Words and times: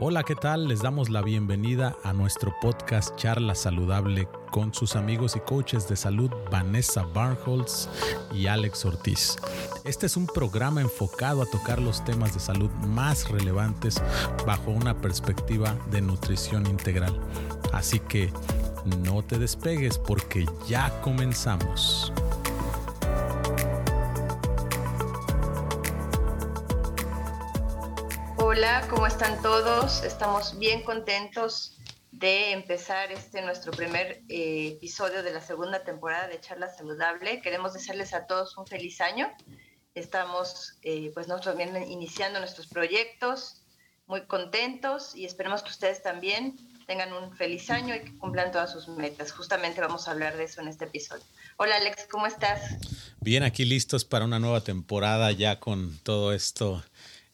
Hola, 0.00 0.22
¿qué 0.22 0.36
tal? 0.36 0.68
Les 0.68 0.80
damos 0.80 1.10
la 1.10 1.22
bienvenida 1.22 1.96
a 2.04 2.12
nuestro 2.12 2.54
podcast 2.60 3.16
Charla 3.16 3.56
Saludable 3.56 4.28
con 4.52 4.72
sus 4.72 4.94
amigos 4.94 5.34
y 5.34 5.40
coaches 5.40 5.88
de 5.88 5.96
salud 5.96 6.30
Vanessa 6.52 7.02
Barnholtz 7.02 7.88
y 8.32 8.46
Alex 8.46 8.84
Ortiz. 8.84 9.38
Este 9.82 10.06
es 10.06 10.16
un 10.16 10.28
programa 10.28 10.82
enfocado 10.82 11.42
a 11.42 11.46
tocar 11.46 11.82
los 11.82 12.04
temas 12.04 12.32
de 12.32 12.38
salud 12.38 12.70
más 12.86 13.28
relevantes 13.28 14.00
bajo 14.46 14.70
una 14.70 14.96
perspectiva 14.96 15.76
de 15.90 16.00
nutrición 16.00 16.68
integral. 16.68 17.18
Así 17.72 17.98
que 17.98 18.32
no 19.02 19.24
te 19.24 19.40
despegues 19.40 19.98
porque 19.98 20.46
ya 20.68 21.00
comenzamos. 21.00 22.12
¿Cómo 28.86 29.06
están 29.06 29.42
todos? 29.42 30.04
Estamos 30.04 30.56
bien 30.58 30.82
contentos 30.82 31.78
de 32.12 32.52
empezar 32.52 33.10
este 33.10 33.42
nuestro 33.42 33.72
primer 33.72 34.22
eh, 34.28 34.74
episodio 34.76 35.22
de 35.22 35.32
la 35.32 35.40
segunda 35.40 35.82
temporada 35.82 36.28
de 36.28 36.40
Charla 36.40 36.68
Saludable. 36.68 37.40
Queremos 37.40 37.72
desearles 37.74 38.14
a 38.14 38.26
todos 38.26 38.56
un 38.56 38.66
feliz 38.66 39.00
año. 39.00 39.28
Estamos, 39.94 40.78
eh, 40.82 41.10
pues 41.12 41.26
nosotros 41.26 41.56
también 41.56 41.90
iniciando 41.90 42.38
nuestros 42.38 42.68
proyectos, 42.68 43.62
muy 44.06 44.26
contentos 44.26 45.16
y 45.16 45.24
esperemos 45.24 45.62
que 45.62 45.70
ustedes 45.70 46.02
también 46.02 46.56
tengan 46.86 47.12
un 47.12 47.36
feliz 47.36 47.68
año 47.70 47.96
y 47.96 48.00
que 48.00 48.16
cumplan 48.18 48.52
todas 48.52 48.70
sus 48.70 48.86
metas. 48.88 49.32
Justamente 49.32 49.80
vamos 49.80 50.06
a 50.06 50.12
hablar 50.12 50.36
de 50.36 50.44
eso 50.44 50.60
en 50.60 50.68
este 50.68 50.84
episodio. 50.84 51.24
Hola 51.56 51.76
Alex, 51.76 52.06
¿cómo 52.10 52.26
estás? 52.26 52.76
Bien, 53.20 53.42
aquí 53.42 53.64
listos 53.64 54.04
para 54.04 54.24
una 54.24 54.38
nueva 54.38 54.60
temporada 54.60 55.32
ya 55.32 55.58
con 55.58 55.98
todo 56.04 56.32
esto 56.32 56.82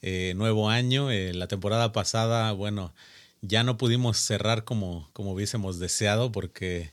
eh, 0.06 0.34
nuevo 0.36 0.68
año. 0.68 1.10
Eh, 1.10 1.32
la 1.32 1.48
temporada 1.48 1.92
pasada, 1.92 2.52
bueno, 2.52 2.94
ya 3.40 3.62
no 3.64 3.78
pudimos 3.78 4.18
cerrar 4.18 4.64
como, 4.64 5.08
como 5.14 5.32
hubiésemos 5.32 5.78
deseado 5.78 6.30
porque, 6.30 6.92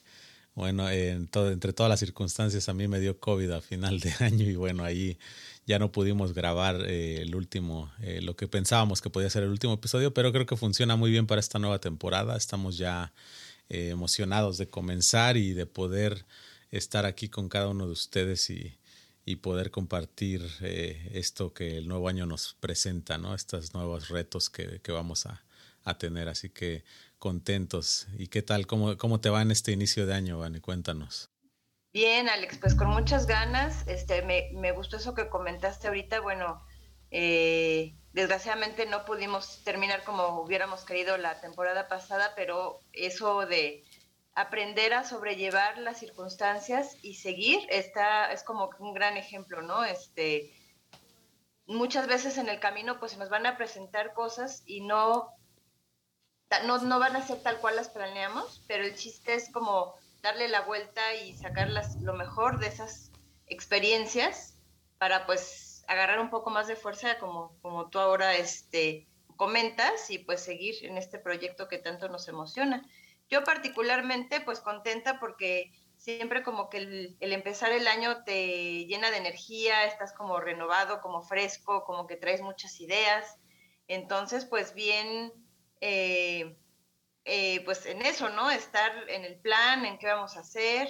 bueno, 0.56 0.90
entre 0.90 1.74
todas 1.74 1.90
las 1.90 2.00
circunstancias 2.00 2.70
a 2.70 2.74
mí 2.74 2.88
me 2.88 3.02
dio 3.02 3.20
COVID 3.20 3.52
a 3.52 3.62
final 3.62 4.00
de 4.00 4.14
año 4.22 4.46
y 4.50 4.56
bueno, 4.56 4.86
ahí 4.86 5.20
ya 5.68 5.78
no 5.78 5.92
pudimos 5.92 6.34
grabar 6.34 6.86
eh, 6.88 7.22
el 7.22 7.36
último, 7.36 7.92
lo 8.22 8.38
que 8.38 8.48
pensábamos 8.48 9.02
que 9.02 9.10
podía 9.10 9.30
ser 9.30 9.44
el 9.44 9.50
último 9.50 9.74
episodio, 9.74 10.14
pero 10.14 10.32
creo 10.32 10.46
que 10.46 10.56
funciona 10.56 10.96
muy 10.96 11.12
bien 11.12 11.28
para 11.28 11.42
esta 11.42 11.60
nueva 11.60 11.80
temporada. 11.80 12.38
Estamos 12.38 12.78
ya 12.78 13.12
emocionados 13.68 14.58
de 14.58 14.70
comenzar 14.70 15.36
y 15.36 15.52
de 15.52 15.66
poder 15.66 16.26
estar 16.72 17.06
aquí 17.06 17.28
con 17.28 17.50
cada 17.50 17.68
uno 17.68 17.88
de 17.88 17.92
ustedes 17.92 18.50
y, 18.50 18.74
y 19.26 19.38
poder 19.38 19.72
compartir 19.72 20.48
eh, 20.62 21.10
esto 21.14 21.54
que 21.54 21.78
el 21.78 21.88
nuevo 21.88 22.10
año 22.10 22.26
nos 22.26 22.56
presenta, 22.60 23.18
¿no? 23.18 23.36
Estos 23.36 23.74
nuevos 23.74 24.10
retos 24.10 24.50
que, 24.50 24.82
que 24.82 24.92
vamos 24.92 25.26
a, 25.26 25.44
a, 25.84 25.98
tener. 25.98 26.28
Así 26.28 26.50
que 26.50 26.84
contentos. 27.20 28.08
¿Y 28.18 28.28
qué 28.28 28.42
tal? 28.42 28.68
¿Cómo, 28.68 28.98
cómo 28.98 29.22
te 29.22 29.30
va 29.30 29.42
en 29.42 29.52
este 29.52 29.72
inicio 29.72 30.06
de 30.06 30.14
año, 30.14 30.40
Vani? 30.40 30.60
Cuéntanos. 30.60 31.30
Bien, 31.94 32.30
Alex, 32.30 32.58
pues 32.58 32.74
con 32.74 32.90
muchas 32.90 33.28
ganas. 33.28 33.88
Este, 33.88 34.22
me, 34.24 34.50
me 34.54 34.72
gustó 34.72 34.98
eso 34.98 35.14
que 35.14 35.30
comentaste 35.30 35.88
ahorita. 35.88 36.22
Bueno, 36.22 36.64
eh, 37.12 37.94
desgraciadamente 38.14 38.86
no 38.86 39.04
pudimos 39.04 39.62
terminar 39.66 40.04
como 40.04 40.42
hubiéramos 40.42 40.86
querido 40.86 41.18
la 41.18 41.40
temporada 41.42 41.90
pasada, 41.90 42.32
pero 42.36 42.80
eso 42.94 43.46
de 43.46 43.84
aprender 44.34 44.94
a 44.94 45.04
sobrellevar 45.04 45.78
las 45.78 46.00
circunstancias 46.00 46.98
y 47.02 47.16
seguir 47.16 47.60
está 47.70 48.32
es 48.32 48.44
como 48.44 48.70
un 48.80 48.94
gran 48.94 49.18
ejemplo, 49.18 49.62
¿no? 49.62 49.84
Este 49.84 50.54
muchas 51.66 52.08
veces 52.08 52.38
en 52.38 52.50
el 52.50 52.60
camino 52.60 53.00
pues 53.00 53.14
se 53.14 53.18
nos 53.18 53.30
van 53.30 53.46
a 53.46 53.58
presentar 53.58 54.14
cosas 54.14 54.64
y 54.66 54.82
no 54.82 55.30
no, 56.66 56.78
no 56.80 57.00
van 57.00 57.16
a 57.16 57.26
ser 57.26 57.42
tal 57.42 57.60
cual 57.60 57.78
las 57.78 57.90
planeamos, 57.90 58.64
pero 58.68 58.84
el 58.84 58.96
chiste 58.96 59.36
es 59.36 59.52
como 59.52 59.96
darle 60.22 60.48
la 60.50 60.62
vuelta 60.62 61.16
y 61.16 61.34
sacar 61.34 61.70
lo 62.02 62.14
mejor 62.14 62.60
de 62.60 62.68
esas 62.68 63.12
experiencias 63.48 64.58
para 64.98 65.26
pues 65.26 65.84
agarrar 65.88 66.20
un 66.20 66.30
poco 66.30 66.50
más 66.50 66.68
de 66.68 66.76
fuerza 66.76 67.20
como, 67.20 67.58
como 67.62 67.90
tú 67.90 68.00
ahora 68.00 68.36
este, 68.36 69.08
comentas 69.36 70.12
y 70.12 70.20
pues 70.20 70.42
seguir 70.42 70.76
en 70.86 70.98
este 70.98 71.20
proyecto 71.20 71.68
que 71.68 71.78
tanto 71.78 72.08
nos 72.10 72.28
emociona. 72.28 72.86
Yo 73.32 73.46
particularmente 73.46 74.42
pues 74.42 74.60
contenta 74.60 75.20
porque 75.20 75.72
siempre 75.96 76.44
como 76.44 76.70
que 76.70 76.78
el, 76.80 77.18
empezar 77.20 77.72
el 77.72 77.88
año 77.88 78.24
te 78.26 78.86
llena 78.86 79.10
de 79.10 79.18
energía, 79.18 79.86
estás 79.86 80.14
como 80.14 80.40
renovado, 80.42 81.00
como 81.00 81.24
fresco, 81.24 81.86
como 81.86 82.08
que 82.08 82.18
traes 82.18 82.42
muchas 82.42 82.80
ideas. 82.82 83.38
Entonces 83.88 84.46
pues 84.46 84.74
bien, 84.74 85.32
eh, 85.80 86.58
eh, 87.24 87.62
pues 87.64 87.86
en 87.86 88.02
eso, 88.02 88.28
¿no? 88.30 88.52
Estar 88.52 89.10
en 89.10 89.24
el 89.24 89.40
plan, 89.40 89.86
en 89.86 89.98
qué 89.98 90.08
vamos 90.08 90.36
a 90.36 90.42
hacer. 90.42 90.90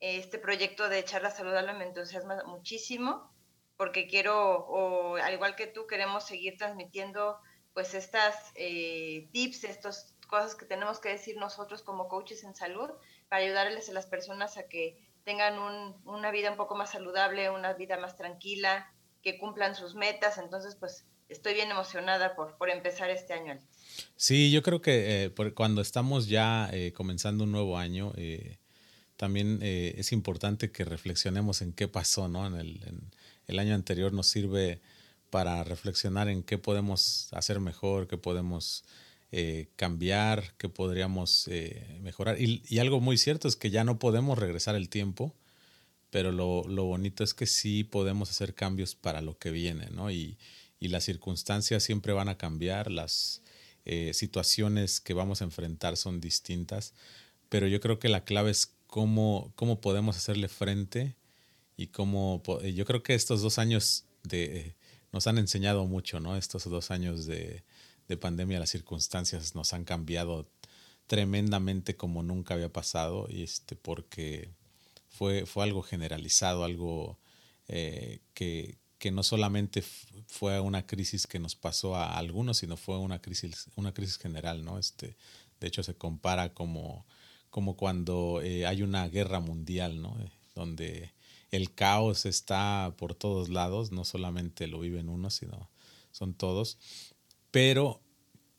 Este 0.00 0.38
proyecto 0.38 0.88
de 0.90 1.04
charla 1.04 1.30
saludable 1.30 1.72
me 1.72 1.86
entusiasma 1.86 2.44
muchísimo 2.44 3.30
porque 3.78 4.06
quiero, 4.06 4.66
o 4.66 5.16
al 5.16 5.32
igual 5.32 5.56
que 5.56 5.66
tú, 5.66 5.86
queremos 5.86 6.26
seguir 6.26 6.58
transmitiendo 6.58 7.38
pues 7.72 7.94
estas 7.94 8.52
eh, 8.54 9.30
tips, 9.32 9.64
estos 9.64 10.14
cosas 10.30 10.54
que 10.54 10.64
tenemos 10.64 11.00
que 11.00 11.10
decir 11.10 11.36
nosotros 11.36 11.82
como 11.82 12.08
coaches 12.08 12.44
en 12.44 12.54
salud 12.54 12.88
para 13.28 13.42
ayudarles 13.42 13.88
a 13.88 13.92
las 13.92 14.06
personas 14.06 14.56
a 14.56 14.68
que 14.68 14.96
tengan 15.24 15.58
una 16.04 16.30
vida 16.30 16.50
un 16.50 16.56
poco 16.56 16.76
más 16.76 16.92
saludable, 16.92 17.50
una 17.50 17.74
vida 17.74 17.98
más 17.98 18.16
tranquila, 18.16 18.90
que 19.22 19.38
cumplan 19.38 19.74
sus 19.74 19.94
metas. 19.94 20.38
Entonces, 20.38 20.76
pues 20.76 21.04
estoy 21.28 21.54
bien 21.54 21.70
emocionada 21.70 22.34
por, 22.34 22.56
por 22.56 22.70
empezar 22.70 23.10
este 23.10 23.34
año. 23.34 23.58
Sí, 24.16 24.50
yo 24.50 24.62
creo 24.62 24.80
que 24.80 25.24
eh, 25.24 25.52
cuando 25.54 25.82
estamos 25.82 26.28
ya 26.28 26.70
eh, 26.72 26.92
comenzando 26.92 27.44
un 27.44 27.52
nuevo 27.52 27.76
año, 27.76 28.12
eh, 28.16 28.58
también 29.16 29.58
es 29.60 30.12
importante 30.12 30.72
que 30.72 30.82
reflexionemos 30.82 31.60
en 31.60 31.74
qué 31.74 31.88
pasó, 31.88 32.28
¿no? 32.28 32.46
En 32.46 32.54
el, 32.54 32.82
en 32.86 33.10
el 33.48 33.58
año 33.58 33.74
anterior 33.74 34.14
nos 34.14 34.28
sirve 34.28 34.80
para 35.28 35.62
reflexionar 35.62 36.28
en 36.28 36.42
qué 36.42 36.56
podemos 36.56 37.28
hacer 37.32 37.60
mejor, 37.60 38.08
qué 38.08 38.16
podemos 38.16 38.82
eh, 39.32 39.68
cambiar, 39.76 40.54
que 40.56 40.68
podríamos 40.68 41.46
eh, 41.46 41.98
mejorar. 42.02 42.40
Y, 42.40 42.78
algo 42.80 43.00
muy 43.00 43.16
cierto 43.16 43.46
es 43.46 43.54
que 43.54 43.70
ya 43.70 43.84
no 43.84 44.00
podemos 44.00 44.36
regresar 44.36 44.74
el 44.74 44.88
tiempo, 44.88 45.36
pero 46.10 46.32
lo, 46.32 46.64
bonito 46.84 47.22
es 47.22 47.32
que 47.32 47.46
sí 47.46 47.84
podemos 47.84 48.28
hacer 48.30 48.54
cambios 48.56 48.96
para 48.96 49.20
lo 49.20 49.38
que 49.38 49.52
viene, 49.52 49.88
¿no? 49.90 50.10
Y, 50.10 50.36
las 50.80 51.04
circunstancias 51.04 51.84
siempre 51.84 52.12
van 52.12 52.28
a 52.28 52.38
cambiar, 52.38 52.90
las 52.90 53.42
eh, 53.84 54.12
situaciones 54.14 54.98
que 54.98 55.14
vamos 55.14 55.42
a 55.42 55.44
enfrentar 55.44 55.96
son 55.96 56.20
distintas, 56.20 56.94
pero 57.48 57.68
yo 57.68 57.80
creo 57.80 57.98
que 57.98 58.08
la 58.08 58.24
clave 58.24 58.50
es 58.50 58.72
cómo, 58.86 59.52
cómo 59.56 59.80
podemos 59.80 60.16
hacerle 60.16 60.48
frente 60.48 61.14
y 61.76 61.88
cómo, 61.88 62.42
yo 62.74 62.84
creo 62.86 63.02
que 63.02 63.14
estos 63.14 63.42
dos 63.42 63.58
años 63.58 64.06
de, 64.24 64.74
nos 65.12 65.26
han 65.26 65.38
enseñado 65.38 65.86
mucho, 65.86 66.18
¿no? 66.18 66.36
Estos 66.36 66.64
dos 66.64 66.90
años 66.90 67.26
de, 67.26 67.62
de 68.10 68.16
pandemia 68.16 68.58
las 68.58 68.70
circunstancias 68.70 69.54
nos 69.54 69.72
han 69.72 69.84
cambiado 69.84 70.50
tremendamente 71.06 71.96
como 71.96 72.24
nunca 72.24 72.54
había 72.54 72.72
pasado 72.72 73.28
y 73.30 73.44
este 73.44 73.76
porque 73.76 74.50
fue, 75.08 75.46
fue 75.46 75.62
algo 75.62 75.82
generalizado, 75.82 76.64
algo 76.64 77.18
eh, 77.68 78.18
que, 78.34 78.78
que, 78.98 79.12
no 79.12 79.22
solamente 79.22 79.82
fue 80.26 80.58
una 80.58 80.88
crisis 80.88 81.28
que 81.28 81.38
nos 81.38 81.54
pasó 81.54 81.94
a 81.94 82.18
algunos, 82.18 82.58
sino 82.58 82.76
fue 82.76 82.98
una 82.98 83.22
crisis, 83.22 83.68
una 83.76 83.94
crisis 83.94 84.18
general, 84.18 84.64
¿no? 84.64 84.78
Este, 84.78 85.16
de 85.60 85.68
hecho, 85.68 85.84
se 85.84 85.94
compara 85.94 86.52
como, 86.52 87.06
como 87.48 87.76
cuando 87.76 88.40
eh, 88.42 88.66
hay 88.66 88.82
una 88.82 89.06
guerra 89.08 89.38
mundial, 89.38 90.02
¿no? 90.02 90.16
Eh, 90.20 90.30
donde 90.56 91.12
el 91.52 91.72
caos 91.74 92.26
está 92.26 92.92
por 92.98 93.14
todos 93.14 93.48
lados, 93.50 93.92
no 93.92 94.04
solamente 94.04 94.66
lo 94.66 94.80
viven 94.80 95.08
unos, 95.08 95.34
sino 95.34 95.70
son 96.10 96.34
todos 96.34 96.76
pero 97.50 98.00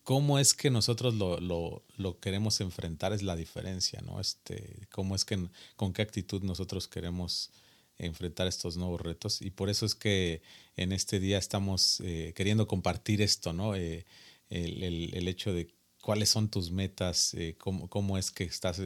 cómo 0.04 0.40
es 0.40 0.54
que 0.54 0.70
nosotros 0.70 1.14
lo, 1.16 1.40
lo, 1.40 2.20
queremos 2.20 2.60
enfrentar 2.62 3.14
es 3.14 3.22
la 3.24 3.36
diferencia, 3.36 4.02
¿no? 4.02 4.20
Este, 4.20 4.88
cómo 4.92 5.16
es 5.16 5.26
que, 5.26 5.48
con 5.76 5.94
qué 5.94 6.02
actitud 6.02 6.44
nosotros 6.44 6.88
queremos 6.88 7.52
enfrentar 7.98 8.48
estos 8.48 8.78
nuevos 8.78 9.00
retos 9.00 9.42
y 9.42 9.52
por 9.52 9.70
eso 9.70 9.86
es 9.86 9.94
que 9.94 10.42
en 10.76 10.92
este 10.92 11.20
día 11.20 11.38
estamos 11.38 12.02
eh, 12.02 12.34
queriendo 12.36 12.68
compartir 12.68 13.22
esto, 13.22 13.54
¿no? 13.54 13.76
Eh, 13.76 14.06
el, 14.50 14.84
el, 14.84 15.14
el, 15.14 15.28
hecho 15.28 15.54
de 15.54 15.74
cuáles 16.02 16.30
son 16.30 16.50
tus 16.50 16.72
metas, 16.72 17.34
eh, 17.36 17.56
cómo, 17.58 17.88
cómo, 17.90 18.18
es 18.18 18.32
que 18.32 18.44
estás 18.44 18.82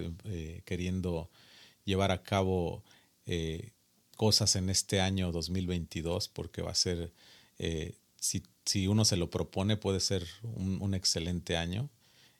queriendo 0.65 1.31
llevar 1.85 2.11
a 2.11 2.21
cabo 2.23 2.83
cosas 4.15 4.55
en 4.55 4.69
este 4.69 5.01
año 5.01 5.31
2022, 5.31 6.27
porque 6.27 6.61
va 6.61 6.71
a 6.71 6.75
ser, 6.75 7.13
si 8.25 8.43
si 8.65 8.87
uno 8.87 9.05
se 9.05 9.15
lo 9.15 9.29
propone, 9.29 9.77
puede 9.77 9.99
ser 9.99 10.27
un, 10.43 10.93
excelente 10.93 11.55
año. 11.55 11.89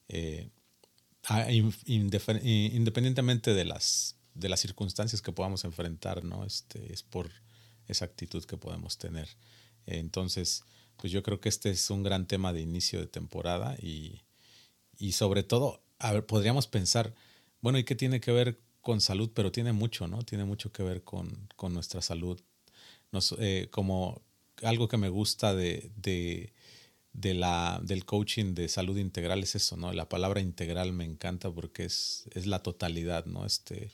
Eh, 0.10 0.50
independientemente 1.86 3.54
de 3.54 3.66
las, 3.66 4.18
de 4.34 4.50
las 4.50 4.60
circunstancias 4.60 5.22
que 5.22 5.32
podamos 5.32 5.64
enfrentar, 5.64 6.24
¿no? 6.24 6.46
Este, 6.46 6.94
es 6.94 7.04
por 7.04 7.32
esa 7.88 8.06
actitud 8.06 8.44
que 8.46 8.58
podemos 8.58 8.98
tener. 8.98 9.30
entonces, 9.86 10.64
pues 10.98 11.12
yo 11.12 11.22
creo 11.22 11.40
que 11.40 11.50
este 11.50 11.70
es 11.70 11.90
un 11.90 12.04
gran 12.04 12.26
tema 12.28 12.54
de 12.54 12.62
inicio 12.62 13.00
de 13.00 13.08
temporada 13.08 13.76
y, 13.80 14.24
y 14.98 15.12
sobre 15.12 15.44
todo, 15.44 15.84
podríamos 16.28 16.68
pensar, 16.68 17.14
bueno, 17.62 17.78
¿y 17.78 17.84
qué 17.84 17.96
tiene 17.96 18.20
que 18.20 18.32
ver 18.32 18.60
con 18.82 19.02
salud? 19.02 19.32
Pero 19.34 19.52
tiene 19.52 19.74
mucho, 19.74 20.08
¿no? 20.08 20.24
Tiene 20.24 20.46
mucho 20.46 20.72
que 20.72 20.84
ver 20.84 21.04
con, 21.04 21.50
con 21.56 21.74
nuestra 21.74 22.02
salud. 22.02 22.42
Nos, 23.12 23.36
eh, 23.40 23.68
como 23.72 24.24
algo 24.64 24.88
que 24.88 24.98
me 24.98 25.10
gusta 25.10 25.54
de, 25.56 25.92
de, 25.98 26.54
de, 27.14 27.34
la, 27.34 27.80
del 27.84 28.06
coaching 28.06 28.54
de 28.54 28.68
salud 28.70 28.98
integral 28.98 29.44
es 29.44 29.56
eso, 29.56 29.78
¿no? 29.78 29.94
La 29.94 30.10
palabra 30.10 30.42
integral 30.42 30.94
me 30.94 31.06
encanta 31.06 31.52
porque 31.52 31.86
es, 31.86 32.26
es 32.34 32.46
la 32.46 32.60
totalidad, 32.60 33.26
¿no? 33.26 33.46
Este, 33.46 33.92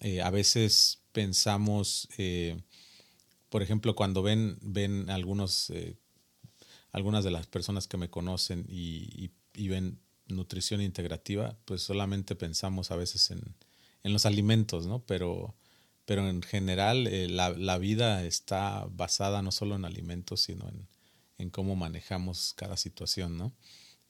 eh, 0.00 0.22
a 0.22 0.30
veces 0.30 1.00
pensamos, 1.12 2.08
eh, 2.18 2.60
por 3.48 3.62
ejemplo, 3.62 3.94
cuando 3.94 4.22
ven, 4.22 4.58
ven 4.62 5.10
algunos, 5.10 5.72
algunas 6.90 7.24
de 7.24 7.30
las 7.30 7.46
personas 7.46 7.86
que 7.86 7.96
me 7.98 8.10
conocen 8.10 8.66
y, 8.68 9.30
y 9.54 9.68
ven 9.68 9.98
nutrición 10.28 10.80
integrativa, 10.80 11.56
pues 11.64 11.82
solamente 11.82 12.34
pensamos 12.34 12.90
a 12.90 12.96
veces 12.96 13.30
en, 13.30 13.54
en 14.02 14.12
los 14.12 14.26
alimentos, 14.26 14.86
¿no? 14.86 15.04
Pero, 15.06 15.54
pero 16.12 16.28
en 16.28 16.42
general 16.42 17.06
eh, 17.06 17.26
la, 17.26 17.48
la, 17.48 17.78
vida 17.78 18.22
está 18.26 18.84
basada 18.90 19.40
no 19.40 19.50
solo 19.50 19.76
en 19.76 19.86
alimentos, 19.86 20.42
sino 20.42 20.68
en, 20.68 20.86
en, 21.38 21.48
cómo 21.48 21.74
manejamos 21.74 22.52
cada 22.52 22.76
situación, 22.76 23.38
¿no? 23.38 23.54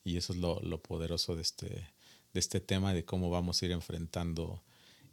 Y 0.03 0.17
eso 0.17 0.33
es 0.33 0.39
lo, 0.39 0.59
lo 0.59 0.81
poderoso 0.81 1.37
de 1.37 1.43
este, 1.43 1.67
de 1.69 2.39
este 2.41 2.59
tema, 2.59 2.93
de 2.93 3.05
cómo 3.05 3.29
vamos 3.29 3.61
a 3.61 3.65
ir 3.67 3.71
enfrentando 3.71 4.61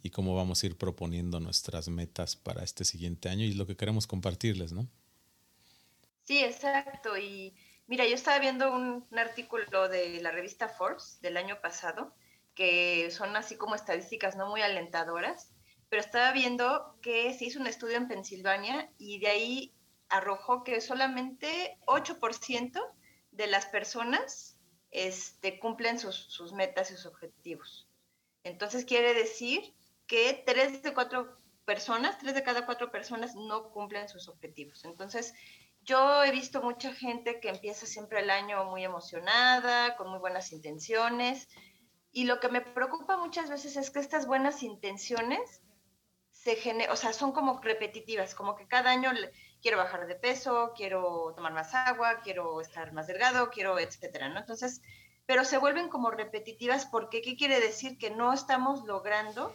y 0.03 0.09
cómo 0.09 0.35
vamos 0.35 0.61
a 0.61 0.65
ir 0.65 0.77
proponiendo 0.77 1.39
nuestras 1.39 1.87
metas 1.87 2.35
para 2.35 2.61
este 2.61 2.83
siguiente 2.83 3.29
año 3.29 3.45
y 3.45 3.53
lo 3.53 3.65
que 3.65 3.77
queremos 3.77 4.05
compartirles, 4.05 4.73
¿no? 4.73 4.85
Sí, 6.25 6.39
exacto. 6.39 7.17
Y 7.17 7.53
Mira, 7.87 8.05
yo 8.05 8.15
estaba 8.15 8.37
viendo 8.39 8.73
un, 8.73 9.05
artículo 9.17 9.87
de 9.87 10.19
la 10.21 10.31
revista 10.31 10.67
Forbes 10.67 11.19
del 11.21 11.37
año 11.37 11.61
pasado, 11.61 12.13
que 12.53 13.11
son 13.11 13.33
así 13.37 13.55
como 13.55 13.75
estadísticas 13.75 14.35
no 14.35 14.49
muy 14.49 14.61
alentadoras, 14.61 15.51
pero 15.91 16.03
estaba 16.03 16.31
viendo 16.31 16.95
que 17.01 17.33
se 17.33 17.43
hizo 17.43 17.59
un 17.59 17.67
estudio 17.67 17.97
en 17.97 18.07
Pensilvania 18.07 18.89
y 18.97 19.19
de 19.19 19.27
ahí 19.27 19.75
arrojó 20.07 20.63
que 20.63 20.79
solamente 20.79 21.77
8% 21.85 22.79
de 23.31 23.47
las 23.47 23.65
personas 23.65 24.57
este, 24.91 25.59
cumplen 25.59 25.99
sus, 25.99 26.15
sus, 26.15 26.53
metas 26.53 26.91
y 26.91 26.95
sus 26.95 27.07
objetivos. 27.07 27.89
Entonces 28.45 28.85
quiere 28.85 29.13
decir 29.13 29.75
que 30.07 30.41
3 30.45 30.81
de 30.81 30.93
4 30.93 31.37
personas, 31.65 32.17
3 32.19 32.35
de 32.35 32.43
cada 32.43 32.65
4 32.65 32.89
personas 32.89 33.35
no 33.35 33.71
cumplen 33.71 34.07
sus 34.07 34.29
objetivos. 34.29 34.85
Entonces, 34.85 35.33
yo 35.81 36.23
he 36.23 36.31
visto 36.31 36.61
mucha 36.61 36.93
gente 36.93 37.41
que 37.41 37.49
empieza 37.49 37.85
siempre 37.85 38.21
el 38.21 38.29
año 38.29 38.63
muy 38.63 38.85
emocionada, 38.85 39.97
con 39.97 40.07
muy 40.09 40.19
buenas 40.19 40.53
intenciones, 40.53 41.49
y 42.13 42.23
lo 42.23 42.39
que 42.39 42.47
me 42.47 42.61
preocupa 42.61 43.17
muchas 43.17 43.49
veces 43.49 43.75
es 43.75 43.89
que 43.89 43.99
estas 43.99 44.25
buenas 44.25 44.63
intenciones 44.63 45.61
se 46.43 46.89
o 46.89 46.95
sea, 46.95 47.13
son 47.13 47.33
como 47.33 47.59
repetitivas, 47.61 48.33
como 48.33 48.55
que 48.55 48.67
cada 48.67 48.89
año 48.89 49.11
quiero 49.61 49.77
bajar 49.77 50.07
de 50.07 50.15
peso, 50.15 50.73
quiero 50.75 51.33
tomar 51.35 51.53
más 51.53 51.75
agua, 51.75 52.21
quiero 52.23 52.61
estar 52.61 52.93
más 52.93 53.07
delgado, 53.07 53.51
quiero, 53.51 53.77
etcétera, 53.77 54.29
¿no? 54.29 54.39
Entonces, 54.39 54.81
pero 55.27 55.45
se 55.45 55.59
vuelven 55.59 55.87
como 55.87 56.09
repetitivas 56.09 56.87
porque 56.87 57.21
¿qué 57.21 57.35
quiere 57.35 57.59
decir? 57.59 57.97
Que 57.99 58.09
no 58.09 58.33
estamos 58.33 58.85
logrando 58.85 59.53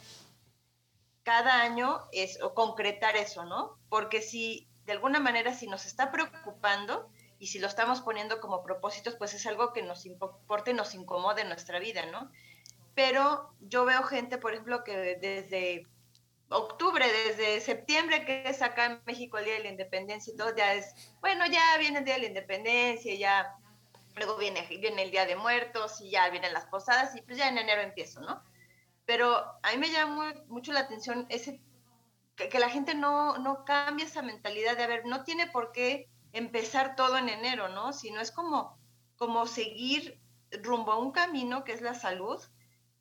cada 1.25 1.61
año 1.61 2.03
es, 2.13 2.41
o 2.41 2.55
concretar 2.55 3.17
eso, 3.17 3.45
¿no? 3.45 3.77
Porque 3.89 4.23
si 4.23 4.69
de 4.85 4.93
alguna 4.93 5.19
manera 5.19 5.55
si 5.55 5.67
nos 5.67 5.87
está 5.87 6.13
preocupando 6.13 7.11
y 7.41 7.49
si 7.49 7.59
lo 7.59 7.67
estamos 7.67 8.01
poniendo 8.01 8.39
como 8.41 8.63
propósitos, 8.63 9.17
pues 9.17 9.35
es 9.35 9.45
algo 9.47 9.73
que 9.73 9.83
nos 9.83 10.07
importe, 10.07 10.73
nos 10.73 10.95
incomode 10.95 11.43
en 11.43 11.49
nuestra 11.49 11.81
vida, 11.81 12.07
¿no? 12.07 12.31
Pero 12.95 13.51
yo 13.61 13.85
veo 13.85 14.05
gente, 14.05 14.39
por 14.39 14.53
ejemplo, 14.53 14.85
que 14.85 15.17
desde 15.17 15.89
octubre, 16.49 17.05
desde 17.27 17.61
septiembre, 17.61 18.25
que 18.25 18.49
es 18.49 18.63
acá 18.63 18.87
en 18.87 19.01
México 19.05 19.39
el 19.39 19.47
Día 19.47 19.55
de 19.55 19.63
la 19.65 19.71
Independencia 19.71 20.33
y 20.33 20.37
todo, 20.37 20.55
ya 20.55 20.75
es, 20.75 20.95
bueno, 21.21 21.45
ya 21.47 21.77
viene 21.79 21.99
el 21.99 22.05
Día 22.05 22.15
de 22.15 22.21
la 22.21 22.27
Independencia, 22.27 23.15
ya 23.15 23.57
luego 24.15 24.37
viene, 24.37 24.67
viene 24.69 25.03
el 25.03 25.11
Día 25.11 25.27
de 25.27 25.37
Muertos 25.37 26.01
y 26.01 26.11
ya 26.11 26.29
vienen 26.31 26.53
las 26.53 26.67
posadas 26.67 27.15
y 27.17 27.23
pues 27.23 27.37
ya 27.37 27.49
en 27.49 27.59
enero 27.59 27.83
empiezo, 27.83 28.21
¿no? 28.21 28.43
Pero 29.05 29.45
a 29.63 29.73
mí 29.73 29.79
me 29.79 29.91
llama 29.91 30.35
mucho 30.49 30.73
la 30.73 30.81
atención 30.81 31.27
ese 31.29 31.61
que, 32.37 32.59
la 32.59 32.69
gente 32.69 32.95
no, 32.95 33.39
no 33.39 33.65
cambie 33.65 34.05
esa 34.05 34.23
mentalidad 34.23 34.77
de, 34.77 34.83
a 34.83 34.87
ver, 34.87 35.07
no 35.07 35.25
tiene 35.25 35.47
por 35.47 35.73
qué 35.73 36.09
empezar 36.33 36.95
todo 36.95 37.17
en 37.17 37.29
enero, 37.29 37.69
¿no? 37.69 37.93
Sino 37.93 38.21
es 38.21 38.31
como, 38.31 38.79
como 39.17 39.47
seguir 39.47 40.21
rumbo 40.63 40.93
a 40.93 40.99
un 40.99 41.13
camino 41.13 41.65
que 41.65 41.73
es 41.73 41.81
la 41.81 41.95
salud, 41.95 42.39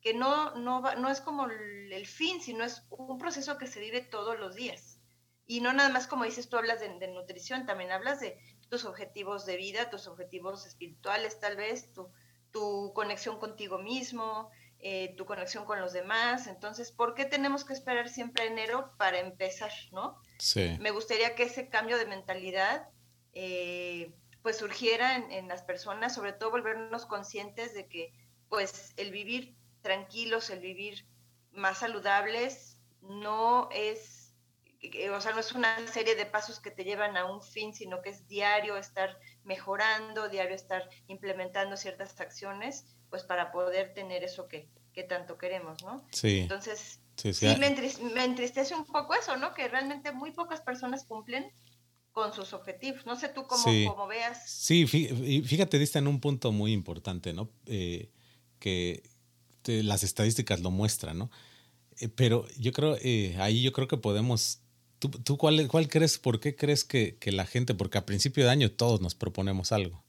que 0.06 0.14
no, 0.14 0.54
no, 0.54 0.82
no 0.94 1.10
es 1.10 1.20
como 1.20 1.46
el, 1.46 2.06
fin, 2.06 2.40
sino 2.40 2.62
es 2.62 2.86
un 2.90 3.18
proceso 3.18 3.58
que 3.58 3.66
se 3.66 3.80
vive 3.80 4.02
todos 4.02 4.38
los 4.38 4.54
días. 4.54 5.00
Y 5.48 5.60
no 5.60 5.72
nada 5.72 5.88
más 5.88 6.06
como 6.06 6.22
dices, 6.22 6.48
tú 6.48 6.56
hablas 6.56 6.78
de, 6.78 6.96
de 7.00 7.08
nutrición, 7.08 7.66
también 7.66 7.90
hablas 7.90 8.20
de 8.20 8.38
tus 8.68 8.84
objetivos 8.84 9.46
de 9.46 9.56
vida, 9.56 9.90
tus 9.90 10.06
objetivos 10.06 10.64
espirituales 10.64 11.40
tal 11.40 11.56
vez, 11.56 11.92
tu, 11.92 12.08
tu 12.52 12.92
conexión 12.94 13.40
contigo 13.40 13.78
mismo, 13.78 14.48
eh, 14.78 15.12
tu 15.16 15.26
conexión 15.26 15.64
con 15.64 15.80
los 15.80 15.92
demás. 15.92 16.46
Entonces, 16.46 16.92
¿por 16.92 17.14
qué 17.14 17.24
tenemos 17.24 17.64
que 17.64 17.72
esperar 17.72 18.08
siempre 18.08 18.46
enero 18.46 18.92
para 18.98 19.18
empezar, 19.18 19.72
no? 19.90 20.20
Sí. 20.38 20.76
Me 20.78 20.92
gustaría 20.92 21.34
que 21.34 21.42
ese 21.42 21.68
cambio 21.68 21.98
de 21.98 22.06
mentalidad 22.06 22.88
eh, 23.32 24.14
pues 24.40 24.58
surgiera 24.58 25.16
en, 25.16 25.48
las 25.48 25.64
personas, 25.64 26.14
sobre 26.14 26.32
todo 26.32 26.52
volvernos 26.52 27.06
conscientes 27.06 27.74
de 27.74 27.88
que 27.88 28.12
pues 28.48 28.94
el 28.96 29.10
vivir 29.10 29.56
tranquilos, 29.86 30.50
el 30.50 30.58
vivir 30.58 31.06
más 31.52 31.78
saludables, 31.78 32.76
no 33.02 33.68
es, 33.70 34.34
o 35.14 35.20
sea, 35.20 35.32
no 35.32 35.38
es 35.38 35.52
una 35.52 35.86
serie 35.86 36.16
de 36.16 36.26
pasos 36.26 36.58
que 36.58 36.72
te 36.72 36.82
llevan 36.82 37.16
a 37.16 37.24
un 37.24 37.40
fin, 37.40 37.72
sino 37.72 38.02
que 38.02 38.10
es 38.10 38.26
diario 38.26 38.76
estar 38.76 39.16
mejorando, 39.44 40.28
diario 40.28 40.56
estar 40.56 40.90
implementando 41.06 41.76
ciertas 41.76 42.20
acciones 42.20 42.84
pues 43.10 43.22
para 43.22 43.52
poder 43.52 43.94
tener 43.94 44.24
eso 44.24 44.48
que, 44.48 44.68
tanto 45.08 45.38
queremos, 45.38 45.84
¿no? 45.84 46.04
Sí. 46.10 46.40
Entonces, 46.40 47.00
sí, 47.16 47.46
me, 47.58 48.24
entristece 48.24 48.74
un 48.74 48.86
poco 48.86 49.14
eso, 49.14 49.36
¿no? 49.36 49.54
Que 49.54 49.68
realmente 49.68 50.10
muy 50.10 50.32
pocas 50.32 50.62
personas 50.62 51.04
cumplen 51.04 51.52
con 52.10 52.32
sus 52.32 52.52
objetivos. 52.54 53.06
No 53.06 53.14
sé 53.14 53.28
tú 53.28 53.46
cómo, 53.46 54.06
veas. 54.08 54.50
Sí, 54.50 54.86
fíjate, 54.86 55.78
diste 55.78 56.00
en 56.00 56.08
un 56.08 56.18
punto 56.18 56.50
muy 56.50 56.72
importante, 56.72 57.32
¿no? 57.34 57.50
Eh, 57.66 58.10
que 58.58 59.02
las 59.68 60.02
estadísticas 60.04 60.60
lo 60.60 60.70
muestran, 60.70 61.18
¿no? 61.18 61.30
Eh, 62.00 62.08
pero 62.08 62.46
yo 62.58 62.72
creo, 62.72 62.96
eh, 63.02 63.36
ahí 63.38 63.62
yo 63.62 63.72
creo 63.72 63.88
que 63.88 63.96
podemos 63.96 64.60
¿Tú, 64.98 65.10
tú 65.10 65.36
cuál, 65.36 65.68
cuál, 65.68 65.88
crees, 65.88 66.18
por 66.18 66.40
qué 66.40 66.56
crees 66.56 66.82
que, 66.82 67.18
que, 67.18 67.30
la 67.30 67.44
gente, 67.44 67.74
porque 67.74 67.98
a 67.98 68.06
principio 68.06 68.44
de 68.44 68.50
año 68.50 68.72
todos 68.72 69.02
nos 69.02 69.14
proponemos 69.14 69.70
algo, 69.70 70.02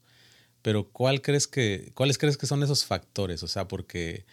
pero 0.62 0.90
¿cuál 0.92 1.22
crees 1.22 1.48
que, 1.48 1.92
¿cuáles 1.94 2.18
crees 2.18 2.38
que 2.38 2.48
son 2.48 2.64
esos 2.64 2.86
factores? 2.86 3.44
O 3.44 3.48
sea, 3.48 3.68
porque 3.68 4.26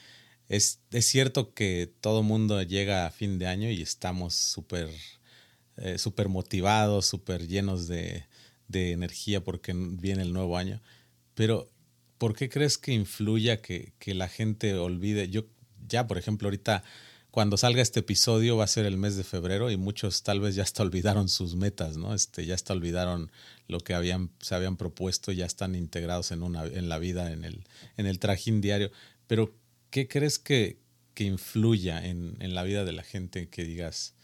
es, 0.49 0.81
es 0.93 1.07
cierto 1.07 1.55
que 1.55 1.93
todo 2.01 2.23
mundo 2.23 2.63
llega 2.63 3.07
a 3.07 3.11
fin 3.11 3.39
de 3.39 3.47
año 3.49 3.69
y 3.71 3.83
estamos 3.83 4.35
súper 4.35 4.91
eh, 5.77 5.99
super 5.99 6.29
motivados, 6.29 7.07
súper 7.07 7.49
llenos 7.49 7.89
de, 7.89 8.27
de, 8.69 8.93
energía 8.93 9.43
porque 9.43 9.73
viene 9.75 10.23
el 10.23 10.33
nuevo 10.33 10.57
año, 10.57 10.81
pero 11.35 11.69
¿por 12.25 12.35
qué 12.35 12.49
crees 12.49 12.79
que 12.79 12.91
influya 12.91 13.61
que, 13.61 13.93
que 13.99 14.15
la 14.15 14.29
gente 14.29 14.73
olvide? 14.79 15.29
Yo 15.29 15.45
ya, 15.87 16.07
por 16.07 16.17
ejemplo, 16.17 16.47
ahorita 16.47 16.83
cuando 17.31 17.59
salga 17.59 17.83
este 17.83 18.01
episodio 18.01 18.57
va 18.57 18.65
a 18.65 18.67
ser 18.67 18.87
el 18.87 18.97
mes 18.97 19.17
de 19.17 19.25
febrero 19.25 19.71
y 19.71 19.77
muchos 19.77 20.23
tal 20.23 20.41
vez 20.41 20.55
ya 20.55 20.63
hasta 20.63 20.83
olvidaron 20.89 21.29
sus 21.29 21.55
metas, 21.55 21.99
¿no? 21.99 22.15
Este, 22.15 22.47
ya 22.47 22.55
hasta 22.55 22.73
olvidaron 22.73 23.31
lo 23.69 23.79
que 23.81 23.93
habían, 23.93 24.31
se 24.41 24.55
habían 24.55 24.79
propuesto, 24.79 25.33
ya 25.33 25.45
están 25.45 25.75
integrados 25.75 26.33
en, 26.33 26.43
una, 26.43 26.65
en 26.65 26.89
la 26.89 26.99
vida, 26.99 27.31
en 27.31 27.45
el, 27.45 27.65
en 27.99 28.07
el 28.07 28.19
trajín 28.19 28.63
diario. 28.63 28.91
Pero, 29.27 29.55
¿qué 29.91 30.09
crees 30.09 30.39
que, 30.39 30.79
que 31.13 31.25
influya 31.25 32.07
en, 32.07 32.39
en, 32.41 32.55
la 32.55 32.63
vida 32.63 32.87
de 32.87 32.93
la 32.93 33.03
gente 33.03 33.51
que 33.51 33.65
digas, 33.65 34.15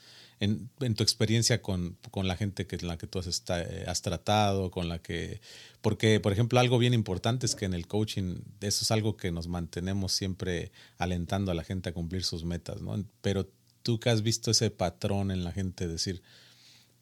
en, 0.40 0.94
tu 0.94 1.02
experiencia 1.02 1.60
con, 1.60 1.98
con, 2.10 2.26
la 2.26 2.34
gente 2.34 2.66
que, 2.66 2.78
la 2.78 2.96
que 2.96 3.06
tú 3.06 3.18
has, 3.18 4.02
tratado, 4.02 4.70
con 4.70 4.88
la 4.88 4.98
que... 5.00 5.40
Porque, 5.82 6.18
por 6.18 6.32
ejemplo, 6.32 6.58
algo 6.58 6.78
bien 6.78 6.94
importante 6.94 7.44
es 7.44 7.54
que 7.54 7.66
en 7.66 7.74
el 7.74 7.86
coaching, 7.86 8.36
eso 8.60 8.82
es 8.82 8.90
algo 8.90 9.18
que 9.18 9.30
nos 9.32 9.48
mantenemos 9.48 10.12
siempre 10.12 10.72
alentando 10.96 11.52
a 11.52 11.54
la 11.54 11.62
gente 11.62 11.90
a 11.90 11.92
cumplir 11.92 12.24
sus 12.24 12.44
metas, 12.44 12.80
¿no? 12.80 13.04
Pero 13.20 13.50
tú 13.82 14.00
que 14.00 14.08
has 14.08 14.22
visto 14.22 14.50
ese 14.50 14.70
patrón 14.70 15.30
en 15.30 15.44
la 15.44 15.52
gente, 15.52 15.86
decir, 15.86 16.22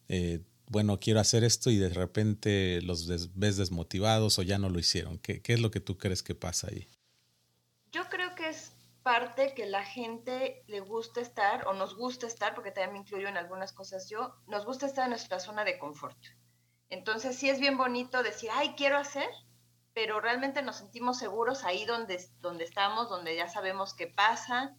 eh, 0.09 0.41
bueno, 0.67 0.99
quiero 0.99 1.21
hacer 1.21 1.45
esto 1.45 1.71
y 1.71 1.77
de 1.77 1.89
repente 1.89 2.81
los 2.81 3.07
ves 3.35 3.57
desmotivados 3.57 4.37
o 4.37 4.43
ya 4.43 4.57
no 4.57 4.69
lo 4.69 4.79
hicieron. 4.79 5.17
¿Qué, 5.17 5.41
¿Qué 5.41 5.53
es 5.53 5.61
lo 5.61 5.71
que 5.71 5.79
tú 5.79 5.97
crees 5.97 6.23
que 6.23 6.35
pasa 6.35 6.67
ahí? 6.69 6.87
Yo 7.91 8.03
creo 8.09 8.28
parte 9.09 9.55
que 9.55 9.65
la 9.65 9.83
gente 9.83 10.63
le 10.67 10.81
gusta 10.81 11.19
estar 11.19 11.67
o 11.67 11.73
nos 11.73 11.95
gusta 11.95 12.27
estar, 12.27 12.53
porque 12.53 12.69
también 12.69 12.93
me 12.93 12.99
incluyo 12.99 13.27
en 13.27 13.37
algunas 13.37 13.73
cosas 13.73 14.07
yo, 14.07 14.35
nos 14.45 14.67
gusta 14.67 14.85
estar 14.85 15.05
en 15.05 15.09
nuestra 15.09 15.39
zona 15.39 15.63
de 15.63 15.79
confort. 15.79 16.15
Entonces 16.91 17.35
sí 17.35 17.49
es 17.49 17.59
bien 17.59 17.75
bonito 17.75 18.21
decir, 18.21 18.51
ay, 18.53 18.75
quiero 18.77 18.97
hacer, 18.99 19.27
pero 19.95 20.21
realmente 20.21 20.61
nos 20.61 20.75
sentimos 20.75 21.17
seguros 21.17 21.63
ahí 21.63 21.85
donde, 21.85 22.23
donde 22.39 22.65
estamos, 22.65 23.09
donde 23.09 23.35
ya 23.35 23.47
sabemos 23.47 23.95
qué 23.95 24.05
pasa, 24.05 24.75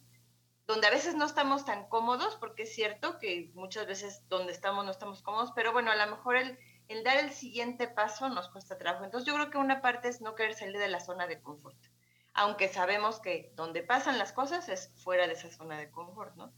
donde 0.65 0.87
a 0.87 0.91
veces 0.91 1.15
no 1.15 1.25
estamos 1.25 1.65
tan 1.65 1.89
cómodos, 1.89 2.37
porque 2.37 2.63
es 2.63 2.73
cierto 2.73 3.19
que 3.19 3.51
muchas 3.53 3.85
veces 3.85 4.23
donde 4.29 4.53
estamos 4.53 4.85
no 4.85 4.91
estamos 4.91 5.21
cómodos, 5.21 5.51
pero 5.53 5.73
bueno, 5.73 5.91
a 5.91 5.97
lo 5.97 6.09
mejor 6.09 6.37
el, 6.37 6.57
el 6.87 7.03
dar 7.03 7.17
el 7.17 7.31
siguiente 7.31 7.89
paso 7.89 8.29
nos 8.29 8.47
cuesta 8.47 8.77
trabajo. 8.77 9.03
Entonces 9.03 9.27
yo 9.27 9.33
creo 9.33 9.49
que 9.49 9.57
una 9.57 9.81
parte 9.81 10.07
es 10.07 10.21
no 10.21 10.35
querer 10.35 10.53
salir 10.53 10.77
de 10.77 10.87
la 10.87 11.01
zona 11.01 11.27
de 11.27 11.41
confort, 11.41 11.77
aunque 12.33 12.69
sabemos 12.69 13.19
que 13.19 13.51
donde 13.55 13.83
pasan 13.83 14.17
las 14.17 14.31
cosas 14.31 14.69
es 14.69 14.93
fuera 15.03 15.27
de 15.27 15.33
esa 15.33 15.51
zona 15.51 15.77
de 15.77 15.91
confort, 15.91 16.35
¿no? 16.35 16.53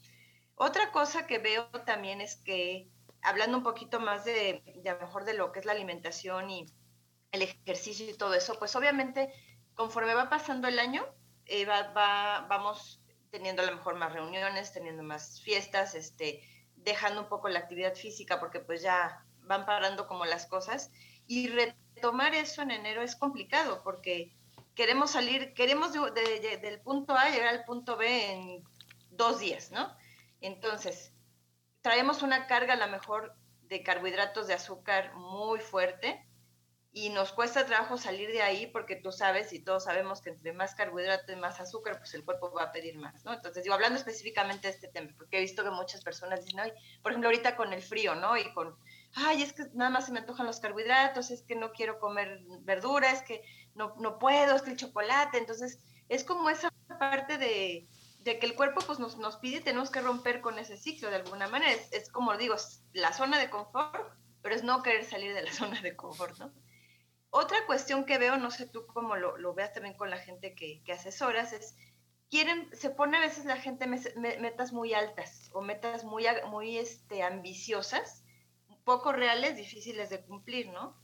Otra 0.56 0.92
cosa 0.92 1.25
que 1.25 1.39
veo 1.39 1.70
también 1.86 2.22
es 2.22 2.36
que, 2.36 2.89
hablando 3.22 3.58
un 3.58 3.63
poquito 3.63 4.00
más 4.00 4.24
de, 4.25 4.62
de 4.84 4.89
a 4.89 4.94
lo 4.94 5.01
mejor 5.01 5.25
de 5.25 5.34
lo 5.34 5.51
que 5.51 5.60
es 5.60 5.65
la 5.65 5.72
alimentación 5.72 6.50
y 6.50 6.65
el 7.32 7.42
ejercicio 7.42 8.10
y 8.10 8.18
todo 8.18 8.36
eso, 8.36 8.58
pues 8.60 8.75
obviamente 8.75 9.34
conforme 9.74 10.13
va 10.13 10.30
pasando 10.30 10.68
el 10.68 10.77
año, 10.77 11.06
eh, 11.46 11.65
va, 11.65 11.92
va, 11.92 12.46
vamos 12.48 13.01
teniendo 13.32 13.63
a 13.63 13.65
lo 13.65 13.75
mejor 13.75 13.96
más 13.96 14.13
reuniones, 14.13 14.72
teniendo 14.72 15.01
más 15.01 15.42
fiestas, 15.42 15.96
este, 15.96 16.44
dejando 16.75 17.22
un 17.22 17.30
poco 17.30 17.50
la 17.50 17.60
actividad 17.60 17.96
física 17.96 18.39
porque 18.39 18.60
pues 18.60 18.82
ya 18.82 19.25
van 19.42 19.65
parando 19.65 20.08
como 20.08 20.25
las 20.25 20.46
cosas 20.46 20.92
y 21.27 21.48
retomar 21.48 22.36
eso 22.36 22.62
en 22.62 22.72
enero 22.72 23.01
es 23.01 23.15
complicado 23.15 23.82
porque 23.84 24.36
queremos 24.75 25.12
salir, 25.12 25.53
queremos 25.53 25.94
del 25.94 26.82
punto 26.82 27.15
A 27.15 27.30
llegar 27.30 27.50
al 27.50 27.65
punto 27.65 27.98
B 27.98 28.32
en 28.32 28.63
dos 29.10 29.39
días, 29.39 29.72
¿no? 29.72 29.96
Entonces, 30.42 31.13
traemos 31.82 32.24
una 32.24 32.48
carga 32.48 32.74
a 32.74 32.77
lo 32.77 32.88
mejor 32.88 33.36
de 33.63 33.84
carbohidratos 33.84 34.48
de 34.48 34.53
azúcar 34.53 35.13
muy 35.15 35.60
fuerte 35.60 36.27
y 36.95 37.09
nos 37.09 37.31
cuesta 37.31 37.65
trabajo 37.65 37.97
salir 37.97 38.31
de 38.31 38.43
ahí 38.43 38.67
porque 38.67 38.95
tú 38.95 39.12
sabes 39.12 39.51
y 39.51 39.59
todos 39.59 39.85
sabemos 39.85 40.21
que 40.21 40.29
entre 40.29 40.53
más 40.53 40.75
carbohidrato 40.75 41.31
y 41.31 41.35
más 41.35 41.59
azúcar, 41.59 41.97
pues 41.97 42.13
el 42.13 42.23
cuerpo 42.23 42.53
va 42.53 42.65
a 42.65 42.71
pedir 42.71 43.00
más, 43.00 43.25
¿no? 43.25 43.33
Entonces, 43.33 43.63
digo, 43.63 43.73
hablando 43.73 43.97
específicamente 43.97 44.67
de 44.67 44.75
este 44.75 44.89
tema, 44.89 45.09
porque 45.17 45.38
he 45.38 45.41
visto 45.41 45.63
que 45.63 45.71
muchas 45.71 46.03
personas 46.03 46.45
dicen, 46.45 46.59
ay, 46.59 46.71
por 47.01 47.12
ejemplo, 47.12 47.29
ahorita 47.29 47.55
con 47.55 47.73
el 47.73 47.81
frío, 47.81 48.13
¿no? 48.13 48.38
Y 48.38 48.53
con, 48.53 48.77
ay, 49.15 49.41
es 49.41 49.53
que 49.53 49.63
nada 49.73 49.89
más 49.89 50.05
se 50.05 50.12
me 50.12 50.19
antojan 50.19 50.45
los 50.45 50.59
carbohidratos, 50.59 51.31
es 51.31 51.41
que 51.41 51.55
no 51.55 51.71
quiero 51.71 52.00
comer 52.00 52.41
verdura, 52.62 53.12
es 53.12 53.23
que 53.23 53.43
no, 53.73 53.95
no 53.97 54.19
puedo, 54.19 54.55
es 54.55 54.62
que 54.62 54.69
el 54.69 54.77
chocolate, 54.77 55.39
entonces, 55.39 55.79
es 56.09 56.23
como 56.23 56.51
esa 56.51 56.71
parte 57.00 57.39
de, 57.39 57.88
de 58.19 58.38
que 58.38 58.45
el 58.45 58.53
cuerpo 58.53 58.81
pues 58.85 59.00
nos, 59.00 59.17
nos 59.17 59.38
pide, 59.38 59.62
tenemos 59.62 59.89
que 59.89 60.01
romper 60.01 60.41
con 60.41 60.59
ese 60.59 60.77
ciclo 60.77 61.09
de 61.09 61.15
alguna 61.15 61.47
manera, 61.47 61.71
es, 61.71 61.91
es 61.91 62.12
como 62.12 62.38
digo, 62.38 62.55
la 62.93 63.13
zona 63.13 63.39
de 63.39 63.50
confort, 63.50 64.13
pero 64.43 64.53
es 64.53 64.63
no 64.63 64.83
querer 64.83 65.05
salir 65.05 65.33
de 65.33 65.41
la 65.41 65.51
zona 65.53 65.81
de 65.81 65.95
confort, 65.95 66.38
¿no? 66.38 66.53
Otra 67.36 67.66
cuestión 67.66 68.06
que 68.06 68.20
veo, 68.20 68.38
no 68.38 68.52
sé 68.52 68.68
tú 68.68 68.86
cómo 68.86 69.16
lo, 69.16 69.56
veas 69.56 69.74
también 69.74 69.98
con 69.98 70.12
la 70.12 70.20
gente 70.20 70.54
que, 70.54 70.84
asesoras, 70.94 71.52
es, 71.52 71.75
quieren, 72.30 72.70
se 72.75 72.92
pone 72.92 73.18
a 73.18 73.22
veces 73.22 73.46
la 73.46 73.58
gente 73.58 73.88
metas 73.88 74.72
muy 74.72 74.94
altas 74.94 75.50
o 75.52 75.62
metas 75.62 76.04
muy, 76.04 76.25
muy 76.46 76.78
este, 76.78 77.24
ambiciosas, 77.24 78.24
poco 78.84 79.13
reales, 79.13 79.58
difíciles 79.58 80.12
de 80.12 80.24
cumplir, 80.24 80.70
¿no? 80.70 80.96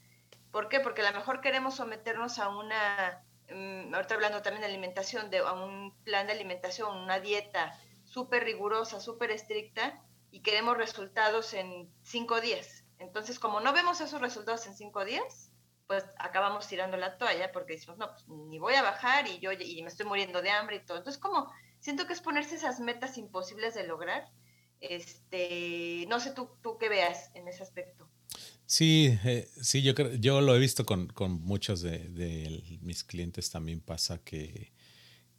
¿Por 0.52 0.70
qué? 0.70 0.80
Porque 0.80 1.02
a 1.02 1.10
lo 1.10 1.18
mejor 1.18 1.42
queremos 1.42 1.74
someternos 1.74 2.38
a 2.38 2.50
una, 2.50 3.26
mm, 3.50 3.96
ahorita 3.96 4.14
hablando 4.14 4.44
también 4.44 4.62
de 4.62 4.68
alimentación, 4.68 5.32
de, 5.32 5.40
a 5.40 5.54
un 5.54 5.96
plan 6.04 6.28
de 6.28 6.34
alimentación, 6.34 6.96
una 6.96 7.20
dieta 7.20 7.76
súper 8.04 8.44
rigurosa, 8.44 9.00
súper 9.00 9.32
estricta, 9.32 10.00
y 10.30 10.44
queremos 10.44 10.78
resultados 10.78 11.56
en 11.56 11.92
cinco 12.04 12.40
días. 12.40 12.84
Entonces, 13.00 13.40
como 13.40 13.62
no 13.62 13.74
vemos 13.74 14.00
esos 14.00 14.22
resultados 14.22 14.68
en 14.68 14.76
cinco 14.76 15.06
días, 15.06 15.49
pues 15.90 16.06
acabamos 16.20 16.68
tirando 16.68 16.98
la 16.98 17.18
toalla 17.18 17.52
porque 17.52 17.74
decimos, 17.74 17.98
no, 17.98 18.12
pues 18.12 18.28
ni 18.28 18.60
voy 18.60 18.76
a 18.76 18.84
bajar 18.84 19.28
y 19.28 19.40
yo 19.40 19.52
y 19.52 19.82
me 19.82 19.88
estoy 19.88 20.06
muriendo 20.06 20.40
de 20.44 20.52
hambre 20.52 20.76
y 20.76 20.86
todo. 20.86 21.00
Entonces, 21.00 21.20
como 21.20 21.52
siento 21.80 22.06
que 22.06 22.14
es 22.14 22.22
ponerse 22.22 22.58
esas 22.58 22.80
metas 22.80 23.18
imposibles 23.18 23.74
de 23.74 23.88
lograr. 23.88 24.30
Este, 24.82 26.06
no 26.08 26.20
sé 26.20 26.32
tú, 26.36 26.48
tú 26.62 26.78
qué 26.78 26.90
veas 26.90 27.32
en 27.34 27.48
ese 27.48 27.64
aspecto. 27.64 28.08
Sí, 28.68 29.18
eh, 29.26 29.50
sí, 29.64 29.82
yo 29.82 29.96
creo, 29.96 30.14
yo 30.14 30.42
lo 30.42 30.56
he 30.56 30.60
visto 30.60 30.86
con, 30.86 31.08
con 31.08 31.42
muchos 31.42 31.82
de, 31.82 32.80
mis 32.84 33.04
clientes 33.04 33.50
también 33.50 33.82
pasa 33.82 34.20
que, 34.20 34.72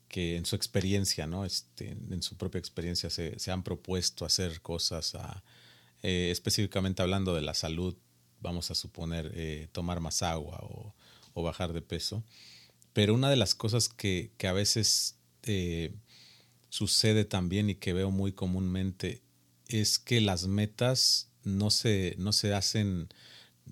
que 0.08 0.36
en 0.36 0.46
su 0.46 0.56
experiencia, 0.56 1.28
¿no? 1.28 1.44
Este, 1.44 1.90
en 1.90 2.24
su 2.24 2.36
propia 2.36 2.58
experiencia 2.58 3.08
se, 3.08 3.38
se 3.38 3.52
han 3.52 3.62
propuesto 3.62 4.24
hacer 4.24 4.60
cosas 4.62 5.16
eh, 6.02 6.30
específicamente 6.32 7.02
hablando 7.02 7.36
de 7.36 7.42
la 7.42 7.54
salud 7.54 7.96
vamos 8.40 8.70
a 8.70 8.74
suponer, 8.74 9.32
eh, 9.34 9.68
tomar 9.72 10.00
más 10.00 10.22
agua 10.22 10.58
o, 10.62 10.94
bajar 11.42 11.72
de 11.72 11.80
peso. 11.80 12.22
Pero 12.92 13.14
una 13.14 13.30
de 13.30 13.36
las 13.36 13.54
cosas 13.54 13.88
que, 13.88 14.30
a 14.46 14.52
veces 14.52 15.16
eh, 15.44 15.94
sucede 16.68 17.24
también 17.24 17.70
y 17.70 17.76
que 17.76 17.94
veo 17.94 18.10
muy 18.10 18.32
comúnmente 18.32 19.22
es 19.68 19.98
que 19.98 20.20
las 20.20 20.46
metas 20.46 21.30
no 21.42 21.70
se, 21.70 22.14
no 22.18 22.32
se 22.34 22.52
hacen, 22.52 23.08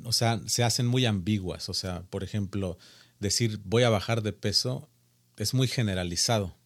o 0.02 0.12
sea, 0.12 0.40
se 0.46 0.64
hacen 0.64 0.86
muy 0.86 1.04
ambiguas. 1.04 1.68
O 1.68 1.74
sea, 1.74 2.04
por 2.08 2.24
ejemplo, 2.24 2.78
decir 3.20 3.60
voy 3.64 3.82
a 3.82 3.90
bajar 3.90 4.22
de 4.22 4.32
peso 4.32 4.88
es 5.36 5.54
muy 5.54 5.68
generalizado. 5.68 6.56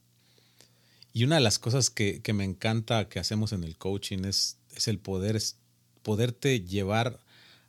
Y 1.13 1.25
una 1.25 1.37
de 1.37 1.43
las 1.43 1.59
cosas 1.59 1.91
que, 1.91 2.23
me 2.33 2.45
encanta 2.45 3.09
que 3.09 3.19
hacemos 3.19 3.53
en 3.53 3.65
el 3.65 3.77
coaching 3.77 4.25
es, 4.25 4.59
el 4.87 4.99
poder, 4.99 5.41
poderte 6.03 6.61
llevar 6.61 7.21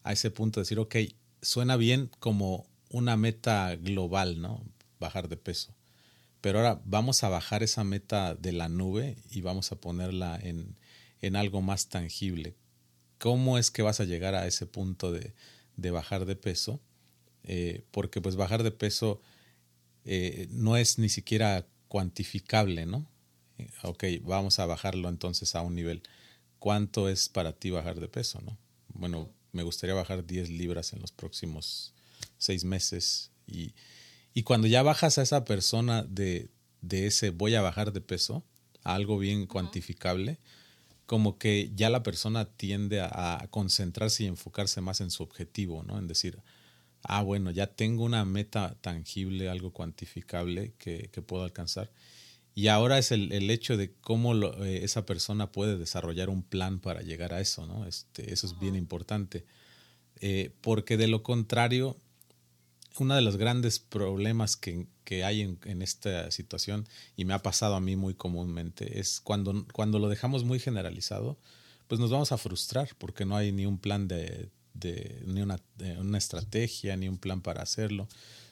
a 0.03 0.13
ese 0.13 0.31
punto 0.31 0.60
de 0.60 0.63
decir, 0.63 0.79
ok, 0.79 0.95
suena 1.41 1.77
bien 1.77 2.10
como 2.19 2.67
una 2.89 3.17
meta 3.17 3.75
global, 3.75 4.41
¿no? 4.41 4.63
Bajar 5.00 5.29
de 5.29 5.38
peso. 5.38 5.74
Pero 6.41 6.60
ahora 6.60 6.81
vamos 6.86 7.24
a 7.24 7.29
bajar 7.29 7.63
esa 7.63 7.83
meta 7.83 8.36
de 8.36 8.51
la 8.51 8.69
nube 8.69 9.17
y 9.31 9.41
vamos 9.41 9.72
a 9.72 9.79
ponerla 9.79 10.39
en, 10.41 10.75
algo 11.36 11.62
más 11.62 11.88
tangible. 11.88 12.55
¿Cómo 13.17 13.57
es 13.57 13.72
que 13.72 13.81
vas 13.81 14.01
a 14.01 14.03
llegar 14.03 14.36
a 14.36 14.45
ese 14.45 14.65
punto 14.65 15.13
de, 15.13 15.33
bajar 15.91 16.25
de 16.25 16.36
peso? 16.36 16.81
Eh, 17.45 17.86
porque 17.91 18.19
pues 18.19 18.36
bajar 18.36 18.63
de 18.63 18.72
peso 18.72 19.22
eh, 20.03 20.48
no 20.51 20.75
es 20.75 21.00
ni 21.00 21.07
siquiera 21.10 21.65
cuantificable, 21.88 22.86
¿no? 22.86 23.07
Eh, 23.57 23.69
ok, 23.83 24.03
vamos 24.24 24.60
a 24.60 24.65
bajarlo 24.65 25.07
entonces 25.07 25.55
a 25.55 25.62
un 25.62 25.75
nivel. 25.75 26.03
¿Cuánto 26.60 27.07
es 27.07 27.29
para 27.29 27.53
ti 27.53 27.69
bajar 27.69 28.00
de 28.00 28.10
peso, 28.10 28.41
no? 28.41 28.57
Bueno, 28.89 29.29
me 29.53 29.63
gustaría 29.63 29.95
bajar 29.95 30.25
10 30.25 30.50
libras 30.50 30.93
en 30.93 31.01
los 31.01 31.12
próximos 31.12 31.93
seis 32.38 32.65
meses. 32.65 33.31
Y, 33.48 33.74
cuando 34.43 34.67
ya 34.67 34.83
bajas 34.83 35.17
a 35.17 35.22
esa 35.22 35.45
persona 35.45 36.03
de, 36.03 36.50
ese 36.89 37.29
voy 37.29 37.55
a 37.55 37.62
bajar 37.62 37.93
de 37.93 38.01
peso 38.01 38.43
a 38.83 38.95
algo 38.95 39.17
bien 39.17 39.45
cuantificable, 39.45 40.39
como 41.05 41.38
que 41.38 41.72
ya 41.75 41.89
la 41.89 42.03
persona 42.03 42.45
tiende 42.45 43.01
a, 43.01 43.48
concentrarse 43.51 44.24
y 44.24 44.27
enfocarse 44.27 44.81
más 44.81 45.01
en 45.01 45.12
su 45.12 45.24
objetivo, 45.24 45.83
¿no? 45.83 46.00
En 46.00 46.07
decir, 46.07 46.39
ah, 47.03 47.22
bueno, 47.22 47.51
ya 47.51 47.67
tengo 47.67 48.03
una 48.03 48.25
meta 48.25 48.75
tangible, 48.81 49.50
algo 49.50 49.72
cuantificable 49.72 50.74
que, 50.77 51.10
puedo 51.25 51.43
alcanzar. 51.43 51.91
Y 52.55 52.67
ahora 52.67 53.00
es 53.00 53.12
el, 53.12 53.50
hecho 53.50 53.77
de 53.77 53.93
cómo 54.01 54.36
eh, 54.36 54.81
esa 54.83 55.05
persona 55.05 55.51
puede 55.51 55.77
desarrollar 55.77 56.29
un 56.29 56.43
plan 56.43 56.79
para 56.79 57.01
llegar 57.01 57.33
a 57.33 57.41
eso, 57.41 57.65
¿no? 57.65 57.88
Este, 57.88 58.31
eso 58.31 58.45
es 58.45 58.60
bien 58.60 58.75
importante. 58.75 59.45
Eh, 60.22 60.51
porque 60.62 60.95
de 60.95 61.07
lo 61.07 61.24
contrario, 61.24 61.98
uno 63.00 63.15
de 63.15 63.22
los 63.22 63.38
grandes 63.38 63.79
problemas 63.79 64.55
que, 64.55 64.88
hay 65.24 65.41
en, 65.41 65.81
esta 65.81 66.31
situación, 66.31 66.88
y 67.15 67.25
me 67.25 67.33
ha 67.33 67.39
pasado 67.39 67.75
a 67.75 67.81
mí 67.81 67.95
muy 67.95 68.13
comúnmente, 68.13 69.00
es 69.00 69.19
cuando, 69.19 69.65
cuando 69.74 70.00
lo 70.00 70.10
dejamos 70.10 70.43
muy 70.43 70.60
generalizado, 70.60 71.38
pues 71.88 72.00
nos 72.00 72.10
vamos 72.10 72.31
a 72.31 72.38
frustrar 72.38 72.89
porque 72.98 73.25
no 73.25 73.36
hay 73.36 73.51
ni 73.51 73.65
un 73.65 73.77
plan 73.77 74.07
de, 74.07 74.50
ni 75.25 75.41
una, 75.41 75.60
una, 76.00 76.17
estrategia, 76.17 76.98
ni 76.98 77.10
un 77.10 77.17
plan 77.17 77.41
para 77.41 77.62
hacerlo, 77.62 78.07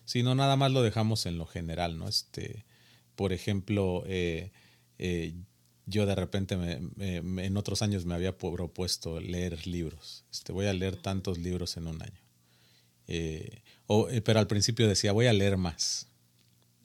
sino 0.05 0.35
nada 0.35 0.55
más 0.55 0.71
lo 0.71 0.81
dejamos 0.81 1.25
en 1.25 1.37
lo 1.37 1.45
general, 1.45 1.97
¿no? 1.97 2.07
Este, 2.07 2.65
por 3.21 3.33
ejemplo, 3.33 4.03
eh, 4.07 4.51
eh, 4.97 5.35
yo 5.85 6.07
de 6.07 6.15
repente 6.15 6.57
en 6.97 7.55
otros 7.55 7.83
años 7.83 8.03
me 8.03 8.15
había 8.15 8.35
propuesto 8.35 9.19
leer 9.19 9.67
libros. 9.67 10.25
Este, 10.31 10.51
voy 10.51 10.65
a 10.65 10.73
leer 10.73 10.95
tantos 10.95 11.37
libros 11.37 11.77
en 11.77 11.85
un 11.85 12.01
año. 12.01 12.19
Eh, 13.05 13.61
pero 14.25 14.39
al 14.39 14.47
principio 14.47 14.87
decía, 14.87 15.11
voy 15.11 15.27
a 15.27 15.33
leer 15.33 15.57
más. 15.57 16.07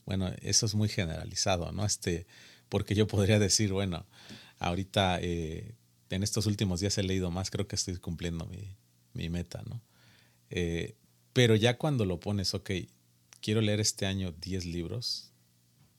Bueno, 0.05 0.31
eso 0.43 0.67
es 0.67 0.75
muy 0.75 0.91
generalizado, 0.91 1.73
¿no? 1.73 1.87
Este, 1.87 2.27
porque 2.69 2.95
yo 2.95 3.07
podría 3.07 3.39
decir, 3.39 3.73
bueno, 3.73 4.05
ahorita 4.59 5.19
en 5.23 6.23
estos 6.23 6.45
últimos 6.45 6.81
días 6.81 6.99
he 6.99 7.03
leído 7.03 7.31
más, 7.31 7.51
creo 7.51 7.67
que 7.67 7.77
estoy 7.77 7.97
cumpliendo 7.97 8.47
mi, 9.15 9.31
meta, 9.31 9.63
¿no? 9.67 9.81
pero 11.33 11.57
ya 11.57 11.79
cuando 11.79 12.05
lo 12.05 12.21
pones, 12.21 12.53
ok, 12.53 12.73
quiero 13.41 13.63
leer 13.63 13.81
este 13.81 14.05
año 14.05 14.33
10 14.33 14.67
libros, 14.67 15.33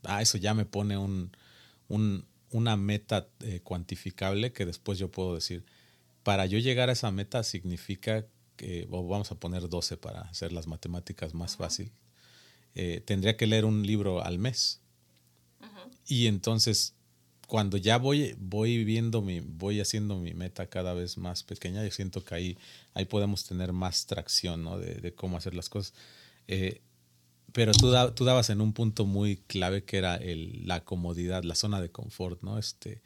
ah, 0.07 0.21
eso 0.21 0.37
ya 0.37 0.53
me 0.53 0.65
pone 0.65 0.97
un, 0.97 1.31
una 2.51 2.77
meta 2.77 3.27
eh, 3.41 3.59
cuantificable 3.63 4.53
que 4.53 4.65
después 4.65 4.97
yo 4.97 5.11
puedo 5.11 5.35
decir, 5.35 5.65
para 6.23 6.45
yo 6.45 6.57
llegar 6.57 6.89
a 6.89 6.93
esa 6.93 7.11
meta 7.11 7.43
significa 7.43 8.25
que, 8.55 8.87
vamos 8.89 9.31
a 9.31 9.35
poner 9.35 9.69
12 9.69 9.97
para 9.97 10.21
hacer 10.21 10.51
las 10.51 10.67
matemáticas 10.67 11.33
más 11.33 11.55
fácil, 11.57 11.91
eh, 12.75 13.01
tendría 13.05 13.37
que 13.37 13.47
leer 13.47 13.65
un 13.65 13.85
libro 13.85 14.23
al 14.23 14.39
mes. 14.39 14.81
Y 16.07 16.27
entonces, 16.27 16.95
cuando 17.47 17.77
ya 17.77 17.97
voy, 17.97 18.35
voy 18.39 18.83
viendo 18.83 19.21
mi, 19.21 19.41
voy 19.41 19.81
haciendo 19.81 20.17
mi 20.17 20.33
meta 20.33 20.67
cada 20.67 20.93
vez 20.93 21.17
más 21.17 21.43
pequeña, 21.43 21.83
yo 21.83 21.91
siento 21.91 22.23
que 22.23 22.35
ahí, 22.35 22.57
ahí 22.93 23.05
podemos 23.05 23.45
tener 23.45 23.73
más 23.73 24.05
tracción, 24.05 24.63
¿no? 24.63 24.77
De, 24.79 25.13
cómo 25.13 25.37
hacer 25.37 25.53
las 25.53 25.69
cosas. 25.69 25.93
Eh, 26.47 26.81
pero 27.53 27.71
tú, 27.71 27.93
tú, 28.15 28.25
dabas 28.25 28.49
en 28.49 28.61
un 28.61 28.73
punto 28.73 29.05
muy 29.05 29.37
clave 29.37 29.83
que 29.83 29.97
era 29.97 30.15
el, 30.15 30.67
la 30.67 30.83
comodidad, 30.83 31.43
la 31.43 31.55
zona 31.55 31.81
de 31.81 31.91
confort, 31.91 32.41
¿no? 32.43 32.57
Este, 32.57 33.01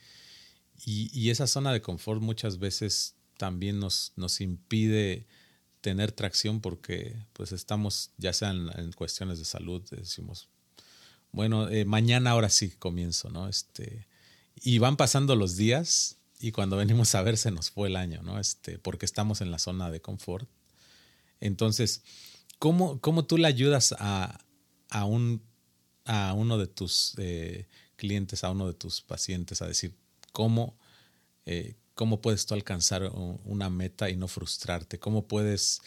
y, 0.86 1.10
y, 1.18 1.30
esa 1.30 1.48
zona 1.48 1.72
de 1.72 1.82
confort 1.82 2.22
muchas 2.22 2.58
veces 2.58 3.16
también 3.38 3.80
nos, 3.80 4.14
nos 4.16 4.42
impide 4.42 5.28
tener 5.82 6.12
tracción 6.12 6.62
porque 6.62 7.16
pues 7.34 7.52
estamos, 7.52 8.12
ya 8.18 8.34
sean 8.34 8.70
en 8.78 8.92
cuestiones 8.94 9.40
de 9.40 9.46
salud, 9.46 9.82
decimos, 9.90 10.48
bueno, 11.32 11.70
eh, 11.70 11.86
mañana 11.86 12.32
ahora 12.32 12.50
sí 12.50 12.72
comienzo, 12.72 13.30
¿no? 13.30 13.48
Este, 13.48 14.08
y 14.56 14.78
van 14.78 14.98
pasando 14.98 15.36
los 15.36 15.56
días 15.56 16.18
y 16.40 16.52
cuando 16.52 16.78
venimos 16.78 17.16
a 17.16 17.22
ver 17.22 17.38
se 17.38 17.52
nos 17.52 17.70
fue 17.72 17.88
el 17.88 17.96
año, 17.96 18.22
¿no? 18.22 18.40
Este, 18.40 18.78
porque 18.78 19.06
estamos 19.06 19.42
en 19.42 19.52
la 19.52 19.60
zona 19.60 19.90
de 19.90 20.02
confort. 20.02 20.48
Entonces, 21.40 22.04
¿cómo, 22.62 23.01
cómo 23.01 23.25
tú 23.25 23.39
le 23.39 23.48
ayudas 23.48 23.96
a, 23.98 24.39
a, 24.91 25.06
un, 25.06 25.41
a 26.06 26.34
uno 26.34 26.60
de 26.60 26.68
tus 26.68 27.15
eh, 27.18 27.68
clientes, 27.96 28.44
a 28.44 28.51
uno 28.51 28.68
de 28.68 28.75
tus 28.75 29.01
pacientes 29.01 29.63
a 29.63 29.68
decir 29.68 29.96
cómo, 30.32 30.77
eh, 31.48 31.74
cómo 31.96 32.22
puedes 32.22 32.46
tú 32.46 32.53
alcanzar 32.53 33.12
una 33.46 33.72
meta 33.72 34.12
y 34.12 34.15
no 34.15 34.27
frustrarte? 34.27 35.00
¿Cómo 35.00 35.27
puedes...? 35.27 35.82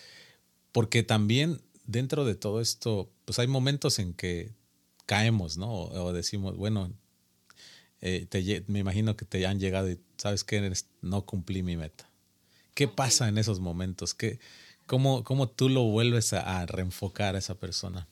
Porque 0.73 1.05
también 1.05 1.63
dentro 1.87 2.25
de 2.25 2.35
todo 2.35 2.61
esto, 2.61 3.09
pues 3.25 3.39
hay 3.39 3.47
momentos 3.47 4.01
en 4.01 4.13
que 4.13 4.51
caemos, 5.07 5.57
¿no? 5.57 5.73
O, 5.73 6.13
decimos, 6.13 6.57
bueno, 6.57 6.93
eh, 8.01 8.65
me 8.67 8.81
imagino 8.81 9.17
que 9.17 9.25
te 9.25 9.47
han 9.47 9.61
llegado 9.61 9.89
y 9.89 10.01
sabes 10.17 10.43
que 10.43 10.73
no 11.03 11.25
cumplí 11.25 11.63
mi 11.63 11.77
meta. 11.77 12.11
¿Qué 12.75 12.89
pasa 12.89 13.29
en 13.29 13.39
esos 13.39 13.61
momentos? 13.61 14.13
¿Qué, 14.13 14.41
cómo, 14.87 15.25
¿Cómo 15.25 15.49
tú 15.49 15.69
lo 15.69 15.85
vuelves 15.85 16.33
a, 16.33 16.67
reenfocar 16.67 17.35
a 17.35 17.39
esa 17.39 17.55
persona? 17.55 18.09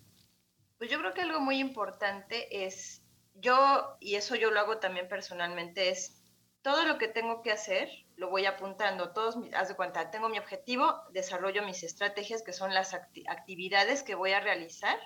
Pues 0.78 0.90
yo 0.90 0.98
creo 0.98 1.14
que 1.14 1.22
algo 1.22 1.40
muy 1.40 1.58
importante 1.58 2.64
es, 2.64 3.02
yo, 3.34 3.96
y 4.00 4.16
eso 4.16 4.34
yo 4.34 4.50
lo 4.50 4.60
hago 4.60 4.78
también 4.78 5.08
personalmente, 5.08 5.90
es 5.90 6.22
todo 6.62 6.84
lo 6.84 6.98
que 6.98 7.08
tengo 7.08 7.42
que 7.42 7.52
hacer, 7.52 7.88
lo 8.16 8.30
voy 8.30 8.46
apuntando, 8.46 9.12
todos, 9.12 9.36
haz 9.54 9.68
de 9.68 9.76
cuenta, 9.76 10.10
tengo 10.10 10.28
mi 10.28 10.38
objetivo, 10.38 11.02
desarrollo 11.12 11.64
mis 11.64 11.82
estrategias, 11.82 12.42
que 12.42 12.52
son 12.52 12.74
las 12.74 12.94
actividades 12.94 14.02
que 14.02 14.14
voy 14.14 14.32
a 14.32 14.40
realizar 14.40 14.98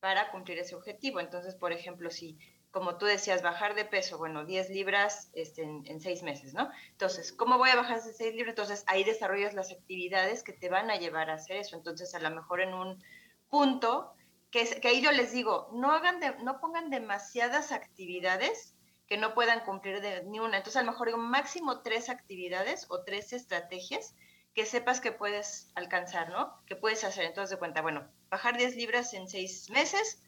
para 0.00 0.30
cumplir 0.30 0.58
ese 0.58 0.74
objetivo. 0.74 1.20
Entonces, 1.20 1.54
por 1.54 1.72
ejemplo, 1.72 2.10
si, 2.10 2.38
como 2.76 2.98
tú 2.98 3.06
decías, 3.06 3.40
bajar 3.40 3.74
de 3.74 3.86
peso, 3.86 4.18
bueno, 4.18 4.44
10 4.44 4.68
libras 4.68 5.30
este, 5.32 5.62
en, 5.62 5.98
seis 5.98 6.22
meses, 6.22 6.52
¿no? 6.52 6.70
Entonces, 6.90 7.32
¿cómo 7.32 7.56
voy 7.56 7.70
a 7.70 7.76
bajar 7.76 7.96
esas 7.96 8.18
6 8.18 8.34
libras? 8.34 8.50
Entonces, 8.50 8.84
ahí 8.86 9.02
desarrollas 9.02 9.54
las 9.54 9.72
actividades 9.72 10.42
que 10.42 10.52
te 10.52 10.68
van 10.68 10.90
a 10.90 10.96
llevar 10.96 11.30
a 11.30 11.36
hacer 11.36 11.56
eso. 11.56 11.74
Entonces, 11.74 12.14
a 12.14 12.18
lo 12.18 12.28
mejor 12.28 12.60
en 12.60 12.74
un 12.74 13.02
punto, 13.48 14.12
que, 14.50 14.78
que 14.78 14.88
ahí 14.88 15.00
yo 15.00 15.10
les 15.10 15.32
digo, 15.32 15.70
no, 15.72 15.90
hagan 15.90 16.20
no 16.44 16.60
pongan 16.60 16.90
demasiadas 16.90 17.72
actividades 17.72 18.74
que 19.08 19.16
no 19.16 19.32
puedan 19.32 19.60
cumplir 19.60 20.02
de, 20.02 20.24
ni 20.24 20.38
una. 20.38 20.58
Entonces, 20.58 20.76
a 20.76 20.84
lo 20.84 20.92
mejor 20.92 21.06
digo, 21.06 21.18
máximo 21.18 21.80
tres 21.80 22.10
actividades 22.10 22.84
o 22.90 23.04
tres 23.04 23.32
estrategias 23.32 24.14
que 24.52 24.66
sepas 24.66 25.00
que 25.00 25.12
puedes 25.12 25.70
alcanzar, 25.76 26.28
¿no? 26.28 26.62
Que 26.66 26.76
puedes 26.76 27.04
hacer. 27.04 27.24
Entonces, 27.24 27.52
de 27.52 27.58
cuenta, 27.58 27.80
bueno, 27.80 28.06
bajar 28.28 28.58
10 28.58 28.76
libras 28.76 29.14
en 29.14 29.28
6 29.28 29.70
meses, 29.70 30.20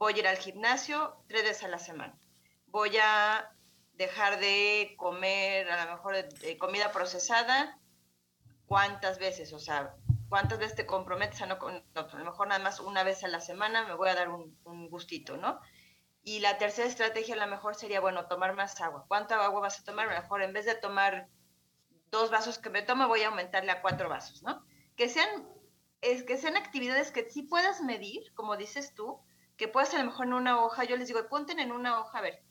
voy 0.00 0.14
a 0.14 0.18
ir 0.18 0.26
al 0.26 0.38
gimnasio 0.38 1.22
tres 1.28 1.42
veces 1.42 1.64
a 1.64 1.68
la 1.68 1.78
semana. 1.78 2.18
Voy 2.68 2.96
a 2.96 3.52
dejar 3.92 4.40
de 4.40 4.94
comer 4.96 5.70
a 5.70 5.84
lo 5.84 5.92
mejor 5.92 6.26
de, 6.26 6.56
comida 6.56 6.90
procesada, 6.90 7.78
¿cuántas 8.64 9.18
veces? 9.18 9.52
O 9.52 9.58
sea, 9.58 9.94
¿cuántas 10.30 10.58
veces 10.58 10.74
te 10.74 10.86
comprometes 10.86 11.42
a 11.42 11.46
no, 11.46 11.58
no, 11.58 12.00
a 12.00 12.18
lo 12.18 12.24
mejor 12.24 12.48
nada 12.48 12.64
más 12.64 12.80
una 12.80 13.02
vez 13.02 13.24
a 13.24 13.28
la 13.28 13.40
semana 13.40 13.86
me 13.86 13.94
voy 13.94 14.08
a 14.08 14.14
dar 14.14 14.30
un, 14.30 14.88
gustito, 14.88 15.36
¿no? 15.36 15.60
Y 16.24 16.40
la 16.40 16.56
tercera 16.56 16.88
estrategia 16.88 17.34
a 17.34 17.44
lo 17.44 17.46
mejor 17.46 17.74
sería, 17.74 18.00
bueno, 18.00 18.26
tomar 18.26 18.54
más 18.54 18.80
agua. 18.80 19.04
¿Cuánta 19.06 19.44
agua 19.44 19.60
vas 19.60 19.80
a 19.80 19.84
tomar? 19.84 20.08
Mejor 20.08 20.42
en 20.42 20.54
vez 20.54 20.64
de 20.64 20.76
tomar 20.76 21.28
dos 22.10 22.30
vasos 22.30 22.58
que 22.58 22.70
me 22.70 22.80
tomo, 22.80 23.06
voy 23.06 23.22
a 23.22 23.28
aumentarle 23.28 23.70
a 23.70 23.82
cuatro 23.82 24.08
vasos, 24.08 24.42
¿no? 24.42 24.64
Que 24.96 25.10
sean, 25.10 25.46
es, 26.00 26.22
que 26.22 26.38
sean 26.38 26.56
actividades 26.56 27.10
que 27.10 27.28
sí 27.28 27.42
puedas 27.42 27.82
medir, 27.82 28.32
como 28.32 28.56
dices 28.56 28.94
tú, 28.94 29.20
que 29.60 29.68
puedas 29.68 29.92
a 29.92 29.98
lo 29.98 30.04
mejor 30.04 30.26
en 30.26 30.32
una 30.32 30.64
hoja, 30.64 30.84
yo 30.84 30.96
les 30.96 31.06
digo, 31.06 31.28
ponten 31.28 31.60
en 31.60 31.70
una 31.70 32.00
hoja, 32.00 32.16
a 32.16 32.22
ver, 32.22 32.42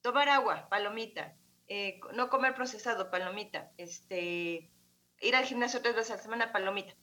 tomar 0.00 0.30
agua, 0.30 0.70
palomita, 0.70 1.36
eh, 1.68 2.00
no 2.14 2.30
comer 2.30 2.54
procesado, 2.54 3.10
palomita, 3.10 3.72
este, 3.76 4.72
ir 5.20 5.36
al 5.36 5.44
gimnasio 5.44 5.82
tres 5.82 5.94
veces 5.94 6.12
a 6.12 6.16
la 6.16 6.22
semana, 6.22 6.52
palomita. 6.52 6.94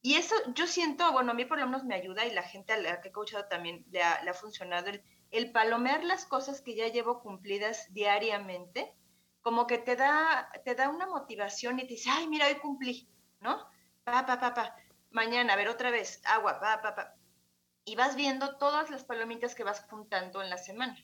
Y 0.00 0.14
eso 0.14 0.36
yo 0.54 0.68
siento, 0.68 1.10
bueno, 1.10 1.32
a 1.32 1.34
mí 1.34 1.44
por 1.44 1.58
lo 1.58 1.66
menos 1.66 1.82
me 1.82 1.96
ayuda 1.96 2.24
y 2.24 2.32
la 2.32 2.44
gente 2.44 2.72
a 2.72 2.76
la 2.76 3.00
que 3.00 3.08
he 3.08 3.12
coachado 3.12 3.48
también 3.48 3.84
le 3.90 4.00
ha, 4.00 4.22
le 4.22 4.30
ha 4.30 4.34
funcionado 4.34 4.90
el, 4.90 5.02
el 5.32 5.50
palomear 5.50 6.04
las 6.04 6.24
cosas 6.24 6.60
que 6.60 6.76
ya 6.76 6.86
llevo 6.86 7.20
cumplidas 7.20 7.92
diariamente 7.92 8.94
como 9.42 9.66
que 9.66 9.78
te 9.78 9.96
da, 9.96 10.50
te 10.64 10.76
da 10.76 10.88
una 10.88 11.08
motivación 11.08 11.80
y 11.80 11.82
te 11.82 11.94
dice, 11.94 12.10
ay, 12.10 12.28
mira, 12.28 12.46
hoy 12.46 12.54
cumplí, 12.60 13.08
¿no? 13.40 13.58
Pa, 14.04 14.24
pa, 14.24 14.38
pa, 14.38 14.54
pa. 14.54 14.76
Mañana, 15.10 15.54
a 15.54 15.56
ver, 15.56 15.68
otra 15.68 15.90
vez, 15.90 16.22
agua, 16.24 16.60
pa, 16.60 16.80
pa, 16.80 16.94
pa. 16.94 17.14
Y 17.84 17.96
vas 17.96 18.16
viendo 18.16 18.56
todas 18.56 18.90
las 18.90 19.04
palomitas 19.04 19.54
que 19.54 19.64
vas 19.64 19.84
juntando 19.90 20.42
en 20.42 20.50
la 20.50 20.58
semana, 20.58 20.96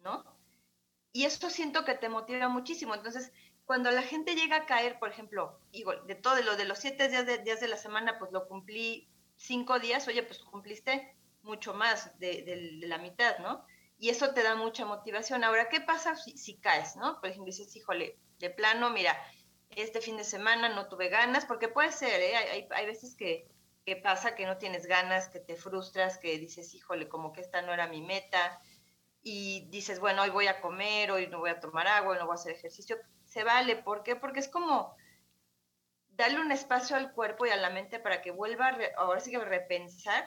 ¿no? 0.00 0.24
Y 1.12 1.24
esto 1.24 1.50
siento 1.50 1.84
que 1.84 1.94
te 1.94 2.08
motiva 2.08 2.48
muchísimo. 2.48 2.94
Entonces, 2.94 3.32
cuando 3.64 3.90
la 3.90 4.02
gente 4.02 4.34
llega 4.34 4.56
a 4.56 4.66
caer, 4.66 4.98
por 4.98 5.10
ejemplo, 5.10 5.60
digo, 5.70 5.94
de 5.94 6.14
todo 6.14 6.40
lo 6.42 6.56
de 6.56 6.64
los 6.64 6.78
siete 6.78 7.08
días 7.08 7.26
de, 7.26 7.38
días 7.38 7.60
de 7.60 7.68
la 7.68 7.76
semana, 7.76 8.18
pues 8.18 8.32
lo 8.32 8.48
cumplí 8.48 9.08
cinco 9.36 9.78
días, 9.78 10.06
oye, 10.08 10.22
pues 10.22 10.40
cumpliste 10.40 11.16
mucho 11.42 11.74
más 11.74 12.18
de, 12.18 12.80
la 12.82 12.98
mitad, 12.98 13.38
¿no? 13.38 13.64
y 14.00 14.08
eso 14.08 14.32
te 14.32 14.42
da 14.42 14.56
mucha 14.56 14.86
motivación. 14.86 15.44
Ahora, 15.44 15.68
¿qué 15.68 15.80
pasa 15.80 16.16
si, 16.16 16.56
caes, 16.56 16.96
no? 16.96 17.20
Por 17.20 17.28
ejemplo, 17.28 17.46
dices, 17.46 17.76
híjole, 17.76 18.18
de 18.38 18.48
plano, 18.48 18.88
mira, 18.90 19.14
este 19.68 20.00
fin 20.00 20.16
de 20.16 20.24
semana 20.24 20.70
no 20.70 20.88
tuve 20.88 21.10
ganas, 21.10 21.44
porque 21.44 21.68
puede 21.68 21.92
ser, 21.92 22.18
¿eh? 22.20 22.66
hay, 22.70 22.86
veces 22.86 23.14
que, 23.14 23.46
que, 23.84 23.96
pasa 23.96 24.34
que 24.34 24.46
no 24.46 24.58
tienes 24.58 24.86
ganas, 24.86 25.28
que 25.28 25.40
te 25.40 25.56
frustras, 25.56 26.18
que 26.18 26.38
dices, 26.38 26.74
híjole, 26.74 27.08
como 27.08 27.32
que 27.32 27.40
esta 27.40 27.62
no 27.62 27.72
era 27.72 27.86
mi 27.86 28.02
meta, 28.02 28.60
y 29.22 29.68
dices, 29.70 30.00
bueno, 30.00 30.22
hoy 30.22 30.30
voy 30.30 30.46
a 30.46 30.60
comer, 30.60 31.10
hoy 31.10 31.26
no 31.26 31.40
voy 31.40 31.50
a 31.50 31.60
tomar 31.60 31.86
agua, 31.86 32.12
hoy 32.12 32.18
no 32.18 32.26
voy 32.26 32.32
a 32.32 32.40
hacer 32.40 32.52
ejercicio, 32.52 32.96
se 33.24 33.44
vale, 33.44 33.76
¿por 33.76 34.02
qué? 34.02 34.16
Porque 34.16 34.40
es 34.40 34.48
como 34.48 34.94
darle 36.08 36.40
un 36.40 36.52
espacio 36.52 36.96
al 36.96 37.12
cuerpo 37.12 37.46
y 37.46 37.50
a 37.50 37.56
la 37.56 37.70
mente 37.70 37.98
para 37.98 38.22
que 38.22 38.30
vuelva, 38.30 38.76
ahora 38.96 39.20
sí 39.20 39.30
que 39.30 39.38
repensar 39.38 40.24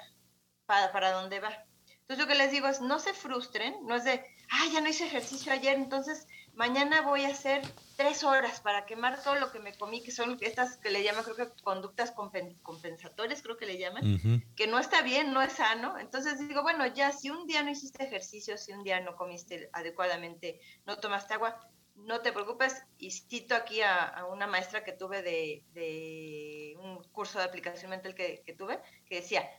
para, 0.65 0.91
para 0.91 1.11
dónde 1.11 1.39
va. 1.39 1.65
Entonces, 2.01 2.25
lo 2.25 2.27
que 2.27 2.37
les 2.37 2.51
digo 2.51 2.67
es, 2.67 2.81
no 2.81 2.99
se 2.99 3.13
frustren, 3.13 3.75
no 3.85 3.95
es 3.95 4.03
de, 4.03 4.25
ay, 4.49 4.71
ya 4.71 4.81
no 4.81 4.89
hice 4.89 5.05
ejercicio 5.05 5.51
ayer, 5.51 5.75
entonces 5.75 6.27
mañana 6.55 7.01
voy 7.01 7.25
a 7.25 7.29
hacer 7.29 7.61
tres 7.95 8.23
horas 8.23 8.61
para 8.61 8.85
quemar 8.85 9.21
todo 9.23 9.35
lo 9.35 9.51
que 9.51 9.59
me 9.59 9.75
comí, 9.75 10.01
que 10.01 10.11
son 10.11 10.37
estas 10.41 10.77
que 10.77 10.91
le 10.91 11.03
llaman, 11.03 11.23
creo 11.23 11.35
que 11.35 11.63
conductas 11.63 12.13
compensatorias, 12.61 13.41
creo 13.41 13.57
que 13.57 13.65
le 13.65 13.77
llaman, 13.77 14.43
que 14.55 14.67
no 14.67 14.79
está 14.79 15.01
bien, 15.01 15.33
no 15.33 15.41
es 15.41 15.53
sano. 15.53 15.97
Entonces 15.99 16.39
digo, 16.47 16.61
bueno, 16.61 16.85
ya 16.87 17.11
si 17.11 17.29
un 17.29 17.47
día 17.47 17.63
no 17.63 17.71
hiciste 17.71 18.03
ejercicio, 18.03 18.57
si 18.57 18.71
un 18.71 18.83
día 18.83 18.99
no 19.01 19.15
comiste 19.15 19.69
adecuadamente, 19.73 20.59
no 20.85 20.97
tomaste 20.97 21.35
agua, 21.35 21.59
no 21.95 22.21
te 22.21 22.31
preocupes. 22.31 22.83
Y 22.97 23.11
cito 23.11 23.55
aquí 23.55 23.81
a, 23.81 24.25
una 24.31 24.47
maestra 24.47 24.83
que 24.83 24.93
tuve 24.93 25.21
de, 25.21 26.75
un 26.79 27.03
curso 27.11 27.39
de 27.39 27.45
aplicación 27.45 27.91
mental 27.91 28.15
que, 28.15 28.43
que 28.45 28.53
tuve, 28.53 28.79
que 29.05 29.15
decía, 29.15 29.49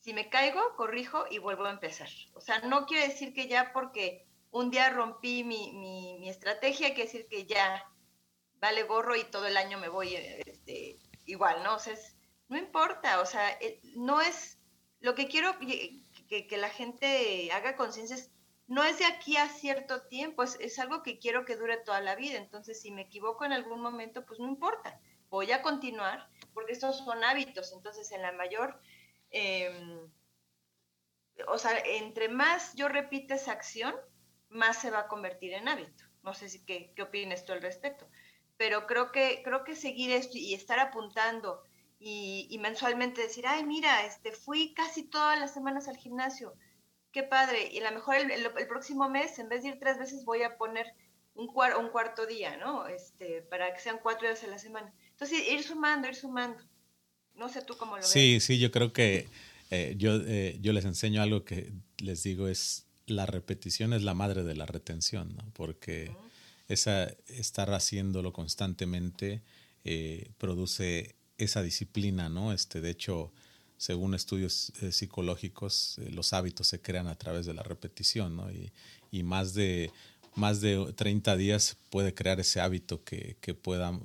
si 0.00 0.14
me 0.14 0.28
caigo, 0.28 0.60
corrijo 0.76 1.24
y 1.30 1.38
vuelvo 1.38 1.64
a 1.64 1.70
empezar. 1.70 2.08
O 2.34 2.40
sea, 2.40 2.60
no 2.60 2.86
quiere 2.86 3.08
decir 3.08 3.32
que 3.32 3.46
ya 3.46 3.72
porque 3.72 4.26
un 4.52 4.70
día 4.70 4.90
rompí 4.90 5.44
mi, 5.44 5.72
mi, 5.72 6.28
estrategia, 6.28 6.94
quiere 6.94 7.10
decir 7.10 7.26
que 7.28 7.46
ya 7.46 7.84
vale 8.60 8.84
gorro 8.84 9.16
y 9.16 9.24
todo 9.24 9.46
el 9.46 9.56
año 9.56 9.78
me 9.78 9.88
voy 9.88 10.14
este, 10.14 10.98
igual, 11.26 11.62
¿no? 11.64 11.74
O 11.74 11.80
no 12.48 12.56
importa, 12.56 13.20
o 13.20 13.26
sea, 13.26 13.50
eh, 13.60 13.80
no 13.96 14.20
es, 14.20 14.58
lo 15.00 15.14
que 15.14 15.26
quiero 15.26 15.58
que, 15.58 16.04
que, 16.28 16.56
la 16.56 16.68
gente 16.68 17.50
haga 17.52 17.76
conciencia 17.76 18.14
es, 18.14 18.30
no 18.68 18.84
es 18.84 18.98
de 18.98 19.06
aquí 19.06 19.36
a 19.36 19.48
cierto 19.48 20.02
tiempo, 20.02 20.44
es, 20.44 20.56
es 20.60 20.78
algo 20.78 21.02
que 21.02 21.18
quiero 21.18 21.44
que 21.44 21.56
dure 21.56 21.78
toda 21.78 22.00
la 22.00 22.14
vida, 22.14 22.38
entonces 22.38 22.80
si 22.80 22.92
me 22.92 23.02
equivoco 23.02 23.44
en 23.44 23.52
algún 23.52 23.80
momento, 23.80 24.24
pues 24.24 24.38
no 24.38 24.46
importa, 24.46 25.00
voy 25.28 25.50
a 25.50 25.62
continuar, 25.62 26.28
porque 26.54 26.72
estos 26.72 26.98
son 26.98 27.24
hábitos, 27.24 27.72
entonces 27.72 28.12
en 28.12 28.22
la 28.22 28.32
mayor 28.32 28.78
Em, 29.32 30.10
o 31.48 31.58
sea, 31.58 31.78
entre 31.84 32.28
más 32.28 32.74
yo 32.74 32.88
repita 32.88 33.34
esa 33.34 33.52
acción, 33.52 33.94
más 34.52 34.80
se 34.80 34.90
va 34.90 35.00
a 35.00 35.08
convertir 35.08 35.52
en 35.54 35.68
hábito. 35.68 36.04
No 36.22 36.34
sé 36.34 36.48
si 36.48 36.64
qué, 36.64 36.92
qué 36.94 37.02
opinas 37.02 37.44
tú 37.44 37.52
al 37.52 37.62
respecto, 37.62 38.08
pero 38.56 38.86
creo 38.86 39.10
que, 39.10 39.42
creo 39.44 39.64
que 39.64 39.74
seguir 39.74 40.12
esto 40.12 40.38
y 40.38 40.54
estar 40.54 40.78
apuntando 40.78 41.62
y, 42.04 42.58
mensualmente 42.60 43.22
decir, 43.22 43.46
ay, 43.46 43.64
mira, 43.64 44.04
este, 44.04 44.32
fui 44.32 44.74
casi 44.74 45.04
todas 45.04 45.38
las 45.38 45.54
semanas 45.54 45.86
al 45.86 45.96
gimnasio, 45.96 46.54
qué 47.12 47.22
padre, 47.22 47.70
y 47.72 47.78
a 47.78 47.88
lo 47.88 47.94
mejor 47.94 48.16
el, 48.16 48.68
próximo 48.68 49.08
mes, 49.08 49.38
en 49.38 49.48
vez 49.48 49.62
de 49.62 49.70
ir 49.70 49.78
tres 49.78 49.98
veces, 49.98 50.24
voy 50.24 50.42
a 50.42 50.56
poner 50.56 50.86
un, 51.34 51.46
un 51.46 51.88
cuarto 51.90 52.26
día, 52.26 52.56
¿no? 52.56 52.88
Este, 52.88 53.42
para 53.42 53.72
que 53.72 53.80
sean 53.80 54.00
cuatro 54.02 54.26
días 54.26 54.42
a 54.42 54.48
la 54.48 54.58
semana. 54.58 54.92
Entonces, 55.10 55.46
ir 55.48 55.62
sumando, 55.62 56.08
ir 56.08 56.16
sumando. 56.16 56.64
No 57.34 57.48
sé 57.48 57.62
tú 57.62 57.76
cómo 57.76 57.92
lo 57.92 58.02
ves. 58.02 58.10
Sí, 58.10 58.40
sí, 58.40 58.58
yo 58.58 58.72
creo 58.72 58.92
que 58.92 59.28
eh, 59.70 59.94
yo, 59.96 60.16
eh, 60.26 60.58
yo 60.60 60.72
les 60.72 60.84
enseño 60.84 61.22
algo 61.22 61.44
que 61.44 61.72
les 61.98 62.22
digo 62.24 62.48
es 62.48 62.88
la 63.06 63.26
repetición 63.26 63.92
es 63.92 64.02
la 64.02 64.14
madre 64.14 64.44
de 64.44 64.54
la 64.54 64.66
retención, 64.66 65.34
¿no? 65.36 65.44
Porque 65.54 66.12
esa, 66.68 67.04
estar 67.28 67.72
haciéndolo 67.72 68.32
constantemente 68.32 69.42
eh, 69.84 70.30
produce 70.38 71.16
esa 71.38 71.62
disciplina, 71.62 72.28
¿no? 72.28 72.52
Este, 72.52 72.80
de 72.80 72.90
hecho, 72.90 73.32
según 73.76 74.14
estudios 74.14 74.72
eh, 74.80 74.92
psicológicos, 74.92 75.98
eh, 75.98 76.10
los 76.10 76.32
hábitos 76.32 76.68
se 76.68 76.80
crean 76.80 77.08
a 77.08 77.16
través 77.16 77.46
de 77.46 77.54
la 77.54 77.62
repetición, 77.62 78.36
¿no? 78.36 78.50
Y, 78.50 78.72
y, 79.10 79.22
más, 79.22 79.54
de, 79.54 79.90
más 80.34 80.60
de 80.60 80.92
30 80.94 81.36
días 81.36 81.76
puede 81.90 82.14
crear 82.14 82.38
ese 82.40 82.60
hábito 82.60 83.02
que, 83.04 83.36
que 83.40 83.54
pueda 83.54 83.98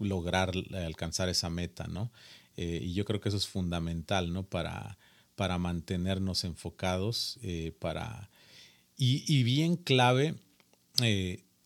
lograr 0.00 0.52
alcanzar 0.74 1.28
esa 1.28 1.50
meta, 1.50 1.86
¿no? 1.86 2.10
y 2.56 2.94
yo 2.94 3.04
creo 3.04 3.20
que 3.20 3.28
eso 3.28 3.38
es 3.38 3.48
fundamental, 3.48 4.32
¿no? 4.32 4.44
Para, 4.44 4.96
para 5.36 5.58
mantenernos 5.58 6.44
enfocados, 6.44 7.38
para... 7.78 8.30
Y, 8.96 9.24
y, 9.26 9.42
bien 9.42 9.76
clave 9.76 10.36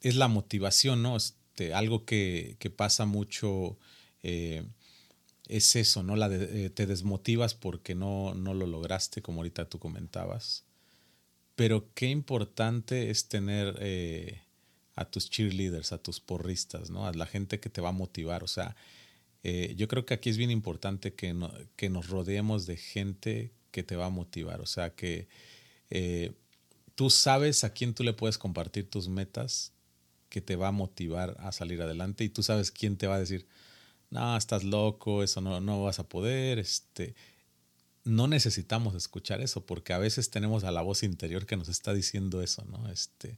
es 0.00 0.16
la 0.16 0.28
motivación, 0.28 1.02
¿no? 1.02 1.16
Este, 1.59 1.74
algo 1.74 2.04
que, 2.04 2.57
que 2.59 2.70
pasa 2.70 3.04
mucho 3.04 3.78
eh, 4.22 4.64
es 5.48 5.76
eso, 5.76 6.02
¿no? 6.02 6.16
La 6.16 6.28
eh, 6.33 6.70
te 6.70 6.87
desmotivas 6.87 7.54
porque 7.54 7.94
no, 7.94 8.35
no 8.35 8.54
lo 8.54 8.66
lograste, 8.66 9.22
como 9.22 9.40
ahorita 9.40 9.68
tú 9.68 9.78
comentabas. 9.78 10.64
Pero 11.57 11.92
qué 11.94 12.07
importante 12.11 13.11
es 13.11 13.28
tener 13.28 13.76
eh, 13.81 14.42
a 14.94 15.04
tus 15.07 15.31
cheerleaders, 15.31 15.92
a 15.92 15.98
tus 15.98 16.20
porristas, 16.20 16.90
¿no? 16.90 17.07
A 17.07 17.12
la 17.12 17.26
gente 17.26 17.59
que 17.59 17.70
te 17.70 17.81
va 17.81 17.88
a 17.88 17.92
motivar. 17.92 18.44
O 18.44 18.48
sea, 18.48 18.76
yo 19.76 19.88
creo 19.88 20.04
que 20.04 20.12
aquí 20.12 20.28
es 20.28 20.37
bien 20.37 20.50
importante 20.50 21.14
que, 21.14 21.35
que 21.74 21.88
nos 21.88 22.09
rodeemos 22.09 22.66
de 22.66 22.76
gente 22.76 23.52
que 23.70 23.83
te 23.83 23.96
va 23.96 24.07
a 24.07 24.11
motivar. 24.11 24.61
O 24.61 24.66
sea, 24.66 24.94
que 24.94 25.28
tú 26.94 27.11
sabes 27.11 27.62
a 27.62 27.72
quién 27.72 27.94
tú 27.94 28.02
le 28.02 28.12
puedes 28.12 28.38
compartir 28.38 28.90
tus 28.90 29.09
metas, 29.09 29.72
que 30.28 30.40
te 30.40 30.57
va 30.57 30.68
a 30.68 30.72
motivar 30.72 31.37
a 31.38 31.52
salir 31.52 31.81
adelante 31.81 32.24
y 32.24 32.28
tú 32.28 32.42
sabes 32.42 32.70
quién 32.70 32.96
te 32.96 33.07
va 33.07 33.14
a 33.14 33.20
decir, 33.20 33.46
no, 34.11 34.37
estás 34.37 34.64
loco, 34.64 35.22
eso 35.22 35.40
no, 35.40 35.61
no 35.61 35.83
vas 35.83 35.98
a 35.98 36.09
poder, 36.09 36.59
este, 36.59 37.14
no 38.04 38.26
necesitamos 38.26 38.94
escuchar 38.94 39.40
eso 39.40 39.64
porque 39.64 39.92
a 39.92 39.98
veces 39.98 40.31
tenemos 40.31 40.64
a 40.64 40.72
la 40.72 40.83
voz 40.83 41.02
interior 41.02 41.46
que 41.46 41.57
nos 41.57 41.68
está 41.68 41.94
diciendo 41.94 42.42
eso, 42.42 42.64
¿no? 42.64 42.90
Este, 42.90 43.37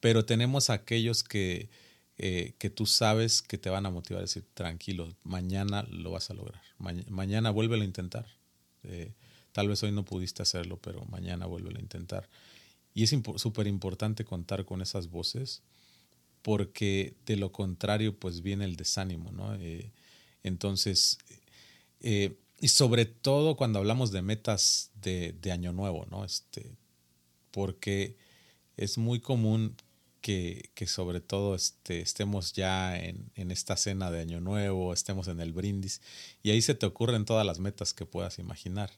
pero 0.00 0.24
tenemos 0.24 0.70
aquellos 0.70 1.24
que, 1.24 1.70
eh, 2.18 2.54
que 2.58 2.68
tú 2.70 2.84
sabes 2.84 3.42
que 3.42 3.58
te 3.58 3.70
van 3.70 3.86
a 3.86 3.90
motivar 3.90 4.20
a 4.20 4.26
decir, 4.26 4.44
tranquilo, 4.54 5.08
mañana 5.22 5.84
lo 5.90 6.10
vas 6.10 6.30
a 6.30 6.34
lograr, 6.34 6.62
mañana 6.78 7.50
vuélvelo 7.50 7.82
a 7.82 7.86
intentar. 7.86 8.26
Eh, 8.82 9.14
tal 9.58 9.66
vez 9.66 9.82
hoy 9.82 9.90
no 9.90 10.04
pudiste 10.04 10.40
hacerlo, 10.40 10.78
pero 10.80 11.04
mañana 11.06 11.46
vuélvelo 11.46 11.78
a 11.78 11.82
intentar. 11.82 12.28
Y 12.94 13.02
es 13.02 13.12
súper 13.38 13.66
importante 13.66 14.24
contar 14.24 14.64
con 14.64 14.82
esas 14.82 15.10
voces 15.10 15.62
porque 16.42 17.16
de 17.26 17.34
lo 17.34 17.50
contrario 17.50 18.16
pues 18.16 18.42
viene 18.42 18.66
el 18.66 18.76
desánimo, 18.76 19.32
¿no? 19.32 19.56
Eh, 19.56 19.90
entonces, 20.44 21.18
eh, 21.98 22.38
y 22.60 22.68
sobre 22.68 23.04
todo 23.04 23.56
cuando 23.56 23.80
hablamos 23.80 24.12
de 24.12 24.22
metas 24.22 24.92
de, 25.02 25.36
año 25.50 25.72
nuevo, 25.72 26.06
¿no? 26.08 26.24
Este, 26.24 26.76
porque 27.50 28.16
es 28.76 28.96
muy 28.96 29.18
común 29.18 29.74
que, 30.20 30.70
sobre 30.86 31.20
todo 31.20 31.56
este, 31.56 32.00
estemos 32.00 32.52
ya 32.52 32.96
en, 32.96 33.50
esta 33.50 33.76
cena 33.76 34.12
de 34.12 34.20
año 34.20 34.40
nuevo, 34.40 34.92
estemos 34.92 35.26
en 35.26 35.40
el 35.40 35.52
brindis, 35.52 36.00
y 36.44 36.50
ahí 36.50 36.62
se 36.62 36.76
te 36.76 36.86
ocurren 36.86 37.24
todas 37.24 37.44
las 37.44 37.58
metas 37.58 37.92
que 37.92 38.06
puedas 38.06 38.38
imaginar. 38.38 38.92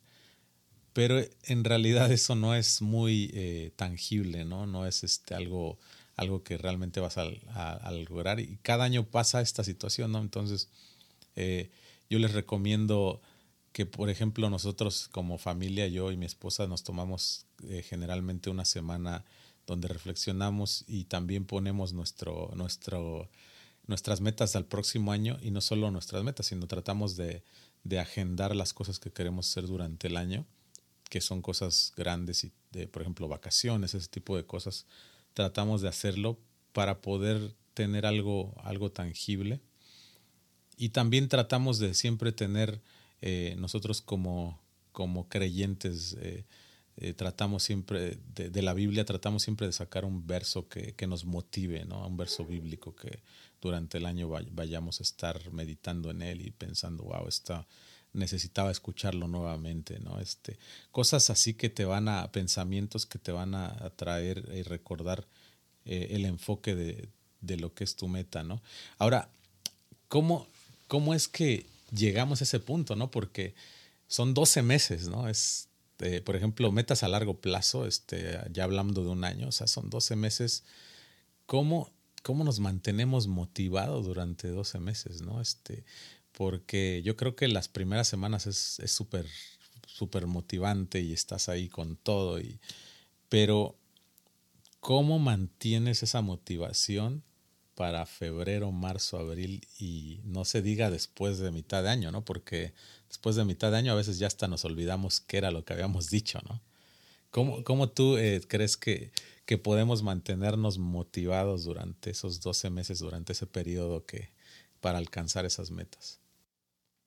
Pero 0.93 1.23
en 1.45 1.65
realidad 1.65 2.11
eso 2.11 2.35
no 2.35 2.55
es 2.55 2.83
muy 2.83 3.31
eh, 3.35 3.73
tangible, 3.77 4.45
¿no? 4.45 4.67
No 4.67 4.87
es 4.87 5.05
este, 5.05 5.35
algo 5.35 5.79
algo 6.21 6.43
que 6.43 6.59
realmente 6.59 7.01
vas 7.01 7.17
a, 7.17 7.91
lograr. 7.93 8.41
Y 8.41 8.59
cada 8.63 8.85
año 8.85 9.07
pasa 9.07 9.41
esta 9.41 9.65
situación, 9.65 10.13
¿no? 10.13 10.19
Entonces, 10.19 10.69
eh, 11.35 11.71
yo 12.11 12.19
les 12.19 12.33
recomiendo 12.33 13.23
que, 13.73 13.87
por 13.87 14.11
ejemplo, 14.11 14.51
nosotros 14.51 15.09
como 15.09 15.39
familia, 15.39 15.89
yo 15.89 16.13
y 16.13 16.19
mi 16.19 16.27
esposa, 16.27 16.67
nos 16.67 16.83
tomamos 16.83 17.47
eh, 17.69 17.83
generalmente 17.83 18.51
una 18.51 18.67
semana 18.67 19.25
donde 19.67 19.89
reflexionamos 19.89 20.85
y 20.87 21.05
también 21.05 21.47
ponemos 21.47 21.95
nuestro, 21.95 22.51
nuestro, 22.55 23.31
nuestras 23.87 24.21
metas 24.21 24.57
al 24.57 24.67
próximo 24.67 25.13
año 25.13 25.39
y 25.41 25.53
no 25.53 25.63
solo 25.63 25.91
nuestras 25.91 26.23
metas, 26.23 26.47
sino 26.47 26.67
tratamos 26.67 27.17
de, 27.17 27.43
de 27.85 27.99
agendar 27.99 28.55
las 28.55 28.75
cosas 28.75 28.99
que 28.99 29.11
queremos 29.11 29.49
hacer 29.49 29.67
durante 29.67 30.09
el 30.09 30.19
año, 30.19 30.45
que 31.11 31.21
son 31.21 31.43
cosas 31.43 31.93
grandes 31.97 32.45
y 32.45 32.53
de, 32.71 32.87
por 32.87 33.03
ejemplo, 33.03 33.29
vacaciones, 33.29 33.95
ese 33.95 34.09
tipo 34.09 34.37
de 34.37 34.47
cosas 34.47 34.87
tratamos 35.35 35.83
de 35.83 35.89
hacerlo 35.89 36.39
para 36.73 37.03
poder 37.03 37.55
tener 37.75 38.07
algo, 38.07 38.55
algo 38.63 38.91
tangible. 38.91 39.61
Y 40.77 40.91
también 40.91 41.29
tratamos 41.29 41.79
de 41.79 41.95
siempre 41.95 42.33
tener, 42.33 42.81
eh, 43.21 43.55
nosotros 43.59 44.01
como, 44.01 44.63
como 44.93 45.29
creyentes, 45.29 46.17
eh, 46.21 46.45
eh, 46.97 47.13
tratamos 47.13 47.65
siempre, 47.65 48.19
de, 48.35 48.63
la 48.63 48.73
Biblia, 48.73 49.05
tratamos 49.05 49.43
siempre 49.43 49.67
de 49.67 49.73
sacar 49.73 50.05
un 50.05 50.27
verso 50.27 50.69
que, 50.69 50.95
que, 50.95 51.07
nos 51.07 51.25
motive, 51.25 51.85
¿no? 51.85 52.07
Un 52.07 52.17
verso 52.17 52.45
bíblico 52.47 52.95
que 52.95 53.23
durante 53.61 53.99
el 53.99 54.07
año 54.07 54.29
vayamos 54.53 55.01
a 55.01 55.03
estar 55.03 55.53
meditando 55.53 56.11
en 56.11 56.23
él 56.23 56.47
y 56.47 56.51
pensando, 56.51 57.05
wow, 57.05 57.27
está, 57.27 57.67
necesitaba 58.13 58.71
escucharlo 58.71 59.29
nuevamente, 59.29 60.01
¿no? 60.01 60.19
Este, 60.21 60.59
cosas 60.91 61.31
así 61.31 61.55
que 61.55 61.71
te 61.71 61.85
van 61.85 62.09
a, 62.09 62.33
pensamientos 62.33 63.07
que 63.07 63.19
te 63.19 63.33
van 63.33 63.55
a, 63.55 63.91
traer 63.97 64.49
y 64.55 64.63
recordar 64.63 65.27
eh, 65.85 66.09
el 66.11 66.25
enfoque 66.25 66.75
de, 66.75 67.09
de, 67.41 67.57
lo 67.57 67.75
que 67.75 67.85
es 67.85 67.97
tu 67.97 68.09
meta, 68.09 68.43
¿no? 68.43 68.63
Ahora, 68.99 69.29
¿cómo, 70.09 70.47
¿cómo 70.89 71.15
es 71.15 71.29
que 71.29 71.67
llegamos 71.93 72.41
a 72.41 72.45
ese 72.45 72.61
punto, 72.61 72.97
¿no? 72.97 73.11
Porque 73.11 73.55
son 74.07 74.35
12 74.35 74.63
meses, 74.63 75.09
¿no? 75.09 75.29
Es, 75.29 75.69
eh, 76.01 76.21
por 76.21 76.37
ejemplo, 76.37 76.73
metas 76.73 77.03
a 77.03 77.09
largo 77.09 77.41
plazo, 77.41 77.87
este, 77.87 78.41
ya 78.53 78.65
hablando 78.65 79.05
de 79.05 79.11
un 79.11 79.25
año, 79.25 79.49
o 79.49 79.53
sea, 79.53 79.67
son 79.67 79.91
12 79.91 80.17
meses. 80.17 80.65
¿Cómo, 81.47 81.91
cómo 82.23 82.43
nos 82.45 82.59
mantenemos 82.61 83.27
motivados 83.27 84.07
durante 84.07 84.49
12 84.49 84.81
meses, 84.81 85.23
¿no? 85.23 85.41
Este, 85.41 85.85
porque 86.41 87.03
yo 87.05 87.17
creo 87.17 87.37
que 87.37 87.49
las 87.49 87.69
primeras 87.69 88.09
semanas 88.09 88.47
es 88.47 88.91
súper, 88.91 89.27
súper 89.87 90.27
motivante 90.27 90.99
y 91.03 91.13
estás 91.13 91.51
ahí 91.51 91.69
con 91.69 91.97
todo, 91.97 92.41
y, 92.41 92.59
pero 93.29 93.77
¿cómo 94.81 95.19
mantienes 95.19 96.03
esa 96.03 96.23
motivación 96.23 97.23
para 97.75 98.07
febrero, 98.07 98.73
marzo, 98.73 99.19
abril 99.19 99.61
y 99.79 100.23
no 100.25 100.47
se 100.47 100.63
diga 100.63 100.91
después 100.91 101.41
de 101.41 101.51
mitad 101.51 101.83
de 101.83 101.91
año, 101.91 102.11
¿no? 102.11 102.25
Porque 102.25 102.73
después 103.09 103.37
de 103.37 103.45
mitad 103.45 103.71
de 103.71 103.77
año 103.77 103.93
a 103.93 103.97
veces 103.97 104.19
ya 104.19 104.27
hasta 104.27 104.49
nos 104.49 104.65
olvidamos 104.65 105.21
qué 105.21 105.37
era 105.37 105.51
lo 105.51 105.67
que 105.67 105.75
habíamos 105.75 106.09
dicho, 106.09 106.41
¿no? 106.49 106.63
¿Cómo, 107.31 107.65
cómo 107.65 107.91
tú 107.91 108.17
eh, 108.17 108.41
crees 108.49 108.79
que, 108.79 109.13
que 109.45 109.59
podemos 109.59 110.03
mantenernos 110.03 110.79
motivados 110.79 111.65
durante 111.65 112.09
esos 112.09 112.41
12 112.41 112.71
meses, 112.71 113.01
durante 113.01 113.35
ese 113.35 113.47
periodo 113.47 114.07
que, 114.07 114.31
para 114.81 114.97
alcanzar 114.97 115.45
esas 115.45 115.71
metas? 115.71 116.21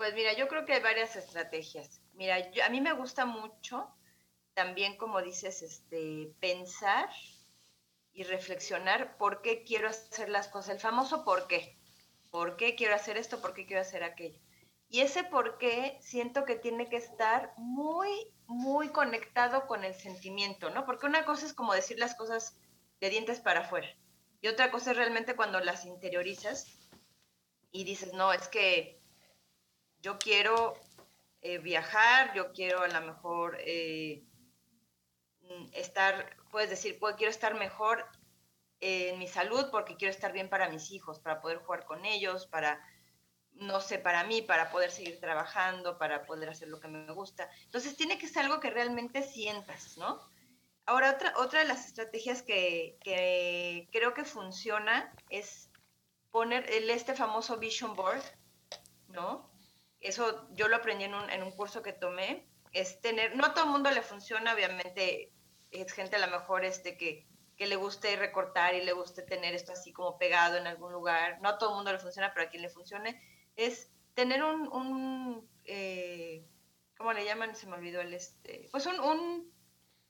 Pues 0.04 0.16
mira, 0.16 0.34
yo 0.34 0.50
creo 0.50 0.66
que 0.66 0.74
hay 0.74 0.82
varias 0.82 1.16
estrategias. 1.16 2.02
Mira, 2.12 2.36
a 2.66 2.70
mí 2.70 2.82
me 2.82 2.92
gusta 2.92 3.26
mucho 3.26 3.88
también, 4.54 4.98
como 4.98 5.22
dices, 5.22 5.62
este, 5.62 6.36
pensar 6.42 7.10
y 8.12 8.24
reflexionar 8.24 9.16
por 9.16 9.42
qué 9.42 9.64
quiero 9.64 9.88
hacer 9.88 10.28
las 10.28 10.50
cosas, 10.50 10.76
el 10.76 10.82
famoso 10.82 11.24
por 11.24 11.48
qué. 11.48 11.78
¿Por 12.32 12.58
qué 12.58 12.76
quiero 12.76 12.96
hacer 12.96 13.16
esto? 13.16 13.40
¿Por 13.40 13.54
qué 13.54 13.66
quiero 13.66 13.82
hacer 13.82 14.04
aquello? 14.04 14.38
Y 14.90 15.00
ese 15.00 15.24
por 15.24 15.58
qué 15.58 15.98
siento 16.02 16.44
que 16.44 16.58
tiene 16.58 16.90
que 16.90 16.98
estar 16.98 17.54
muy, 17.56 18.10
muy 18.46 18.90
conectado 18.90 19.68
con 19.68 19.86
el 19.86 19.96
sentimiento, 19.96 20.70
¿no? 20.70 20.86
Porque 20.86 21.06
una 21.06 21.24
cosa 21.24 21.46
es 21.46 21.54
como 21.54 21.74
decir 21.74 21.98
las 21.98 22.16
cosas 22.16 22.58
de 23.00 23.10
dientes 23.10 23.40
para 23.40 23.62
afuera. 23.62 23.88
Y 24.42 24.50
otra 24.50 24.70
cosa 24.70 24.92
es 24.92 24.98
realmente 24.98 25.38
cuando 25.38 25.62
las 25.62 25.86
interiorizas 25.86 26.78
y 27.72 27.86
dices, 27.86 28.12
no, 28.12 28.34
es 28.34 28.50
que 28.50 29.02
yo 30.04 30.20
quiero 30.20 30.76
eh, 31.42 31.58
viajar, 31.58 32.34
yo 32.36 32.52
quiero 32.52 32.82
a 32.82 32.88
lo 32.90 33.02
mejor 33.02 33.58
eh, 33.62 34.22
mm, 35.42 35.70
estar, 35.74 36.38
puedes 36.52 36.70
decir, 36.70 37.00
pues, 37.00 37.16
quiero 37.16 37.32
estar 37.32 37.56
mejor 37.56 38.06
en 38.82 39.18
mi 39.18 39.28
salud 39.28 39.70
porque 39.72 39.96
quiero 39.96 40.12
estar 40.12 40.34
bien 40.34 40.50
para 40.50 40.70
mis 40.70 40.92
hijos, 40.92 41.20
para 41.20 41.42
poder 41.42 41.60
jugar 41.60 41.86
con 41.86 42.06
ellos, 42.06 42.46
para... 42.48 42.86
no 43.54 43.80
sé, 43.80 43.98
para 43.98 44.26
mí, 44.26 44.42
para 44.42 44.72
poder 44.72 44.92
seguir 44.92 45.22
trabajando, 45.22 45.98
para 45.98 46.26
poder 46.26 46.50
hacer 46.50 46.68
lo 46.68 46.82
que 46.82 46.90
me 46.90 47.12
gusta. 47.14 47.50
Entonces 47.64 47.96
tiene 47.96 48.18
que 48.18 48.28
ser 48.28 48.44
algo 48.44 48.60
que 48.60 48.72
realmente 48.72 49.24
sientas, 49.24 49.98
¿no? 49.98 50.20
Ahora, 50.86 51.12
otra, 51.12 51.34
otra 51.38 51.60
de 51.60 51.66
las 51.66 51.86
estrategias 51.88 52.42
que, 52.42 52.98
que 53.02 53.88
creo 53.94 54.14
que 54.14 54.26
funciona 54.26 55.14
es 55.30 55.72
poner 56.30 56.70
el, 56.70 56.90
este 56.90 57.16
famoso 57.16 57.58
vision 57.58 57.96
board, 57.96 58.24
¿no? 59.08 59.53
Eso 60.04 60.48
yo 60.52 60.68
lo 60.68 60.76
aprendí 60.76 61.06
en 61.06 61.16
un, 61.16 61.30
en 61.30 61.42
un 61.44 61.52
curso 61.52 61.82
que 61.82 61.94
tomé, 61.94 62.46
es 62.74 63.00
tener, 63.02 63.36
no 63.36 63.46
a 63.46 63.54
todo 63.54 63.66
el 63.66 63.72
mundo 63.72 63.90
le 63.90 64.02
funciona, 64.02 64.54
obviamente 64.54 65.32
es 65.72 65.92
gente 65.94 66.18
a 66.18 66.26
lo 66.26 66.28
mejor 66.28 66.66
este 66.66 66.98
que, 66.98 67.28
que 67.56 67.68
le 67.68 67.76
guste 67.76 68.16
recortar 68.16 68.76
y 68.76 68.84
le 68.84 68.94
guste 68.94 69.22
tener 69.22 69.56
esto 69.56 69.72
así 69.72 69.94
como 69.94 70.18
pegado 70.18 70.58
en 70.58 70.68
algún 70.68 70.92
lugar, 70.92 71.40
no 71.42 71.50
a 71.50 71.58
todo 71.58 71.70
el 71.70 71.76
mundo 71.78 71.92
le 71.92 72.00
funciona, 72.00 72.34
pero 72.34 72.48
a 72.48 72.50
quien 72.50 72.62
le 72.62 72.70
funcione, 72.70 73.22
es 73.56 73.92
tener 74.14 74.44
un, 74.44 74.68
un 74.68 75.50
eh, 75.64 76.46
¿cómo 76.98 77.14
le 77.14 77.26
llaman? 77.26 77.56
Se 77.56 77.68
me 77.68 77.76
olvidó 77.76 78.02
el 78.02 78.14
este, 78.14 78.68
pues 78.72 78.86
un, 78.86 79.00
un 79.00 79.52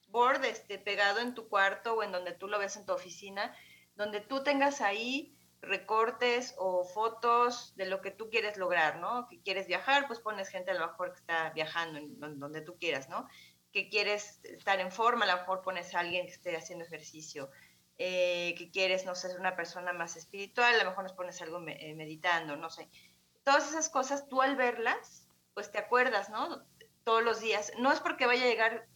board 0.07 0.45
este, 0.45 0.77
pegado 0.77 1.19
en 1.19 1.33
tu 1.33 1.47
cuarto 1.49 1.95
o 1.95 2.03
en 2.03 2.11
donde 2.11 2.33
tú 2.33 2.47
lo 2.47 2.59
ves 2.59 2.77
en 2.77 2.85
tu 2.85 2.93
oficina, 2.93 3.55
donde 3.95 4.21
tú 4.21 4.43
tengas 4.43 4.81
ahí 4.81 5.37
recortes 5.63 6.55
o 6.57 6.83
fotos 6.85 7.73
de 7.75 7.85
lo 7.85 8.01
que 8.01 8.11
tú 8.11 8.29
quieres 8.29 8.57
lograr, 8.57 8.97
¿no? 8.97 9.27
Que 9.27 9.41
quieres 9.41 9.67
viajar, 9.67 10.07
pues 10.07 10.19
pones 10.19 10.49
gente 10.49 10.71
a 10.71 10.73
lo 10.75 10.87
mejor 10.87 11.13
que 11.13 11.19
está 11.19 11.49
viajando 11.51 11.99
en 11.99 12.39
donde 12.39 12.61
tú 12.61 12.77
quieras, 12.77 13.09
¿no? 13.09 13.27
Que 13.71 13.89
quieres 13.89 14.39
estar 14.43 14.79
en 14.79 14.91
forma, 14.91 15.25
a 15.25 15.33
lo 15.33 15.37
mejor 15.37 15.61
pones 15.61 15.95
a 15.95 15.99
alguien 15.99 16.25
que 16.25 16.33
esté 16.33 16.55
haciendo 16.55 16.85
ejercicio. 16.85 17.49
Eh, 17.99 18.55
que 18.57 18.71
quieres, 18.71 19.05
no 19.05 19.13
sé, 19.13 19.29
ser 19.29 19.39
una 19.39 19.55
persona 19.55 19.93
más 19.93 20.15
espiritual, 20.15 20.73
a 20.73 20.83
lo 20.83 20.89
mejor 20.89 21.03
nos 21.03 21.13
pones 21.13 21.41
algo 21.41 21.63
eh, 21.67 21.93
meditando, 21.93 22.55
no 22.55 22.69
sé. 22.69 22.89
Todas 23.43 23.69
esas 23.69 23.89
cosas, 23.89 24.27
tú 24.27 24.41
al 24.41 24.55
verlas, 24.55 25.27
pues 25.53 25.71
te 25.71 25.77
acuerdas, 25.77 26.29
¿no? 26.29 26.65
Todos 27.03 27.23
los 27.23 27.39
días. 27.39 27.71
No 27.77 27.91
es 27.91 27.99
porque 27.99 28.25
vaya 28.25 28.45
a 28.45 28.47
llegar 28.47 28.87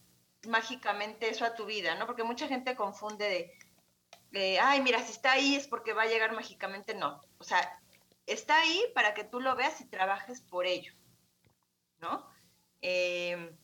mágicamente 0.46 1.30
eso 1.30 1.44
a 1.44 1.54
tu 1.54 1.64
vida, 1.64 1.94
¿no? 1.94 2.06
Porque 2.06 2.24
mucha 2.24 2.48
gente 2.48 2.74
confunde 2.74 3.28
de, 3.28 3.58
ay, 4.32 4.80
mira, 4.82 5.02
si 5.02 5.12
está 5.12 5.32
ahí 5.32 5.54
es 5.56 5.66
porque 5.66 5.92
va 5.92 6.02
a 6.02 6.06
llegar 6.06 6.32
mágicamente, 6.32 6.94
no. 6.94 7.20
O 7.38 7.44
sea, 7.44 7.80
está 8.26 8.60
ahí 8.60 8.82
para 8.94 9.14
que 9.14 9.24
tú 9.24 9.40
lo 9.40 9.56
veas 9.56 9.80
y 9.80 9.88
trabajes 9.88 10.40
por 10.42 10.66
ello, 10.66 10.92
¿no? 11.98 12.28
Em, 12.80 13.56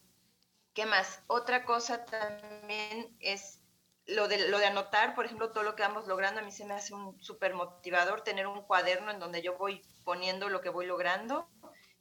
¿Qué 0.73 0.87
más? 0.87 1.23
Otra 1.29 1.65
cosa 1.65 2.05
también 2.05 3.17
es 3.21 3.63
lo 4.07 4.27
de, 4.27 4.49
lo 4.49 4.59
de 4.59 4.67
anotar, 4.67 5.15
por 5.15 5.25
ejemplo, 5.25 5.53
todo 5.53 5.63
lo 5.63 5.77
que 5.77 5.83
vamos 5.83 6.07
logrando. 6.09 6.41
A 6.41 6.43
mí 6.43 6.51
se 6.51 6.65
me 6.65 6.75
hace 6.75 6.95
un 6.95 7.23
súper 7.23 7.55
motivador 7.55 8.23
tener 8.23 8.47
un 8.49 8.63
cuaderno 8.63 9.13
en 9.13 9.21
donde 9.21 9.41
yo 9.41 9.57
voy 9.57 9.83
poniendo 10.05 10.49
lo 10.49 10.61
que 10.61 10.71
voy 10.71 10.87
logrando, 10.87 11.49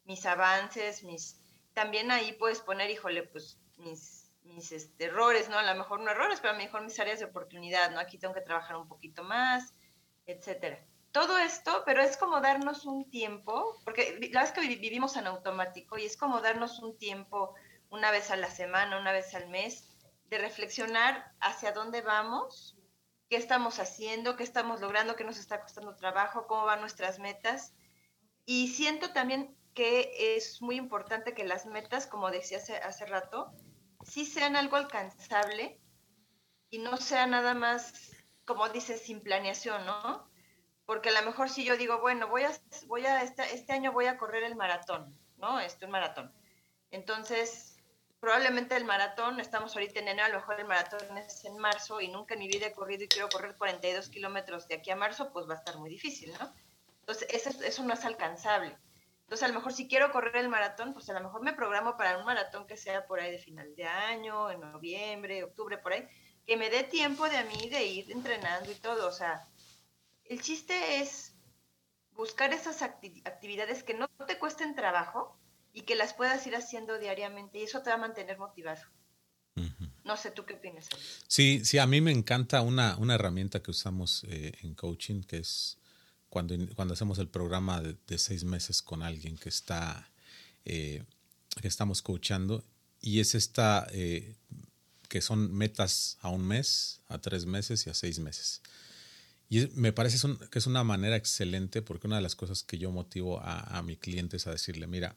mis 0.06 0.26
avances, 0.26 1.04
mis... 1.04 1.40
También 1.74 2.12
ahí 2.12 2.34
puedes 2.34 2.62
poner, 2.62 2.90
híjole, 2.90 3.24
pues 3.24 3.60
mis 3.78 4.23
mis 4.54 4.72
este, 4.72 5.06
errores, 5.06 5.50
¿no? 5.50 5.58
A 5.58 5.64
lo 5.64 5.76
mejor 5.76 6.00
no 6.00 6.12
errores, 6.12 6.40
pero 6.40 6.52
a 6.52 6.58
lo 6.58 6.64
mejor 6.64 6.84
mis 6.84 7.00
áreas 7.00 7.20
de 7.20 7.26
oportunidad, 7.26 7.92
¿no? 7.92 8.00
Aquí 8.00 8.18
tengo 8.18 8.34
que 8.34 8.42
trabajar 8.42 8.78
un 8.78 8.88
poquito 8.88 9.24
más, 9.24 9.74
etcétera. 10.26 10.80
Todo 11.12 11.38
esto, 11.38 11.84
pero 11.86 12.02
es 12.02 12.18
como 12.18 12.42
darnos 12.42 12.86
un 12.86 13.10
tiempo, 13.10 13.80
porque 13.84 14.14
la 14.14 14.42
verdad 14.42 14.44
es 14.44 14.52
que 14.52 14.76
vivimos 14.78 15.16
en 15.16 15.28
automático 15.28 15.98
y 15.98 16.06
es 16.06 16.18
como 16.18 16.42
darnos 16.42 16.80
un 16.80 16.98
tiempo 16.98 17.54
una 17.90 18.10
vez 18.10 18.32
a 18.32 18.36
la 18.36 18.50
semana, 18.50 19.00
una 19.00 19.12
vez 19.12 19.36
al 19.36 19.48
mes, 19.50 19.88
de 20.30 20.40
reflexionar 20.40 21.32
hacia 21.40 21.72
dónde 21.72 22.02
vamos, 22.02 22.76
qué 23.30 23.38
estamos 23.38 23.80
haciendo, 23.80 24.36
qué 24.36 24.44
estamos 24.44 24.82
logrando, 24.82 25.16
qué 25.16 25.24
nos 25.24 25.38
está 25.38 25.62
costando 25.62 25.96
trabajo, 25.96 26.48
cómo 26.48 26.66
van 26.66 26.82
nuestras 26.82 27.20
metas. 27.20 27.76
Y 28.46 28.70
siento 28.70 29.14
también 29.14 29.56
que 29.76 30.36
es 30.36 30.62
muy 30.62 30.76
importante 30.76 31.34
que 31.34 31.44
las 31.44 31.66
metas, 31.66 32.08
como 32.08 32.32
decía 32.32 32.58
hace, 32.58 32.78
hace 32.78 33.06
rato, 33.06 33.52
sí 34.06 34.26
sean 34.26 34.56
algo 34.56 34.76
alcanzable 34.76 35.80
y 36.70 36.80
no 36.80 36.98
sea 36.98 37.28
nada 37.28 37.54
más, 37.54 38.12
como 38.46 38.68
dices, 38.70 39.02
sin 39.02 39.22
planeación, 39.22 39.86
¿no? 39.86 40.30
Porque 40.86 41.10
a 41.10 41.22
lo 41.22 41.26
mejor 41.26 41.50
si 41.50 41.64
yo 41.64 41.78
digo, 41.78 42.00
bueno, 42.02 42.28
voy 42.28 42.44
a, 42.44 42.52
voy 42.88 43.06
a 43.06 43.22
este, 43.24 43.44
este 43.54 43.74
año 43.74 43.92
voy 43.92 44.06
a 44.06 44.18
correr 44.18 44.44
el 44.44 44.56
maratón, 44.56 45.18
¿no? 45.38 45.60
Este, 45.60 45.86
un 45.86 45.92
maratón. 45.92 46.34
Entonces, 46.92 47.78
probablemente 48.20 48.76
el 48.76 48.86
maratón, 48.86 49.40
estamos 49.40 49.76
ahorita 49.76 50.00
en 50.00 50.08
enero, 50.10 50.26
a 50.26 50.30
lo 50.30 50.40
mejor 50.40 50.60
el 50.60 50.68
maratón 50.68 51.18
es 51.18 51.46
en 51.46 51.58
marzo 51.58 52.02
y 52.02 52.08
nunca 52.08 52.34
en 52.34 52.42
mi 52.42 52.48
vida 52.48 52.68
he 52.68 52.74
corrido 52.74 53.04
y 53.04 53.08
quiero 53.08 53.30
correr 53.30 53.56
42 53.56 54.10
kilómetros 54.10 54.68
de 54.68 54.76
aquí 54.76 54.92
a 54.92 54.96
marzo, 54.96 55.32
pues 55.32 55.48
va 55.48 55.54
a 55.54 55.58
estar 55.58 55.78
muy 55.78 55.90
difícil, 55.90 56.34
¿no? 56.40 56.54
Entonces, 57.02 57.28
eso, 57.32 57.50
eso 57.64 57.84
no 57.84 57.94
es 57.94 58.06
alcanzable. 58.06 58.78
Entonces, 59.24 59.44
a 59.44 59.48
lo 59.48 59.56
mejor 59.56 59.74
si 59.74 59.88
quiero 59.88 60.12
correr 60.12 60.36
el 60.38 60.50
maratón, 60.50 60.94
pues 60.94 61.10
a 61.10 61.14
lo 61.14 61.22
mejor 61.22 61.42
me 61.42 61.54
programo 61.54 61.98
para 61.98 62.18
un 62.18 62.26
maratón 62.26 62.68
que 62.68 62.78
sea 62.78 63.08
por 63.08 63.20
ahí 63.20 63.32
de 63.32 63.40
final 63.40 63.76
de 63.76 63.86
año, 63.86 64.52
en 64.52 64.60
noviembre, 64.60 65.44
octubre, 65.44 65.78
por 65.78 65.94
ahí, 65.94 66.08
que 66.46 66.58
me 66.58 66.70
dé 66.70 66.84
tiempo 66.84 67.28
de 67.30 67.38
a 67.38 67.46
mí 67.46 67.70
de 67.70 67.86
ir 67.86 68.12
entrenando 68.12 68.72
y 68.72 68.76
todo. 68.76 69.08
O 69.08 69.12
sea, 69.12 69.48
el 70.26 70.42
chiste 70.42 71.02
es 71.02 71.34
buscar 72.12 72.54
esas 72.54 72.82
actividades 72.82 73.84
que 73.84 73.94
no 73.94 74.08
te 74.28 74.38
cuesten 74.38 74.76
trabajo 74.76 75.38
y 75.74 75.82
que 75.82 75.96
las 75.96 76.14
puedas 76.14 76.46
ir 76.46 76.56
haciendo 76.56 77.00
diariamente 77.00 77.58
y 77.58 77.64
eso 77.64 77.82
te 77.82 77.90
va 77.90 77.96
a 77.96 78.00
mantener 78.00 78.38
motivado. 78.38 78.82
No 80.04 80.18
sé, 80.18 80.32
¿tú 80.32 80.46
qué 80.46 80.56
opinas? 80.56 80.90
Sí, 81.28 81.64
sí, 81.64 81.78
a 81.78 81.88
mí 81.88 82.02
me 82.02 82.12
encanta 82.12 82.62
una, 82.62 82.98
una 82.98 83.16
herramienta 83.16 83.64
que 83.64 83.72
usamos 83.72 84.26
eh, 84.28 84.52
en 84.62 84.76
coaching 84.76 85.24
que 85.24 85.38
es 85.38 85.80
cuando, 86.34 86.56
cuando 86.74 86.96
hacemos 86.96 87.20
el 87.20 87.28
programa 87.28 87.80
de, 87.80 88.18
seis 88.18 88.44
meses 88.44 88.82
con 88.82 89.04
alguien 89.04 89.38
que 89.38 89.50
está 89.50 90.10
eh, 90.66 91.04
que 91.62 91.68
estamos 91.68 92.02
coachando 92.02 92.64
y 93.00 93.20
es 93.20 93.36
esta 93.36 93.86
eh, 93.92 94.34
que 95.10 95.22
son 95.22 95.54
metas 95.54 96.18
a 96.22 96.30
un 96.30 96.44
mes, 96.44 97.02
a 97.08 97.20
tres 97.20 97.46
meses 97.46 97.86
y 97.86 97.92
a 97.92 97.94
seis 97.94 98.18
meses. 98.18 98.64
Y 99.48 99.68
me 99.76 99.94
parece 99.94 100.18
que 100.50 100.58
es 100.58 100.66
una 100.66 100.84
manera 100.84 101.18
excelente 101.18 101.84
porque 101.84 102.08
una 102.08 102.16
de 102.16 102.24
las 102.24 102.36
cosas 102.36 102.64
que 102.64 102.80
yo 102.80 102.90
motivo 102.90 103.40
a, 103.40 103.78
a 103.78 103.84
mi 103.84 103.96
cliente 103.96 104.38
es 104.38 104.48
a 104.48 104.52
decirle, 104.52 104.88
mira, 104.88 105.16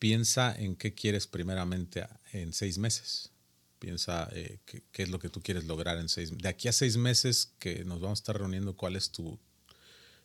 piensa 0.00 0.52
en 0.58 0.74
qué 0.74 0.92
quieres 0.92 1.28
primeramente 1.28 2.04
en 2.32 2.52
seis 2.52 2.78
meses. 2.78 3.30
Piensa 3.78 4.28
eh, 4.32 4.58
qué, 4.64 4.82
qué, 4.90 5.04
es 5.04 5.08
lo 5.08 5.20
que 5.20 5.28
tú 5.28 5.40
quieres 5.40 5.66
lograr 5.66 5.98
en 5.98 6.08
seis 6.08 6.36
De 6.36 6.48
aquí 6.48 6.66
a 6.66 6.72
seis 6.72 6.96
meses 6.96 7.52
que 7.60 7.84
nos 7.84 8.00
vamos 8.00 8.18
a 8.18 8.22
estar 8.22 8.38
reuniendo, 8.38 8.76
cuál 8.76 8.96
es 8.96 9.10
tu, 9.10 9.38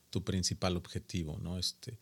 tu 0.10 0.24
principal 0.24 0.78
objetivo, 0.78 1.38
¿no? 1.41 1.58
Este, 1.58 1.98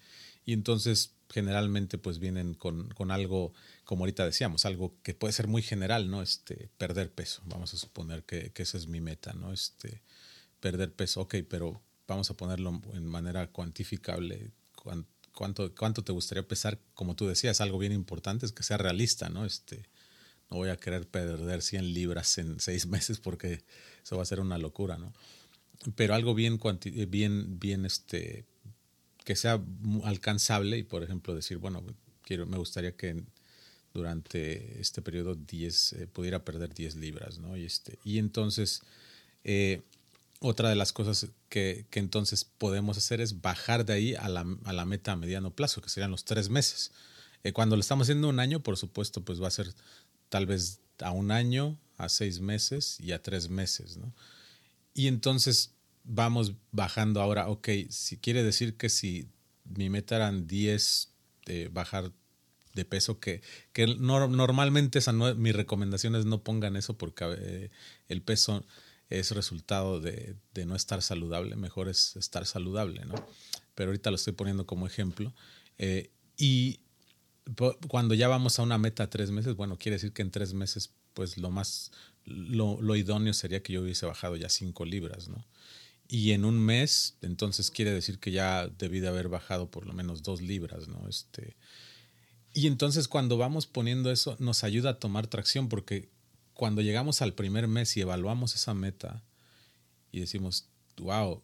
y 0.46 0.54
entonces 0.54 1.14
generalmente 1.30 1.98
pues 1.98 2.20
vienen 2.20 2.54
con, 2.54 2.90
con, 2.90 3.12
algo, 3.12 3.54
como 3.84 4.04
ahorita 4.04 4.26
decíamos, 4.26 4.66
algo 4.66 4.96
que 5.04 5.14
puede 5.14 5.34
ser 5.34 5.48
muy 5.48 5.62
general, 5.62 6.10
¿no? 6.10 6.22
Este, 6.22 6.70
perder 6.78 7.12
peso, 7.12 7.42
vamos 7.46 7.74
a 7.74 7.78
suponer 7.78 8.24
que, 8.24 8.52
que 8.52 8.64
esa 8.64 8.78
es 8.78 8.88
mi 8.88 9.02
meta, 9.02 9.34
¿no? 9.34 9.52
Este, 9.52 10.02
perder 10.60 10.94
peso, 10.94 11.22
ok, 11.22 11.36
pero 11.50 11.82
vamos 12.08 12.30
a 12.30 12.34
ponerlo 12.36 12.82
en 12.94 13.06
manera 13.06 13.48
cuantificable. 13.48 14.52
¿Cuánto, 15.34 15.76
cuánto 15.76 16.04
te 16.04 16.14
gustaría 16.14 16.48
pesar? 16.48 16.80
Como 16.94 17.16
tú 17.16 17.28
decías, 17.28 17.62
algo 17.62 17.78
bien 17.78 17.92
importante 17.92 18.46
es 18.46 18.54
que 18.54 18.64
sea 18.64 18.78
realista, 18.78 19.30
¿no? 19.30 19.46
Este, 19.46 19.88
no 20.50 20.58
voy 20.58 20.70
a 20.70 20.78
querer 20.78 21.08
perder 21.08 21.62
100 21.62 21.94
libras 21.94 22.38
en 22.38 22.60
seis 22.60 22.86
meses 22.88 23.20
porque 23.20 23.64
eso 24.04 24.18
va 24.18 24.24
a 24.24 24.26
ser 24.26 24.40
una 24.40 24.58
locura, 24.58 24.98
¿no? 24.98 25.14
Pero 25.96 26.14
algo 26.14 26.34
bien, 26.34 26.60
bien, 27.08 27.60
bien 27.60 27.86
este, 27.86 28.46
que 29.24 29.36
sea 29.36 29.62
alcanzable 30.04 30.78
y, 30.78 30.84
por 30.84 31.04
ejemplo, 31.04 31.36
decir, 31.36 31.58
bueno, 31.58 31.84
quiero, 32.24 32.46
me 32.46 32.58
gustaría 32.58 32.96
que 32.96 33.24
durante 33.94 34.80
este 34.80 35.02
periodo 35.02 35.36
10, 35.36 35.94
eh, 35.94 36.08
pudiera 36.08 36.44
perder 36.44 36.74
10 36.74 36.96
libras, 36.96 37.40
¿no? 37.40 37.58
Y, 37.58 37.66
este, 37.66 38.00
y 38.04 38.20
entonces, 38.20 38.82
eh, 39.44 39.82
otra 40.40 40.70
de 40.70 40.76
las 40.76 40.94
cosas 40.94 41.28
que, 41.50 41.86
que, 41.90 42.00
entonces 42.00 42.46
podemos 42.46 42.98
hacer 42.98 43.22
es 43.22 43.42
bajar 43.42 43.86
de 43.86 43.94
ahí 43.94 44.16
a 44.16 44.30
la, 44.30 44.46
a 44.66 44.74
la 44.74 44.86
meta 44.86 45.14
a 45.14 45.16
mediano 45.16 45.52
plazo, 45.52 45.82
que 45.82 45.90
serían 45.90 46.12
los 46.12 46.26
tres 46.26 46.50
meses. 46.50 46.92
Eh, 47.44 47.54
cuando 47.54 47.76
lo 47.76 47.80
estamos 47.82 48.06
haciendo 48.06 48.30
un 48.30 48.40
año, 48.40 48.62
por 48.62 48.78
supuesto, 48.78 49.22
pues 49.22 49.42
va 49.42 49.48
a 49.48 49.52
ser 49.52 49.74
tal 50.30 50.46
vez 50.46 50.80
a 51.00 51.12
un 51.12 51.32
año, 51.32 51.78
a 51.98 52.10
seis 52.10 52.40
meses 52.40 53.00
y 53.00 53.12
a 53.12 53.22
tres 53.22 53.50
meses, 53.50 53.98
¿no? 53.98 54.14
Y 54.98 55.08
entonces 55.08 55.76
vamos 56.04 56.54
bajando 56.72 57.22
ahora, 57.22 57.50
ok, 57.50 57.70
si 57.90 58.18
quiere 58.18 58.42
decir 58.42 58.78
que 58.78 58.90
si 58.90 59.30
mi 59.64 59.92
meta 59.92 60.16
eran 60.16 60.48
10 60.48 61.14
de 61.46 61.68
bajar 61.68 62.12
de 62.74 62.84
peso, 62.84 63.20
que, 63.20 63.44
que 63.74 63.86
no, 63.86 64.28
normalmente 64.28 64.98
esa 64.98 65.14
no, 65.14 65.36
mi 65.36 65.52
recomendación 65.52 66.16
es 66.16 66.26
no 66.26 66.42
pongan 66.42 66.76
eso 66.76 66.98
porque 66.98 67.26
eh, 67.38 67.70
el 68.08 68.24
peso 68.24 68.66
es 69.12 69.30
resultado 69.30 70.00
de, 70.00 70.36
de, 70.56 70.66
no 70.66 70.76
estar 70.76 71.04
saludable, 71.04 71.56
mejor 71.56 71.90
es 71.90 72.16
estar 72.16 72.48
saludable, 72.48 73.06
¿no? 73.06 73.14
Pero 73.76 73.90
ahorita 73.90 74.10
lo 74.10 74.16
estoy 74.16 74.34
poniendo 74.34 74.66
como 74.66 74.88
ejemplo. 74.88 75.32
Eh, 75.78 76.10
y 76.38 76.80
cuando 77.88 78.16
ya 78.16 78.28
vamos 78.28 78.58
a 78.58 78.64
una 78.64 78.80
meta 78.80 79.12
tres 79.12 79.30
meses, 79.30 79.56
bueno, 79.56 79.78
quiere 79.78 79.98
decir 79.98 80.12
que 80.12 80.24
en 80.24 80.32
tres 80.32 80.56
meses, 80.56 80.90
pues 81.14 81.38
lo 81.38 81.52
más, 81.52 81.92
lo, 82.28 82.96
idóneo 82.96 83.34
sería 83.34 83.64
que 83.64 83.74
yo 83.74 83.82
hubiese 83.82 84.06
bajado 84.06 84.36
ya 84.36 84.50
cinco 84.50 84.86
libras, 84.86 85.30
¿no? 85.30 85.46
y 86.10 86.32
en 86.32 86.46
un 86.46 86.58
mes, 86.60 87.18
entonces 87.22 87.70
quiere 87.70 87.92
decir 87.92 88.20
que 88.20 88.32
ya 88.32 88.68
debí 88.80 89.00
de 89.00 89.10
haber 89.10 89.28
bajado 89.28 89.70
por 89.70 89.86
lo 89.86 89.94
menos 89.94 90.24
dos 90.24 90.42
libras, 90.42 90.88
¿no? 90.88 91.08
Este, 91.10 91.58
y 92.54 92.68
entonces 92.68 93.08
cuando 93.08 93.38
vamos 93.38 93.68
poniendo 93.68 94.12
eso, 94.12 94.38
nos 94.40 94.64
ayuda 94.64 94.92
a 94.92 95.00
tomar 95.00 95.28
tracción, 95.28 95.68
porque 95.68 96.10
cuando 96.54 96.82
llegamos 96.82 97.22
al 97.22 97.34
primer 97.34 97.68
mes 97.68 97.98
y 97.98 98.02
evaluamos 98.02 98.56
esa 98.56 98.74
meta 98.74 99.24
y 100.12 100.22
decimos, 100.22 100.70
wow, 100.98 101.44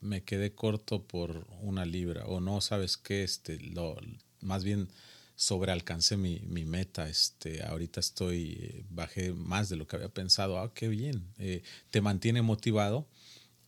me 0.00 0.22
quedé 0.22 0.54
corto 0.54 1.02
por 1.02 1.46
una 1.60 1.84
libra, 1.84 2.24
o 2.26 2.40
no, 2.40 2.60
sabes 2.60 2.96
qué, 2.96 3.24
este, 3.24 3.58
lo, 3.58 3.96
más 4.40 4.62
bien 4.62 4.88
sobrealcancé 5.36 6.16
mi, 6.16 6.40
mi 6.40 6.64
meta, 6.64 7.08
este, 7.08 7.62
ahorita 7.62 8.00
estoy, 8.00 8.58
eh, 8.60 8.84
bajé 8.90 9.32
más 9.32 9.68
de 9.68 9.76
lo 9.76 9.86
que 9.86 9.96
había 9.96 10.08
pensado, 10.08 10.58
ah, 10.58 10.72
qué 10.74 10.88
bien, 10.88 11.32
eh, 11.38 11.62
te 11.90 12.00
mantiene 12.00 12.42
motivado 12.42 13.08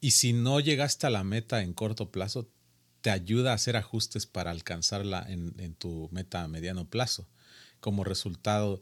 y 0.00 0.12
si 0.12 0.32
no 0.32 0.60
llegaste 0.60 1.06
a 1.06 1.10
la 1.10 1.24
meta 1.24 1.62
en 1.62 1.72
corto 1.72 2.10
plazo, 2.10 2.48
te 3.00 3.10
ayuda 3.10 3.52
a 3.52 3.54
hacer 3.54 3.76
ajustes 3.76 4.26
para 4.26 4.50
alcanzarla 4.50 5.24
en, 5.28 5.54
en 5.58 5.74
tu 5.74 6.08
meta 6.12 6.42
a 6.42 6.48
mediano 6.48 6.88
plazo. 6.88 7.28
Como 7.80 8.04
resultado, 8.04 8.80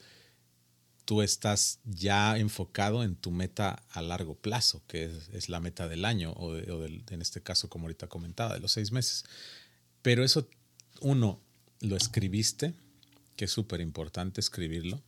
tú 1.04 1.22
estás 1.22 1.80
ya 1.84 2.38
enfocado 2.38 3.04
en 3.04 3.16
tu 3.16 3.30
meta 3.30 3.82
a 3.90 4.02
largo 4.02 4.34
plazo, 4.34 4.82
que 4.86 5.10
es, 5.32 5.48
la 5.48 5.60
meta 5.60 5.88
del 5.88 6.04
año 6.04 6.32
o, 6.32 6.56
en 6.56 7.22
este 7.22 7.42
caso, 7.42 7.68
como 7.68 7.84
ahorita 7.84 8.08
comentaba, 8.08 8.54
de 8.54 8.60
los 8.60 8.72
seis 8.72 8.92
meses. 8.92 9.24
Pero 10.02 10.24
eso, 10.24 10.48
uno, 11.00 11.40
lo 11.84 11.96
escribiste, 11.96 12.74
que 13.36 13.44
es 13.44 13.50
súper 13.50 13.80
importante 13.80 14.40
escribirlo. 14.40 15.02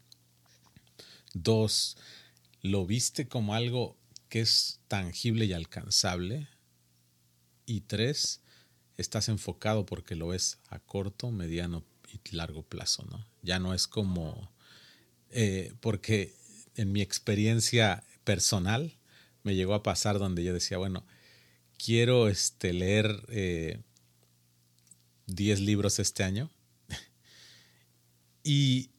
Dos, 1.33 1.97
lo 2.63 2.87
viste 2.87 3.29
como 3.29 3.55
algo 3.55 3.97
que 4.29 4.41
es 4.41 4.81
tangible 4.89 5.47
y 5.47 5.53
alcanzable. 5.53 6.49
Y 7.67 7.81
tres, 7.83 8.41
estás 8.97 9.29
enfocado 9.29 9.87
porque 9.87 10.17
lo 10.17 10.29
ves 10.29 10.59
a 10.69 10.79
corto, 10.79 11.31
mediano 11.31 11.85
y 12.13 12.37
largo 12.37 12.63
plazo, 12.63 13.05
¿no? 13.11 13.27
Ya 13.43 13.59
no 13.59 13.75
es 13.75 13.87
como, 13.87 14.51
eh, 15.31 15.73
porque 15.81 16.35
en 16.75 16.93
mi 16.93 17.01
experiencia 17.01 18.05
personal 18.25 18.95
me 19.43 19.55
llegó 19.55 19.75
a 19.75 19.83
pasar 19.83 20.19
donde 20.19 20.45
yo 20.45 20.53
decía, 20.53 20.79
bueno, 20.79 21.05
quiero 21.79 22.29
este, 22.29 22.73
leer 22.73 23.25
10 25.27 25.59
eh, 25.59 25.63
libros 25.63 25.99
este 25.99 26.23
año. 26.23 26.51
Y 28.47 28.91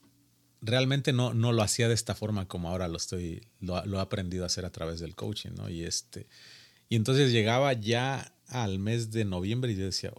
realmente 0.61 1.13
no, 1.13 1.33
no 1.33 1.53
lo 1.53 1.63
hacía 1.63 1.87
de 1.87 1.93
esta 1.93 2.13
forma 2.15 2.49
como 2.49 2.67
ahora 2.67 2.89
lo 2.89 2.97
estoy, 2.97 3.47
lo, 3.61 3.81
he 3.81 4.01
aprendido 4.01 4.43
a 4.43 4.47
hacer 4.47 4.65
a 4.65 4.71
través 4.73 4.99
del 4.99 5.15
coaching, 5.15 5.51
¿no? 5.55 5.69
Y 5.69 5.83
este, 5.85 6.27
y 6.89 6.97
entonces 6.97 7.31
llegaba 7.31 7.71
ya 7.71 8.33
al 8.47 8.77
mes 8.77 9.11
de 9.11 9.23
noviembre 9.23 9.71
y 9.71 9.77
yo 9.77 9.85
decía, 9.85 10.11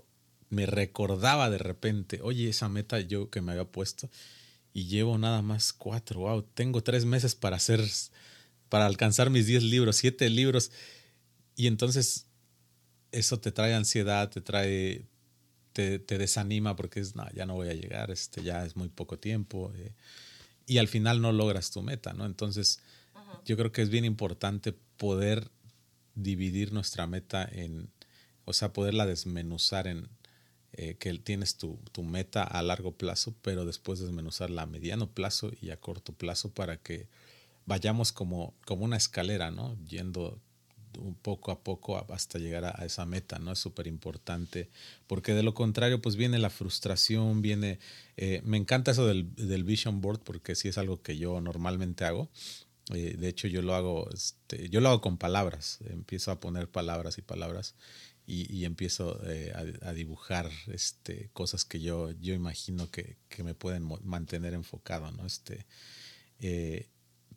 me 0.48 0.64
recordaba 0.64 1.50
de 1.50 1.58
repente, 1.58 2.20
oye, 2.22 2.48
esa 2.48 2.70
meta 2.70 3.00
yo 3.00 3.28
que 3.28 3.42
me 3.42 3.52
había 3.52 3.70
puesto 3.70 4.08
y 4.72 4.86
llevo 4.86 5.18
nada 5.18 5.42
más 5.42 5.74
cuatro, 5.74 6.20
wow, 6.20 6.42
tengo 6.42 6.82
tres 6.82 7.04
meses 7.04 7.34
para 7.34 7.56
hacer, 7.56 7.84
para 8.70 8.86
alcanzar 8.86 9.28
mis 9.28 9.46
diez 9.46 9.62
libros, 9.62 9.96
siete 9.96 10.30
libros. 10.30 10.70
Y 11.54 11.66
entonces 11.66 12.28
eso 13.12 13.40
te 13.40 13.52
trae 13.52 13.74
ansiedad, 13.74 14.30
te 14.30 14.40
trae, 14.40 15.04
te, 15.98 16.18
desanima 16.18 16.74
porque 16.74 17.00
es, 17.00 17.14
no, 17.14 17.24
ya 17.32 17.46
no 17.46 17.54
voy 17.54 17.68
a 17.68 17.74
llegar, 17.74 18.10
este, 18.10 18.42
ya 18.42 18.64
es 18.64 18.76
muy 18.76 18.88
poco 18.88 19.18
tiempo. 19.18 19.72
Eh, 19.76 19.92
y 20.66 20.78
al 20.78 20.88
final 20.88 21.20
no 21.22 21.32
logras 21.32 21.70
tu 21.70 21.82
meta, 21.82 22.12
¿no? 22.12 22.26
Entonces, 22.26 22.80
yo 23.44 23.56
creo 23.56 23.70
que 23.70 23.82
es 23.82 23.88
bien 23.88 24.04
importante 24.04 24.74
poder 24.96 25.50
dividir 26.14 26.72
nuestra 26.72 27.06
meta 27.06 27.48
en, 27.50 27.90
o 28.44 28.52
sea, 28.52 28.72
poderla 28.72 29.06
desmenuzar 29.06 29.86
en 29.86 30.08
eh, 30.72 30.96
que 30.98 31.16
tienes 31.18 31.56
tu, 31.56 31.78
tu, 31.92 32.02
meta 32.02 32.42
a 32.42 32.62
largo 32.62 32.92
plazo, 32.92 33.34
pero 33.42 33.64
después 33.64 34.00
desmenuzarla 34.00 34.62
a 34.62 34.66
mediano 34.66 35.08
plazo 35.08 35.52
y 35.60 35.70
a 35.70 35.80
corto 35.80 36.12
plazo 36.12 36.50
para 36.52 36.76
que 36.76 37.06
vayamos 37.66 38.12
como, 38.12 38.54
como 38.66 38.84
una 38.84 38.96
escalera, 38.96 39.50
¿no? 39.50 39.76
Yendo 39.86 40.40
un 40.98 41.14
poco 41.14 41.50
a 41.50 41.60
poco 41.62 42.04
hasta 42.12 42.38
llegar 42.38 42.64
a, 42.64 42.84
esa 42.84 43.06
meta, 43.06 43.38
¿no? 43.38 43.52
Es 43.52 43.58
súper 43.58 43.86
importante, 43.86 44.68
porque 45.06 45.34
de 45.34 45.42
lo 45.42 45.54
contrario, 45.54 46.00
pues 46.00 46.16
viene 46.16 46.38
la 46.38 46.50
frustración, 46.50 47.42
viene, 47.42 47.78
eh, 48.16 48.40
me 48.44 48.56
encanta 48.56 48.92
eso 48.92 49.06
del, 49.06 49.34
del, 49.34 49.64
vision 49.64 50.00
board, 50.00 50.20
porque 50.20 50.54
sí 50.54 50.68
es 50.68 50.78
algo 50.78 51.02
que 51.02 51.16
yo 51.18 51.40
normalmente 51.40 52.04
hago. 52.04 52.28
Eh, 52.94 53.16
de 53.18 53.28
hecho, 53.28 53.48
yo 53.48 53.62
lo 53.62 53.74
hago, 53.74 54.08
este, 54.12 54.68
yo 54.70 54.80
lo 54.80 54.88
hago 54.88 55.00
con 55.00 55.18
palabras, 55.18 55.78
empiezo 55.90 56.30
a 56.30 56.40
poner 56.40 56.68
palabras 56.68 57.18
y 57.18 57.22
palabras 57.22 57.74
y, 58.26 58.52
y 58.54 58.64
empiezo 58.64 59.20
eh, 59.26 59.52
a, 59.82 59.92
dibujar 59.92 60.50
este, 60.68 61.30
cosas 61.32 61.64
que 61.64 61.80
yo, 61.80 62.10
yo 62.20 62.34
imagino 62.34 62.90
que, 62.90 63.16
que 63.28 63.42
me 63.42 63.54
pueden 63.54 63.88
mantener 64.04 64.54
enfocado, 64.54 65.10
¿no? 65.12 65.26
Este, 65.26 65.66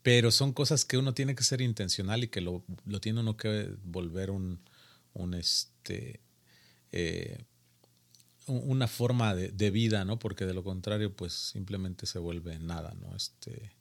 pero 0.03 0.31
son 0.31 0.53
cosas 0.53 0.85
que 0.85 0.97
uno 0.97 1.13
tiene 1.13 1.35
que 1.35 1.43
ser 1.43 1.61
intencional 1.61 2.23
y 2.23 2.27
que 2.27 2.41
lo, 2.41 2.63
lo 2.85 2.99
tiene 2.99 3.19
uno 3.19 3.37
que 3.37 3.73
volver 3.83 4.31
un, 4.31 4.59
un 5.13 5.33
este, 5.33 6.21
eh, 6.91 7.45
una 8.47 8.87
forma 8.87 9.35
de, 9.35 9.49
de, 9.49 9.71
vida, 9.71 10.03
¿no? 10.03 10.19
Porque 10.19 10.45
de 10.45 10.53
lo 10.53 10.63
contrario, 10.63 11.15
pues 11.15 11.33
simplemente 11.33 12.05
se 12.05 12.19
vuelve 12.19 12.57
nada, 12.59 12.93
¿no? 12.99 13.15
Este, 13.15 13.73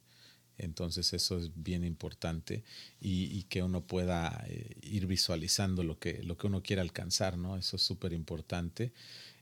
entonces 0.57 1.13
eso 1.13 1.39
es 1.39 1.51
bien 1.55 1.83
importante 1.83 2.63
y, 2.99 3.43
que 3.43 3.63
uno 3.63 3.85
pueda 3.85 4.45
eh, 4.47 4.77
ir 4.83 5.07
visualizando 5.07 5.83
lo 5.83 5.97
que, 5.97 6.21
lo 6.23 6.37
que 6.37 6.47
uno 6.47 6.61
quiere 6.61 6.81
alcanzar, 6.81 7.37
¿no? 7.37 7.57
Eso 7.57 7.77
es 7.77 7.81
súper 7.81 8.13
importante. 8.13 8.93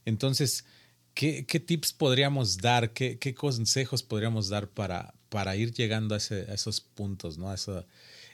Entonces, 0.06 0.66
¿qué, 1.14 1.46
¿qué, 1.46 1.60
tips 1.60 1.92
podríamos 1.92 2.58
dar? 2.58 2.94
¿Qué, 2.94 3.20
¿Qué 3.20 3.34
consejos 3.36 4.02
podríamos 4.02 4.48
dar 4.48 4.70
para, 4.70 5.14
para 5.30 5.56
ir 5.56 5.72
llegando 5.74 6.16
a, 6.16 6.18
esos 6.18 6.82
puntos, 6.82 7.38
¿no? 7.38 7.54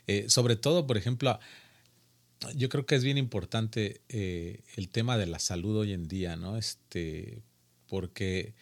Eh, 0.08 0.26
sobre 0.30 0.56
todo, 0.56 0.88
por 0.88 0.98
ejemplo, 0.98 1.40
yo 2.56 2.70
creo 2.70 2.86
que 2.86 2.96
es 2.96 3.04
bien 3.04 3.18
importante 3.18 4.02
eh, 4.10 4.64
el 4.76 4.90
tema 4.90 5.18
de 5.18 5.26
la 5.26 5.40
salud 5.40 5.78
hoy 5.78 5.94
en 5.94 6.08
día, 6.08 6.36
¿no? 6.36 6.58
Este, 6.58 7.42
porque 7.88 8.56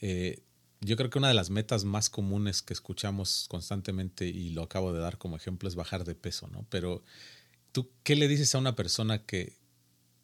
eh, 0.00 0.42
yo 0.80 0.96
creo 0.96 1.10
que 1.10 1.18
una 1.18 1.28
de 1.28 1.34
las 1.34 1.50
metas 1.50 1.84
más 1.84 2.10
comunes 2.10 2.62
que 2.62 2.72
escuchamos 2.72 3.46
constantemente, 3.48 4.26
y 4.26 4.50
lo 4.50 4.62
acabo 4.62 4.92
de 4.92 5.00
dar 5.00 5.18
como 5.18 5.36
ejemplo, 5.36 5.68
es 5.68 5.74
bajar 5.76 6.04
de 6.04 6.14
peso, 6.14 6.48
¿no? 6.48 6.66
Pero 6.70 7.04
tú, 7.72 7.90
¿qué 8.02 8.16
le 8.16 8.26
dices 8.28 8.54
a 8.54 8.58
una 8.58 8.74
persona 8.74 9.24
que, 9.24 9.58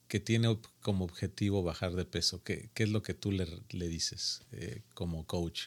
que 0.08 0.18
tiene 0.20 0.58
como 0.80 1.04
objetivo 1.04 1.62
bajar 1.62 1.94
de 1.94 2.06
peso? 2.06 2.42
¿Qué, 2.42 2.70
qué 2.74 2.84
es 2.84 2.90
lo 2.90 3.02
que 3.02 3.14
tú 3.14 3.30
le, 3.30 3.46
le 3.70 3.88
dices 3.88 4.42
como 4.94 5.26
coach? 5.26 5.66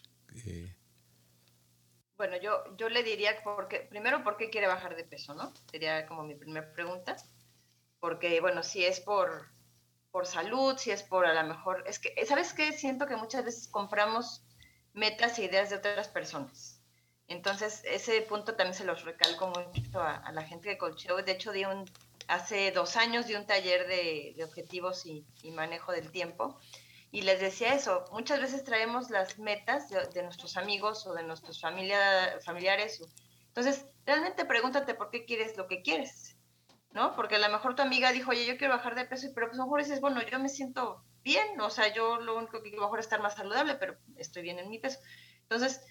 Bueno, 2.19 2.35
yo, 2.35 2.75
yo 2.75 2.89
le 2.89 3.01
diría, 3.01 3.41
porque, 3.45 3.79
primero, 3.79 4.25
¿por 4.25 4.35
qué 4.35 4.49
quiere 4.49 4.67
bajar 4.67 4.93
de 4.97 5.05
peso? 5.05 5.33
¿no? 5.35 5.53
Sería 5.71 6.05
como 6.05 6.23
mi 6.23 6.35
primera 6.35 6.69
pregunta. 6.73 7.15
Porque, 8.01 8.41
bueno, 8.41 8.61
si 8.61 8.83
es 8.83 8.99
por, 8.99 9.49
por 10.11 10.27
salud, 10.27 10.75
si 10.77 10.91
es 10.91 11.01
por 11.01 11.25
a 11.25 11.33
lo 11.33 11.47
mejor... 11.47 11.81
Es 11.87 11.97
que, 11.97 12.13
¿sabes 12.25 12.51
qué? 12.51 12.73
Siento 12.73 13.07
que 13.07 13.15
muchas 13.15 13.45
veces 13.45 13.69
compramos 13.69 14.43
metas 14.91 15.39
e 15.39 15.45
ideas 15.45 15.69
de 15.69 15.77
otras 15.77 16.09
personas. 16.09 16.81
Entonces, 17.29 17.83
ese 17.85 18.21
punto 18.23 18.53
también 18.55 18.73
se 18.73 18.83
los 18.83 19.05
recalco 19.05 19.47
mucho 19.47 20.01
a, 20.01 20.17
a 20.17 20.33
la 20.33 20.43
gente 20.43 20.67
que 20.67 20.77
coacheo. 20.77 21.23
De 21.23 21.31
hecho, 21.31 21.53
di 21.53 21.63
un, 21.63 21.89
hace 22.27 22.73
dos 22.73 22.97
años 22.97 23.27
di 23.27 23.35
un 23.35 23.47
taller 23.47 23.87
de, 23.87 24.33
de 24.35 24.43
objetivos 24.43 25.05
y, 25.05 25.25
y, 25.41 25.51
manejo 25.51 25.93
del 25.93 26.11
tiempo 26.11 26.59
y 27.11 27.21
les 27.21 27.39
decía 27.39 27.73
eso, 27.73 28.05
muchas 28.11 28.39
veces 28.39 28.63
traemos 28.63 29.09
las 29.09 29.39
metas 29.39 29.89
de, 29.89 30.23
nuestros 30.23 30.57
amigos 30.57 31.07
o 31.07 31.13
de 31.13 31.23
nuestros 31.23 31.59
familia, 31.59 32.39
familiares. 32.45 33.01
Entonces, 33.47 33.85
realmente 34.05 34.45
pregúntate 34.45 34.93
por 34.93 35.09
qué 35.09 35.25
quieres 35.25 35.57
lo 35.57 35.67
que 35.67 35.81
quieres, 35.81 36.37
¿no? 36.91 37.15
Porque 37.15 37.35
a 37.35 37.39
lo 37.39 37.49
mejor 37.49 37.75
tu 37.75 37.81
amiga 37.81 38.11
dijo, 38.11 38.29
oye, 38.29 38.45
yo 38.45 38.57
quiero 38.57 38.75
bajar 38.75 38.93
de 38.93 39.05
peso, 39.05 39.27
pero 39.33 39.47
pues 39.47 39.59
a 39.59 39.63
lo 39.63 39.65
mejor 39.65 39.83
dices, 39.83 40.01
bueno, 40.01 40.21
yo 40.21 40.39
me 40.39 40.49
siento 40.49 41.03
bien, 41.23 41.59
o 41.59 41.69
sea, 41.71 41.91
yo 41.93 42.19
lo 42.21 42.37
único 42.37 42.61
que 42.61 42.69
quiero 42.69 42.83
mejor 42.83 42.99
es 42.99 43.05
estar 43.05 43.21
más 43.21 43.35
saludable, 43.35 43.75
pero 43.75 43.97
estoy 44.17 44.43
bien 44.43 44.59
en 44.59 44.69
mi 44.69 44.77
peso. 44.77 44.99
Entonces, 45.41 45.81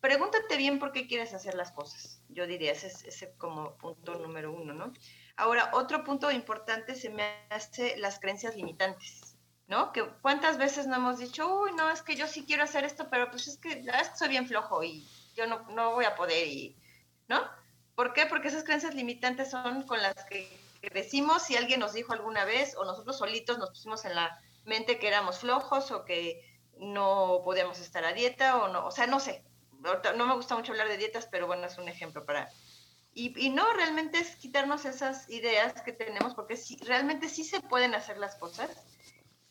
pregúntate 0.00 0.58
bien 0.58 0.78
por 0.78 0.92
qué 0.92 1.06
quieres 1.06 1.32
hacer 1.32 1.54
las 1.54 1.72
cosas. 1.72 2.22
Yo 2.28 2.46
diría, 2.46 2.72
ese 2.72 2.88
es 2.88 3.02
ese 3.04 3.34
como 3.38 3.78
punto 3.78 4.18
número 4.18 4.52
uno, 4.52 4.74
¿no? 4.74 4.92
Ahora, 5.36 5.70
otro 5.72 6.04
punto 6.04 6.30
importante 6.30 6.94
se 6.94 7.08
me 7.08 7.24
hace 7.50 7.96
las 7.96 8.20
creencias 8.20 8.56
limitantes. 8.56 9.25
¿No? 9.66 9.92
Que 9.92 10.04
cuántas 10.22 10.58
veces 10.58 10.86
no 10.86 10.96
hemos 10.96 11.18
dicho, 11.18 11.62
uy, 11.62 11.72
no, 11.72 11.90
es 11.90 12.02
que 12.02 12.16
yo 12.16 12.26
sí 12.26 12.44
quiero 12.46 12.64
hacer 12.64 12.84
esto, 12.84 13.08
pero 13.10 13.30
pues 13.30 13.48
es 13.48 13.58
que 13.58 13.70
es 13.80 14.08
que 14.08 14.16
soy 14.16 14.28
bien 14.28 14.46
flojo 14.46 14.82
y 14.82 15.06
yo 15.34 15.46
no, 15.46 15.60
no 15.70 15.92
voy 15.92 16.04
a 16.04 16.14
poder, 16.14 16.46
y, 16.46 16.76
¿no? 17.28 17.42
¿Por 17.94 18.12
qué? 18.12 18.26
Porque 18.26 18.48
esas 18.48 18.64
creencias 18.64 18.94
limitantes 18.94 19.50
son 19.50 19.82
con 19.82 20.02
las 20.02 20.14
que 20.26 20.48
crecimos 20.80 21.50
y 21.50 21.56
alguien 21.56 21.80
nos 21.80 21.94
dijo 21.94 22.12
alguna 22.12 22.44
vez 22.44 22.76
o 22.76 22.84
nosotros 22.84 23.18
solitos 23.18 23.58
nos 23.58 23.70
pusimos 23.70 24.04
en 24.04 24.14
la 24.14 24.38
mente 24.64 24.98
que 24.98 25.08
éramos 25.08 25.38
flojos 25.38 25.90
o 25.90 26.04
que 26.04 26.42
no 26.78 27.40
podíamos 27.44 27.80
estar 27.80 28.04
a 28.04 28.12
dieta 28.12 28.58
o 28.58 28.68
no, 28.68 28.86
o 28.86 28.90
sea, 28.90 29.06
no 29.06 29.18
sé, 29.18 29.44
no 30.16 30.26
me 30.26 30.34
gusta 30.34 30.56
mucho 30.56 30.72
hablar 30.72 30.88
de 30.88 30.96
dietas, 30.96 31.28
pero 31.30 31.46
bueno, 31.46 31.66
es 31.66 31.78
un 31.78 31.88
ejemplo 31.88 32.24
para... 32.24 32.50
Y, 33.18 33.48
no, 33.48 33.72
realmente 33.72 34.18
es 34.18 34.36
quitarnos 34.36 34.84
esas 34.84 35.30
ideas 35.30 35.80
que 35.80 35.92
tenemos, 35.92 36.34
porque 36.34 36.54
sí, 36.54 36.78
realmente 36.84 37.30
sí 37.30 37.44
se 37.44 37.62
pueden 37.62 37.94
hacer 37.94 38.18
las 38.18 38.36
cosas, 38.36 38.68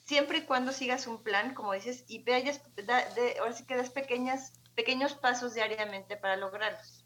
siempre 0.05 0.39
y 0.39 0.45
cuando 0.45 0.71
sigas 0.71 1.07
un 1.07 1.21
plan, 1.23 1.53
como 1.53 1.73
dices, 1.73 2.05
y 2.07 2.23
de, 2.23 3.37
ahora 3.39 3.53
sí 3.53 3.65
que 3.65 3.75
das 3.75 3.89
pequeñas, 3.89 4.53
pequeños 4.75 5.13
pasos 5.15 5.53
diariamente 5.53 6.15
para 6.15 6.37
lograrlos, 6.37 7.05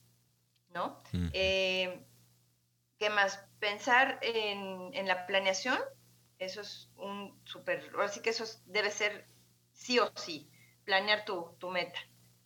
¿no? 0.70 1.02
Eh, 1.34 2.06
¿Qué 3.00 3.10
más? 3.10 3.43
Pensar 3.60 4.20
en, 4.22 4.93
en, 4.93 5.08
la 5.08 5.26
planeación, 5.26 5.80
eso 6.38 6.62
es 6.62 6.89
un 6.95 7.39
súper, 7.45 7.89
ahora 7.93 8.10
sí 8.10 8.22
que 8.22 8.30
eso 8.30 8.45
debe 8.66 8.91
ser 8.91 9.28
sí 9.74 10.00
o 10.00 10.12
sí, 10.16 10.52
planear 10.84 11.26
tu, 11.26 11.56
tu 11.60 11.70
meta, 11.70 12.00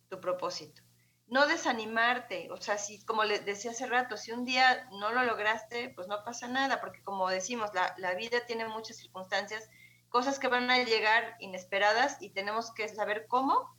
tu 0.08 0.20
propósito 0.20 0.84
no 1.26 1.46
desanimarte, 1.46 2.50
o 2.50 2.58
sea, 2.58 2.78
si 2.78 3.04
como 3.04 3.24
le 3.24 3.38
decía 3.38 3.70
hace 3.70 3.86
rato, 3.86 4.16
si 4.16 4.32
un 4.32 4.44
día 4.44 4.88
no 4.92 5.12
lo 5.12 5.24
lograste, 5.24 5.88
pues 5.90 6.06
no 6.06 6.22
pasa 6.24 6.48
nada, 6.48 6.80
porque 6.80 7.02
como 7.02 7.28
decimos, 7.28 7.70
la, 7.74 8.14
vida 8.14 8.44
tiene 8.46 8.68
muchas 8.68 8.98
circunstancias, 8.98 9.68
cosas 10.14 10.38
que 10.38 10.46
van 10.46 10.70
a 10.70 10.84
llegar 10.84 11.36
inesperadas 11.40 12.22
y 12.22 12.30
tenemos 12.30 12.72
que 12.72 12.88
saber 12.88 13.26
cómo 13.26 13.74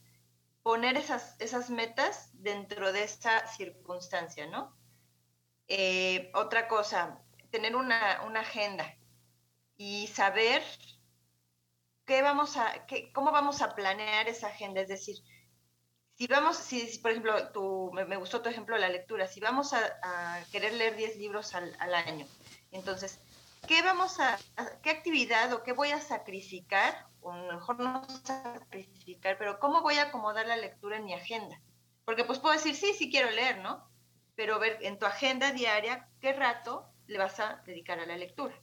poner 0.62 0.98
esas, 0.98 1.34
esas 1.40 1.70
metas 1.70 2.28
dentro 2.34 2.92
de 2.92 3.04
esa 3.04 3.46
circunstancia, 3.46 4.46
¿no? 4.46 4.76
Eh, 5.66 6.30
otra 6.34 6.68
cosa, 6.68 7.24
tener 7.50 7.74
una, 7.74 8.20
una, 8.26 8.40
agenda 8.40 8.98
y 9.78 10.08
saber 10.08 10.62
qué 12.04 12.20
vamos 12.20 12.58
a, 12.58 12.84
qué, 12.84 13.10
cómo 13.14 13.32
vamos 13.32 13.62
a 13.62 13.74
planear 13.74 14.28
esa 14.28 14.48
agenda, 14.48 14.82
es 14.82 14.88
decir, 14.88 15.16
si 16.18 16.26
vamos, 16.26 16.58
si, 16.58 16.98
por 16.98 17.12
ejemplo, 17.12 17.50
tu, 17.52 17.90
me, 17.94 18.16
gustó 18.18 18.42
tu 18.42 18.50
ejemplo 18.50 18.74
de 18.74 18.82
la 18.82 18.90
lectura, 18.90 19.26
si 19.26 19.40
vamos 19.40 19.72
a, 19.72 20.44
querer 20.52 20.74
leer 20.74 20.96
10 20.96 21.16
libros 21.16 21.54
al, 21.54 21.94
año, 21.94 22.26
entonces, 22.72 23.20
¿qué 23.66 23.82
vamos 23.82 24.18
a, 24.20 24.38
qué 24.82 24.90
actividad 24.90 25.52
o 25.52 25.62
qué 25.62 25.72
voy 25.72 25.90
a 25.90 26.00
sacrificar? 26.00 27.06
O 27.20 27.32
mejor 27.32 27.80
no 27.80 28.06
sacrificar, 28.24 29.36
pero 29.38 29.58
¿cómo 29.58 29.82
voy 29.82 29.96
a 29.98 30.04
acomodar 30.04 30.46
la 30.46 30.56
lectura 30.56 30.96
en 30.96 31.04
mi 31.04 31.14
agenda? 31.14 31.60
Porque 32.04 32.24
pues 32.24 32.38
puedo 32.38 32.54
decir, 32.54 32.76
sí, 32.76 32.94
sí 32.94 33.10
quiero 33.10 33.30
leer, 33.30 33.58
¿no? 33.58 33.88
Pero 34.36 34.58
ver 34.58 34.78
en 34.82 34.98
tu 34.98 35.06
agenda 35.06 35.52
diaria 35.52 36.08
qué 36.20 36.32
rato 36.32 36.86
le 37.06 37.18
vas 37.18 37.40
a 37.40 37.62
dedicar 37.66 37.98
a 37.98 38.06
la 38.06 38.16
lectura. 38.16 38.54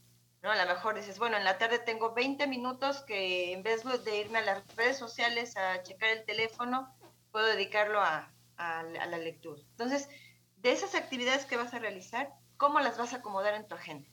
¿no? 0.42 0.52
A 0.52 0.56
lo 0.56 0.66
mejor 0.66 0.96
dices, 0.96 1.20
bueno, 1.20 1.38
en 1.38 1.44
la 1.44 1.58
tarde 1.58 1.80
tengo 1.80 2.14
20 2.14 2.48
minutos 2.48 3.02
que 3.02 3.54
en 3.54 3.64
vez 3.64 3.84
de 3.84 4.18
irme 4.18 4.40
a 4.40 4.44
las 4.44 4.76
redes 4.76 4.98
sociales 4.98 5.58
a 5.58 5.82
checar 5.84 6.10
el 6.10 6.26
teléfono, 6.26 6.94
puedo 7.32 7.48
dedicarlo 7.48 8.00
a, 8.00 8.30
la 8.58 9.18
lectura. 9.18 9.62
Entonces, 9.72 10.08
de 10.58 10.72
esas 10.72 10.96
actividades 10.96 11.46
que 11.46 11.58
vas 11.58 11.74
a 11.74 11.80
realizar, 11.80 12.32
¿cómo 12.56 12.80
las 12.80 12.98
vas 12.98 13.12
a 13.12 13.18
acomodar 13.18 13.56
en 13.56 13.68
tu 13.68 13.76
agenda? 13.76 14.08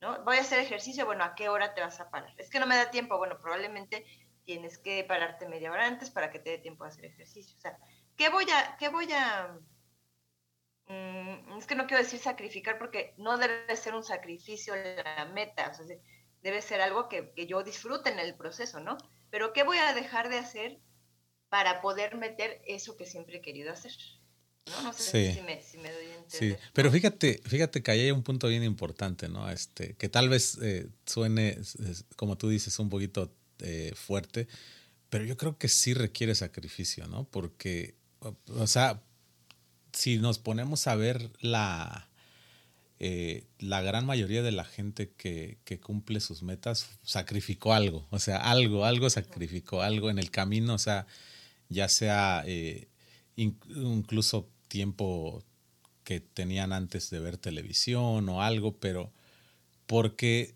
¿No? 0.00 0.22
Voy 0.24 0.36
a 0.36 0.40
hacer 0.40 0.58
ejercicio, 0.58 1.06
bueno, 1.06 1.24
¿a 1.24 1.34
qué 1.34 1.48
hora 1.48 1.74
te 1.74 1.80
vas 1.80 2.00
a 2.00 2.10
parar? 2.10 2.34
Es 2.38 2.50
que 2.50 2.60
no 2.60 2.66
me 2.66 2.76
da 2.76 2.90
tiempo, 2.90 3.16
bueno, 3.16 3.38
probablemente 3.38 4.04
tienes 4.44 4.78
que 4.78 5.02
pararte 5.04 5.48
media 5.48 5.72
hora 5.72 5.86
antes 5.86 6.10
para 6.10 6.30
que 6.30 6.38
te 6.38 6.50
dé 6.50 6.58
tiempo 6.58 6.84
a 6.84 6.88
hacer 6.88 7.06
ejercicio. 7.06 7.56
O 7.56 7.60
sea, 7.60 7.78
¿qué 8.16 8.28
voy 8.28 8.46
a, 8.50 8.76
qué 8.76 8.88
voy 8.88 9.10
a, 9.12 9.58
mm, 10.86 11.56
es 11.58 11.66
que 11.66 11.74
no 11.74 11.86
quiero 11.86 12.02
decir 12.02 12.20
sacrificar 12.20 12.78
porque 12.78 13.14
no 13.16 13.38
debe 13.38 13.74
ser 13.76 13.94
un 13.94 14.04
sacrificio 14.04 14.74
la 14.76 15.24
meta, 15.32 15.72
debe 16.42 16.60
ser 16.62 16.80
algo 16.80 17.08
que, 17.08 17.32
que 17.32 17.46
yo 17.46 17.62
disfrute 17.62 18.10
en 18.10 18.18
el 18.18 18.36
proceso, 18.36 18.80
¿no? 18.80 18.98
Pero 19.30 19.52
¿qué 19.52 19.62
voy 19.64 19.78
a 19.78 19.94
dejar 19.94 20.28
de 20.28 20.38
hacer 20.38 20.80
para 21.48 21.80
poder 21.80 22.16
meter 22.16 22.60
eso 22.66 22.96
que 22.96 23.06
siempre 23.06 23.38
he 23.38 23.40
querido 23.40 23.72
hacer. 23.72 23.92
¿No? 24.66 24.82
no 24.82 24.92
sé 24.92 25.34
si, 25.34 25.42
me, 25.42 25.62
si, 25.62 25.78
me, 25.78 25.90
doy 25.90 26.06
a 26.06 26.16
entender. 26.16 26.58
Sí, 26.58 26.64
pero 26.72 26.90
fíjate, 26.90 27.40
fíjate 27.44 27.82
que 27.82 27.90
ahí 27.90 28.00
hay 28.00 28.10
un 28.10 28.22
punto 28.22 28.48
bien 28.48 28.64
importante, 28.64 29.28
¿no? 29.28 29.50
Este, 29.50 29.94
que 29.94 30.08
tal 30.08 30.28
vez 30.28 30.58
eh, 30.62 30.88
suene, 31.04 31.58
como 32.16 32.36
tú 32.36 32.48
dices, 32.48 32.78
un 32.78 32.90
poquito 32.90 33.32
eh, 33.60 33.92
fuerte, 33.94 34.48
pero 35.08 35.24
yo 35.24 35.36
creo 35.36 35.56
que 35.58 35.68
sí 35.68 35.94
requiere 35.94 36.34
sacrificio, 36.34 37.06
¿no? 37.06 37.24
Porque, 37.24 37.94
o 38.48 38.66
sea, 38.66 39.02
si 39.92 40.18
nos 40.18 40.38
ponemos 40.38 40.86
a 40.86 40.94
ver 40.94 41.30
la, 41.40 42.08
eh, 42.98 43.46
la 43.58 43.80
gran 43.82 44.04
mayoría 44.04 44.42
de 44.42 44.52
la 44.52 44.64
gente 44.64 45.10
que, 45.16 45.58
que, 45.64 45.80
cumple 45.80 46.20
sus 46.20 46.42
metas 46.42 46.88
sacrificó 47.02 47.72
algo, 47.72 48.06
o 48.10 48.18
sea, 48.18 48.36
algo, 48.38 48.84
algo 48.84 49.08
sacrificó, 49.10 49.82
algo 49.82 50.10
en 50.10 50.18
el 50.18 50.30
camino, 50.30 50.74
o 50.74 50.78
sea, 50.78 51.06
ya 51.68 51.88
sea 51.88 52.42
eh, 52.46 52.88
incluso 53.36 54.48
tiempo 54.76 55.42
que 56.04 56.20
tenían 56.20 56.74
antes 56.74 57.08
de 57.08 57.18
ver 57.18 57.38
televisión 57.38 58.28
o 58.28 58.42
algo, 58.42 58.76
pero 58.76 59.10
porque 59.86 60.54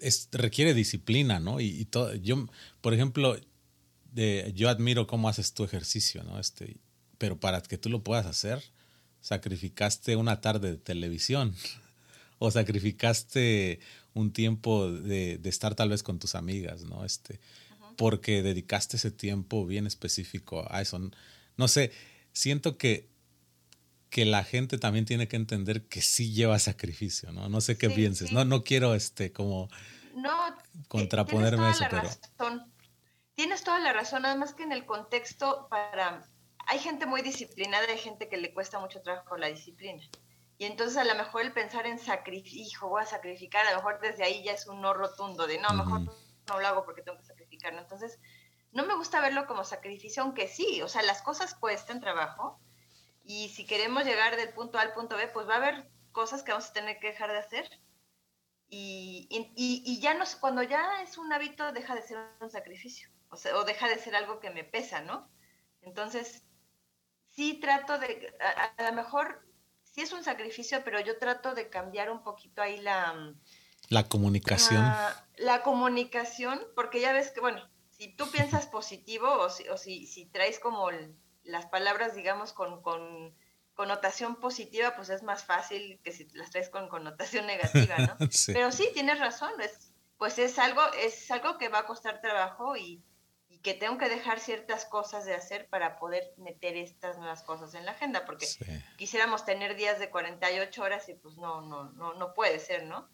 es, 0.00 0.28
requiere 0.32 0.74
disciplina, 0.74 1.38
¿no? 1.38 1.60
Y, 1.60 1.84
todo, 1.84 2.16
yo, 2.16 2.48
por 2.80 2.94
ejemplo, 2.94 3.36
de, 4.12 4.52
yo 4.56 4.68
admiro 4.68 5.06
cómo 5.06 5.28
haces 5.28 5.54
tu 5.54 5.62
ejercicio, 5.62 6.24
¿no? 6.24 6.40
Este, 6.40 6.78
pero 7.16 7.38
para 7.38 7.62
que 7.62 7.78
tú 7.78 7.90
lo 7.90 8.02
puedas 8.02 8.26
hacer, 8.26 8.60
sacrificaste 9.20 10.16
una 10.16 10.40
tarde 10.40 10.72
de 10.72 10.78
televisión 10.78 11.54
o 12.40 12.50
sacrificaste 12.50 13.78
un 14.14 14.32
tiempo 14.32 14.90
de, 14.90 15.38
de, 15.38 15.48
estar 15.48 15.76
tal 15.76 15.90
vez 15.90 16.02
con 16.02 16.18
tus 16.18 16.34
amigas, 16.34 16.82
¿no? 16.82 17.04
Este, 17.04 17.38
porque 17.96 18.42
dedicaste 18.42 18.96
ese 18.96 19.12
tiempo 19.12 19.64
bien 19.64 19.86
específico 19.86 20.66
a 20.68 20.82
eso. 20.82 21.00
No 21.56 21.68
sé, 21.68 21.92
siento 22.32 22.76
que, 22.76 23.13
que 24.14 24.24
la 24.24 24.44
gente 24.44 24.78
también 24.78 25.06
tiene 25.06 25.26
que 25.26 25.34
entender 25.34 25.88
que 25.88 26.00
sí 26.00 26.32
lleva 26.32 26.60
sacrificio, 26.60 27.32
¿no? 27.32 27.48
No 27.48 27.60
sé 27.60 27.76
qué 27.76 27.90
pienses, 27.90 28.30
no, 28.30 28.44
no 28.44 28.62
quiero 28.62 28.94
este 28.94 29.32
como 29.32 29.68
no, 30.14 30.30
contraponerme 30.86 31.64
a 31.64 31.70
eso, 31.70 31.84
pero... 31.90 32.02
Razón. 32.02 32.72
Tienes 33.34 33.64
toda 33.64 33.80
la 33.80 33.92
razón, 33.92 34.22
nada 34.22 34.36
más 34.36 34.54
que 34.54 34.62
en 34.62 34.70
el 34.70 34.86
contexto 34.86 35.66
para... 35.68 36.30
Hay 36.68 36.78
gente 36.78 37.06
muy 37.06 37.22
disciplinada, 37.22 37.86
hay 37.88 37.98
gente 37.98 38.28
que 38.28 38.36
le 38.36 38.54
cuesta 38.54 38.78
mucho 38.78 39.02
trabajo 39.02 39.36
la 39.36 39.48
disciplina. 39.48 40.04
Y 40.58 40.66
entonces 40.66 40.96
a 40.96 41.02
lo 41.02 41.16
mejor 41.16 41.42
el 41.42 41.52
pensar 41.52 41.84
en 41.88 41.98
sacrificio, 41.98 42.86
voy 42.86 43.02
a 43.02 43.06
sacrificar, 43.06 43.66
a 43.66 43.72
lo 43.72 43.78
mejor 43.78 43.98
desde 44.00 44.22
ahí 44.22 44.44
ya 44.44 44.52
es 44.52 44.68
un 44.68 44.80
no 44.80 44.94
rotundo 44.94 45.48
de 45.48 45.58
no, 45.58 45.70
a 45.70 45.74
lo 45.74 45.84
mejor 45.86 46.02
no 46.46 46.60
lo 46.60 46.68
hago 46.68 46.84
porque 46.84 47.02
tengo 47.02 47.18
que 47.18 47.68
entonces, 47.68 48.20
no 48.70 48.86
me 48.86 48.94
gusta 48.94 49.20
verlo 49.20 49.48
como 49.48 49.64
sacrificio, 49.64 50.22
aunque 50.22 50.46
sí, 50.46 50.82
o 50.82 50.88
sea, 50.88 51.02
las 51.02 51.20
cosas 51.20 51.56
cuestan 51.56 52.00
trabajo 52.00 52.60
y 53.24 53.48
si 53.48 53.66
queremos 53.66 54.04
llegar 54.04 54.36
del 54.36 54.50
punto 54.50 54.78
A 54.78 54.82
al 54.82 54.92
punto 54.92 55.16
B, 55.16 55.28
pues 55.28 55.48
va 55.48 55.54
a 55.54 55.58
haber 55.58 55.90
cosas 56.12 56.42
que 56.42 56.52
vamos 56.52 56.68
a 56.70 56.72
tener 56.72 56.98
que 56.98 57.08
dejar 57.08 57.32
de 57.32 57.38
hacer. 57.38 57.68
Y, 58.68 59.28
y, 59.30 60.00
ya 60.00 60.14
no, 60.14 60.24
cuando 60.40 60.62
ya 60.62 61.02
es 61.02 61.16
un 61.16 61.32
hábito, 61.32 61.70
deja 61.72 61.94
de 61.94 62.02
ser 62.02 62.18
un 62.40 62.50
sacrificio, 62.50 63.08
o, 63.28 63.36
sea, 63.36 63.56
o 63.56 63.64
deja 63.64 63.88
de 63.88 63.98
ser 63.98 64.16
algo 64.16 64.40
que 64.40 64.50
me 64.50 64.64
pesa, 64.64 65.00
¿no? 65.00 65.30
Entonces, 65.82 66.42
sí 67.30 67.60
trato 67.60 67.98
de, 67.98 68.34
a, 68.40 68.64
a 68.76 68.90
lo 68.90 68.96
mejor 68.96 69.46
sí 69.84 70.00
es 70.00 70.12
un 70.12 70.24
sacrificio, 70.24 70.82
pero 70.84 70.98
yo 70.98 71.18
trato 71.18 71.54
de 71.54 71.68
cambiar 71.70 72.10
un 72.10 72.24
poquito 72.24 72.62
ahí 72.62 72.80
la, 72.80 73.34
la 73.88 74.08
comunicación. 74.08 74.82
Ah, 74.82 75.26
la, 75.36 75.62
comunicación, 75.62 76.60
porque 76.74 77.00
ya 77.00 77.12
ves 77.12 77.30
que, 77.30 77.40
bueno, 77.40 77.68
si 77.90 78.08
tú 78.16 78.30
piensas 78.30 78.66
positivo 78.66 79.30
o 79.30 79.50
si, 79.50 79.68
o 79.68 79.76
si, 79.76 80.06
si 80.06 80.26
traes 80.26 80.58
como 80.58 80.90
las 81.44 81.66
palabras, 81.66 82.14
digamos, 82.14 82.52
con, 82.52 82.82
con, 82.82 83.34
connotación 83.74 84.36
positiva, 84.36 84.94
pues 84.94 85.10
es 85.10 85.22
más 85.22 85.44
fácil 85.44 86.00
que 86.02 86.12
si 86.12 86.28
las 86.34 86.50
traes 86.50 86.68
con 86.68 86.88
connotación 86.88 87.46
negativa, 87.46 87.98
¿no? 87.98 88.16
Pero 88.46 88.72
sí, 88.72 88.88
tienes 88.94 89.18
razón, 89.18 89.52
es, 89.60 89.92
pues 90.16 90.38
es 90.38 90.58
algo, 90.58 90.80
es 91.02 91.30
algo 91.30 91.58
que 91.58 91.68
va 91.68 91.80
a 91.80 91.86
costar 91.86 92.20
trabajo 92.20 92.76
y, 92.76 93.02
y, 93.48 93.58
que 93.58 93.74
tengo 93.74 93.98
que 93.98 94.08
dejar 94.08 94.38
ciertas 94.38 94.84
cosas 94.84 95.24
de 95.24 95.34
hacer 95.34 95.68
para 95.68 95.98
poder 95.98 96.34
meter 96.36 96.76
estas 96.76 97.18
nuevas 97.18 97.42
cosas 97.42 97.74
en 97.74 97.84
la 97.84 97.92
agenda, 97.92 98.24
porque 98.24 98.46
quisiéramos 98.96 99.44
tener 99.44 99.74
días 99.74 99.98
de 99.98 100.10
48 100.10 100.82
horas 100.82 101.08
y 101.08 101.14
pues 101.14 101.36
no, 101.36 101.60
no, 101.62 101.90
no, 101.92 102.14
no 102.14 102.32
puede 102.32 102.60
ser, 102.60 102.84
¿no? 102.84 103.08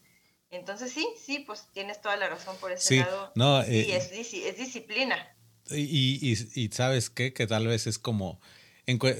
Entonces 0.50 0.92
sí, 0.92 1.08
sí, 1.16 1.38
pues 1.38 1.68
tienes 1.72 2.00
toda 2.00 2.16
la 2.16 2.28
razón 2.28 2.56
por 2.58 2.72
ese 2.72 2.96
lado. 2.96 3.32
No, 3.36 3.62
sí, 3.62 3.92
eh, 3.92 3.96
es, 3.96 4.10
es, 4.12 4.56
disciplina. 4.56 5.36
Y, 5.70 6.18
y, 6.20 6.36
y, 6.54 6.68
sabes 6.68 7.10
qué, 7.10 7.32
que 7.32 7.46
tal 7.46 7.66
vez 7.66 7.86
es 7.86 7.98
como, 7.98 8.40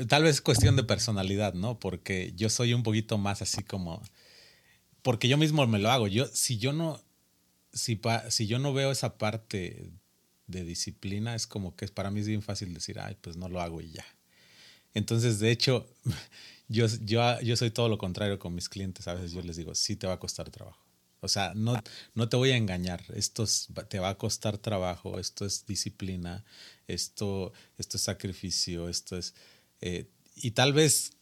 tal 0.08 0.24
vez 0.24 0.36
es 0.36 0.40
cuestión 0.40 0.76
de 0.76 0.84
personalidad, 0.84 1.54
¿no? 1.54 1.78
Porque 1.78 2.32
yo 2.36 2.48
soy 2.48 2.74
un 2.74 2.82
poquito 2.82 3.18
más 3.18 3.42
así 3.42 3.62
como, 3.62 4.02
porque 5.02 5.28
yo 5.28 5.36
mismo 5.36 5.66
me 5.66 5.78
lo 5.78 5.90
hago. 5.90 6.08
Yo, 6.08 6.26
si 6.26 6.58
yo 6.58 6.72
no, 6.72 7.00
si, 7.72 7.96
pa, 7.96 8.30
si 8.30 8.46
yo 8.46 8.58
no 8.58 8.72
veo 8.72 8.90
esa 8.90 9.18
parte 9.18 9.92
de 10.46 10.64
disciplina, 10.64 11.34
es 11.34 11.46
como 11.46 11.76
que 11.76 11.86
para 11.88 12.10
mí 12.10 12.20
es 12.20 12.26
bien 12.26 12.42
fácil 12.42 12.74
decir, 12.74 12.98
ay, 12.98 13.16
pues 13.20 13.36
no 13.36 13.48
lo 13.48 13.60
hago 13.60 13.80
y 13.80 13.92
ya. 13.92 14.04
Entonces, 14.94 15.38
de 15.38 15.50
hecho, 15.52 15.86
yo, 16.68 16.86
yo, 17.04 17.40
yo 17.40 17.56
soy 17.56 17.70
todo 17.70 17.88
lo 17.88 17.98
contrario 17.98 18.38
con 18.38 18.54
mis 18.54 18.68
clientes. 18.68 19.06
A 19.06 19.14
veces 19.14 19.32
yo 19.32 19.42
les 19.42 19.56
digo, 19.56 19.74
sí 19.74 19.96
te 19.96 20.06
va 20.06 20.14
a 20.14 20.18
costar 20.18 20.50
trabajo 20.50 20.89
o 21.20 21.28
sea, 21.28 21.52
no, 21.54 21.80
no 22.14 22.28
te 22.28 22.36
voy 22.36 22.50
a 22.50 22.56
engañar, 22.56 23.02
esto 23.14 23.44
te 23.88 23.98
va 23.98 24.10
a 24.10 24.18
costar 24.18 24.58
trabajo, 24.58 25.18
esto 25.18 25.44
es 25.44 25.66
disciplina, 25.66 26.44
esto, 26.88 27.52
esto 27.78 27.96
es 27.96 28.02
sacrificio, 28.02 28.88
esto 28.88 29.16
es... 29.16 29.34
Eh, 29.80 30.08
y 30.36 30.52
tal 30.52 30.72
vez 30.72 31.12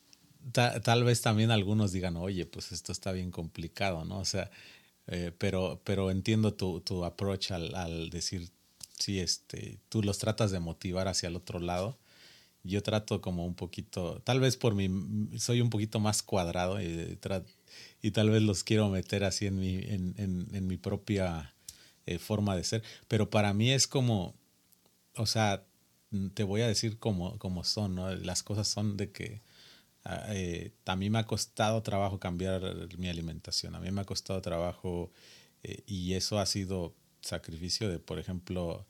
tal 0.53 1.05
vez 1.05 1.20
también 1.20 1.51
algunos 1.51 1.92
digan, 1.92 2.16
oye, 2.16 2.46
pues 2.46 2.72
esto 2.72 2.92
está 2.92 3.12
bien 3.12 3.30
complicado, 3.30 4.05
¿no? 4.05 4.18
O 4.18 4.24
sea, 4.24 4.51
eh, 5.07 5.32
pero, 5.36 5.80
pero 5.84 6.11
entiendo 6.11 6.55
tu, 6.55 6.80
tu 6.80 7.05
approach 7.05 7.51
al, 7.51 7.74
al, 7.74 8.11
decir, 8.11 8.51
sí, 8.99 9.20
este, 9.20 9.78
tú 9.88 10.03
los 10.03 10.18
tratas 10.18 10.51
de 10.51 10.61
motivar 10.61 11.09
hacia 11.09 11.28
el 11.28 11.36
otro 11.36 11.59
lado. 11.61 11.99
Yo 12.65 12.83
trato 12.83 13.21
como 13.21 13.47
un 13.47 13.55
poquito, 13.55 14.21
tal 14.25 14.41
vez 14.41 14.57
por 14.57 14.75
mi, 14.75 14.89
soy 15.39 15.61
un 15.61 15.71
poquito 15.71 16.01
más 16.01 16.23
cuadrado 16.23 16.81
y, 16.81 17.19
y 18.03 18.11
tal 18.11 18.31
vez 18.31 18.43
los 18.43 18.65
quiero 18.65 18.89
meter 18.91 19.25
así 19.25 19.47
en 19.47 19.59
mi, 19.59 19.77
en, 19.77 20.15
en, 20.19 20.49
en 20.53 20.67
mi 20.67 20.77
propia 20.77 21.55
eh, 22.07 22.19
forma 22.19 22.57
de 22.57 22.65
ser, 22.65 22.83
pero 23.09 23.31
para 23.31 23.55
mí 23.55 23.71
es 23.73 23.87
como, 23.87 24.35
o 25.17 25.27
sea, 25.27 25.65
te 26.35 26.43
voy 26.45 26.63
a 26.63 26.69
decir 26.69 26.99
como, 26.99 27.39
son, 27.65 27.95
¿no? 27.95 28.15
Las 28.15 28.43
cosas 28.43 28.69
son 28.69 28.97
de 28.97 29.13
que 29.13 29.43
Ah, 30.05 30.27
eh, 30.31 30.73
a 30.87 30.97
mí 30.97 31.11
me 31.11 31.19
ha 31.19 31.27
costado 31.27 31.83
trabajo 31.83 32.19
cambiar 32.21 32.63
mi 32.99 33.09
alimentación, 33.09 33.75
a 33.75 33.81
mí 33.81 33.91
me 33.91 34.01
ha 34.03 34.05
costado 34.05 34.41
trabajo 34.41 35.13
eh, 35.63 35.83
y 35.87 36.15
eso 36.15 36.39
ha 36.39 36.47
sido 36.47 36.95
sacrificio 37.21 37.89
de, 37.91 37.99
por 37.99 38.19
ejemplo, 38.19 38.87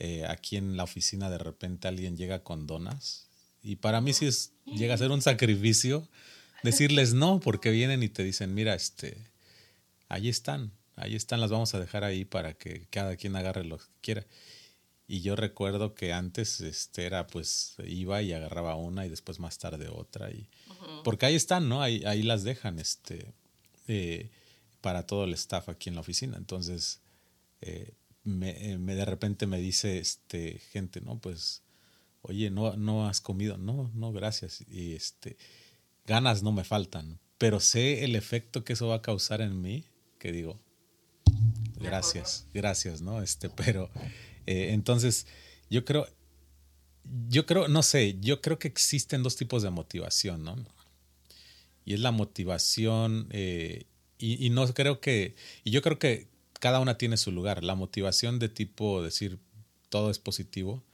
eh, 0.00 0.24
aquí 0.26 0.56
en 0.56 0.76
la 0.76 0.84
oficina 0.84 1.30
de 1.30 1.38
repente 1.38 1.86
alguien 1.86 2.16
llega 2.16 2.42
con 2.42 2.66
donas 2.66 3.28
y 3.62 3.76
para 3.76 4.00
mí 4.00 4.12
sí 4.12 4.26
es, 4.26 4.52
llega 4.64 4.94
a 4.94 4.98
ser 4.98 5.10
un 5.10 5.22
sacrificio 5.22 6.08
decirles 6.62 7.14
no 7.14 7.40
porque 7.40 7.70
vienen 7.70 8.02
y 8.02 8.08
te 8.08 8.24
dicen, 8.24 8.54
mira, 8.54 8.74
este, 8.74 9.16
ahí 10.08 10.28
están, 10.28 10.72
ahí 10.96 11.14
están, 11.14 11.40
las 11.40 11.50
vamos 11.50 11.74
a 11.74 11.80
dejar 11.80 12.04
ahí 12.04 12.24
para 12.24 12.54
que 12.54 12.86
cada 12.90 13.16
quien 13.16 13.36
agarre 13.36 13.64
lo 13.64 13.78
que 13.78 13.84
quiera. 14.00 14.26
Y 15.06 15.22
yo 15.22 15.34
recuerdo 15.34 15.94
que 15.94 16.12
antes 16.12 16.60
este, 16.60 17.04
era 17.04 17.26
pues 17.26 17.74
iba 17.84 18.22
y 18.22 18.32
agarraba 18.32 18.76
una 18.76 19.06
y 19.06 19.08
después 19.08 19.40
más 19.40 19.58
tarde 19.58 19.88
otra. 19.88 20.30
Y, 20.30 20.48
Porque 21.02 21.26
ahí 21.26 21.34
están, 21.34 21.68
¿no? 21.68 21.82
Ahí, 21.82 22.04
ahí 22.04 22.22
las 22.22 22.44
dejan 22.44 22.78
este, 22.78 23.32
eh, 23.88 24.30
para 24.80 25.06
todo 25.06 25.24
el 25.24 25.34
staff 25.34 25.68
aquí 25.68 25.88
en 25.88 25.96
la 25.96 26.02
oficina. 26.02 26.36
Entonces, 26.36 27.00
eh, 27.60 27.94
me, 28.24 28.78
me, 28.78 28.94
de 28.94 29.04
repente 29.04 29.46
me 29.46 29.58
dice 29.58 29.98
este, 29.98 30.58
gente, 30.72 31.00
¿no? 31.00 31.18
Pues, 31.18 31.62
oye, 32.22 32.50
no, 32.50 32.76
no 32.76 33.08
has 33.08 33.20
comido. 33.20 33.58
No, 33.58 33.90
no, 33.94 34.12
gracias. 34.12 34.64
Y 34.68 34.94
este, 34.94 35.36
ganas 36.06 36.42
no 36.42 36.52
me 36.52 36.64
faltan. 36.64 37.18
Pero 37.38 37.60
sé 37.60 38.04
el 38.04 38.16
efecto 38.16 38.64
que 38.64 38.74
eso 38.74 38.88
va 38.88 38.96
a 38.96 39.02
causar 39.02 39.40
en 39.40 39.62
mí, 39.62 39.84
que 40.18 40.30
digo, 40.30 40.60
gracias, 41.76 42.46
gracias, 42.52 43.00
¿no? 43.00 43.22
Este, 43.22 43.48
pero 43.48 43.90
eh, 44.46 44.72
entonces, 44.72 45.26
yo 45.70 45.84
creo, 45.84 46.06
yo 47.28 47.46
creo, 47.46 47.68
no 47.68 47.82
sé, 47.82 48.18
yo 48.20 48.40
creo 48.40 48.58
que 48.58 48.68
existen 48.68 49.22
dos 49.22 49.36
tipos 49.36 49.62
de 49.62 49.70
motivación, 49.70 50.44
¿no? 50.44 50.56
Y 51.84 51.94
es 51.94 52.00
la 52.00 52.10
motivación, 52.10 53.28
eh, 53.30 53.86
y, 54.18 54.50
no 54.50 54.66
creo 54.74 55.00
que, 55.00 55.34
y 55.64 55.70
yo 55.70 55.80
creo 55.80 55.98
que 55.98 56.28
cada 56.60 56.78
una 56.78 56.96
tiene 56.96 57.16
su 57.16 57.32
lugar. 57.32 57.64
La 57.64 57.74
motivación 57.74 58.38
de 58.38 58.48
tipo 58.48 59.02
decir 59.02 59.40
todo 59.88 60.10
es 60.10 60.20
positivo, 60.20 60.84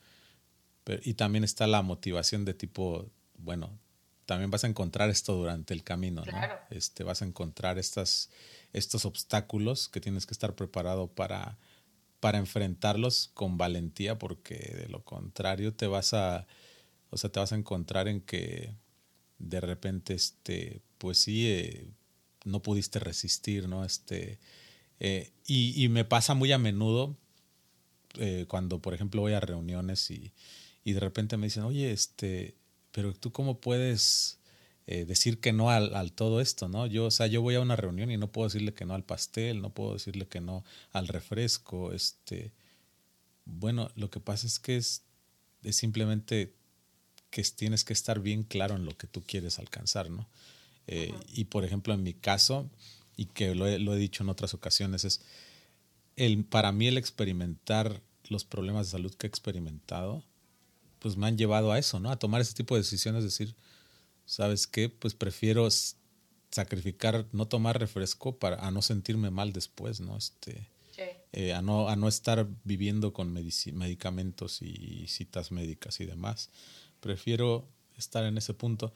y 1.02 1.14
también 1.14 1.44
está 1.44 1.66
la 1.66 1.82
motivación 1.82 2.44
de 2.44 2.54
tipo, 2.54 3.10
bueno, 3.36 3.78
también 4.24 4.50
vas 4.50 4.64
a 4.64 4.68
encontrar 4.68 5.10
esto 5.10 5.34
durante 5.34 5.74
el 5.74 5.82
camino, 5.82 6.24
¿no? 6.24 6.38
Este, 6.70 7.02
vas 7.02 7.22
a 7.22 7.24
encontrar 7.24 7.78
estas, 7.78 8.30
estos 8.72 9.04
obstáculos 9.04 9.88
que 9.88 10.00
tienes 10.00 10.26
que 10.26 10.32
estar 10.32 10.54
preparado 10.54 11.08
para 11.08 11.58
para 12.20 12.38
enfrentarlos 12.38 13.30
con 13.34 13.58
valentía, 13.58 14.18
porque 14.18 14.56
de 14.56 14.88
lo 14.88 15.04
contrario 15.04 15.74
te 15.74 15.86
vas 15.86 16.14
a, 16.14 16.46
o 17.10 17.16
sea, 17.16 17.30
te 17.30 17.40
vas 17.40 17.52
a 17.52 17.56
encontrar 17.56 18.08
en 18.08 18.20
que 18.20 18.74
de 19.38 19.60
repente, 19.60 20.14
este, 20.14 20.80
pues 20.98 21.18
sí, 21.18 21.46
eh, 21.46 21.86
no 22.44 22.62
pudiste 22.62 22.98
resistir, 22.98 23.68
¿no? 23.68 23.84
Este, 23.84 24.38
eh, 25.00 25.30
y, 25.46 25.82
y, 25.82 25.88
me 25.88 26.04
pasa 26.04 26.34
muy 26.34 26.52
a 26.52 26.58
menudo 26.58 27.16
eh, 28.18 28.46
cuando, 28.48 28.80
por 28.80 28.94
ejemplo, 28.94 29.20
voy 29.20 29.34
a 29.34 29.40
reuniones 29.40 30.10
y, 30.10 30.32
y 30.84 30.92
de 30.92 31.00
repente 31.00 31.36
me 31.36 31.46
dicen, 31.46 31.64
oye, 31.64 31.92
este, 31.92 32.54
pero 32.92 33.12
tú 33.14 33.32
cómo 33.32 33.60
puedes 33.60 34.38
eh, 34.86 35.04
decir 35.04 35.40
que 35.40 35.52
no 35.52 35.70
al, 35.70 35.94
al, 35.94 36.12
todo 36.12 36.40
esto, 36.40 36.68
¿no? 36.68 36.86
Yo, 36.86 37.06
o 37.06 37.10
sea, 37.10 37.26
yo 37.26 37.42
voy 37.42 37.56
a 37.56 37.60
una 37.60 37.76
reunión 37.76 38.10
y 38.10 38.16
no 38.16 38.30
puedo 38.30 38.48
decirle 38.48 38.72
que 38.72 38.84
no 38.84 38.94
al 38.94 39.04
pastel, 39.04 39.60
no 39.60 39.70
puedo 39.70 39.94
decirle 39.94 40.26
que 40.28 40.40
no 40.40 40.64
al 40.92 41.08
refresco, 41.08 41.92
este, 41.92 42.52
bueno, 43.44 43.90
lo 43.96 44.10
que 44.10 44.20
pasa 44.20 44.46
es 44.46 44.58
que 44.58 44.76
es, 44.76 45.02
es 45.62 45.76
simplemente 45.76 46.54
que 47.30 47.42
tienes 47.42 47.84
que 47.84 47.92
estar 47.92 48.20
bien 48.20 48.44
claro 48.44 48.76
en 48.76 48.84
lo 48.84 48.96
que 48.96 49.06
tú 49.06 49.22
quieres 49.22 49.58
alcanzar, 49.58 50.08
¿no? 50.08 50.28
Eh, 50.86 51.12
y 51.32 51.44
por 51.46 51.64
ejemplo, 51.64 51.92
en 51.94 52.02
mi 52.02 52.14
caso, 52.14 52.70
y 53.16 53.26
que 53.26 53.54
lo 53.54 53.66
he, 53.66 53.78
lo 53.78 53.94
he 53.94 53.98
dicho 53.98 54.22
en 54.22 54.28
otras 54.28 54.54
ocasiones, 54.54 55.04
es 55.04 55.20
el, 56.16 56.44
para 56.44 56.72
mí 56.72 56.86
el 56.86 56.98
experimentar 56.98 58.02
los 58.28 58.44
problemas 58.44 58.86
de 58.86 58.92
salud 58.92 59.14
que 59.14 59.26
he 59.26 59.28
experimentado, 59.28 60.24
pues 60.98 61.16
me 61.16 61.26
han 61.26 61.38
llevado 61.38 61.72
a 61.72 61.78
eso, 61.78 62.00
¿no? 62.00 62.10
A 62.10 62.18
tomar 62.18 62.40
ese 62.40 62.54
tipo 62.54 62.74
de 62.74 62.80
decisiones, 62.80 63.22
decir, 63.22 63.54
¿sabes 64.24 64.66
qué? 64.66 64.88
Pues 64.88 65.14
prefiero 65.14 65.68
sacrificar, 66.50 67.26
no 67.32 67.46
tomar 67.46 67.78
refresco 67.78 68.38
para 68.38 68.56
a 68.66 68.70
no 68.70 68.82
sentirme 68.82 69.30
mal 69.30 69.52
después, 69.52 70.00
¿no? 70.00 70.16
Este, 70.16 70.68
eh, 71.32 71.52
a, 71.52 71.60
no, 71.60 71.88
a 71.88 71.96
no 71.96 72.08
estar 72.08 72.48
viviendo 72.64 73.12
con 73.12 73.32
medicamentos 73.32 74.62
y 74.62 75.06
citas 75.08 75.52
médicas 75.52 76.00
y 76.00 76.06
demás. 76.06 76.50
Prefiero 77.00 77.68
estar 77.96 78.24
en 78.24 78.38
ese 78.38 78.54
punto. 78.54 78.92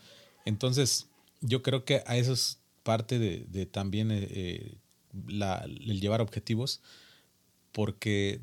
Entonces, 0.46 1.08
yo 1.40 1.62
creo 1.62 1.84
que 1.84 2.02
a 2.06 2.16
eso 2.16 2.32
es 2.32 2.59
parte 2.82 3.18
de, 3.18 3.66
también 3.66 4.10
eh, 4.10 4.28
eh, 4.30 4.78
el 5.12 6.00
llevar 6.00 6.20
objetivos, 6.20 6.80
porque 7.72 8.40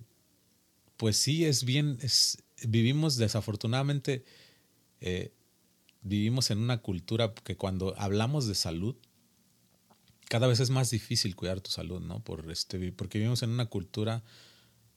pues 0.98 1.18
sí 1.18 1.46
es 1.46 1.64
bien, 1.64 1.98
es, 2.02 2.44
vivimos 2.66 3.18
desafortunadamente 3.18 4.24
vivimos 6.08 6.52
en 6.52 6.60
una 6.60 6.82
cultura 6.82 7.34
que 7.44 7.58
cuando 7.58 7.94
hablamos 7.98 8.48
de 8.48 8.56
salud, 8.56 8.96
cada 10.30 10.48
vez 10.48 10.60
es 10.60 10.70
más 10.70 10.90
difícil 10.90 11.36
cuidar 11.36 11.62
tu 11.62 11.72
salud, 11.72 12.02
¿no? 12.02 12.24
Por 12.24 12.50
este, 12.52 12.92
porque 12.92 13.18
vivimos 13.18 13.44
en 13.44 13.50
una 13.50 13.68
cultura 13.68 14.24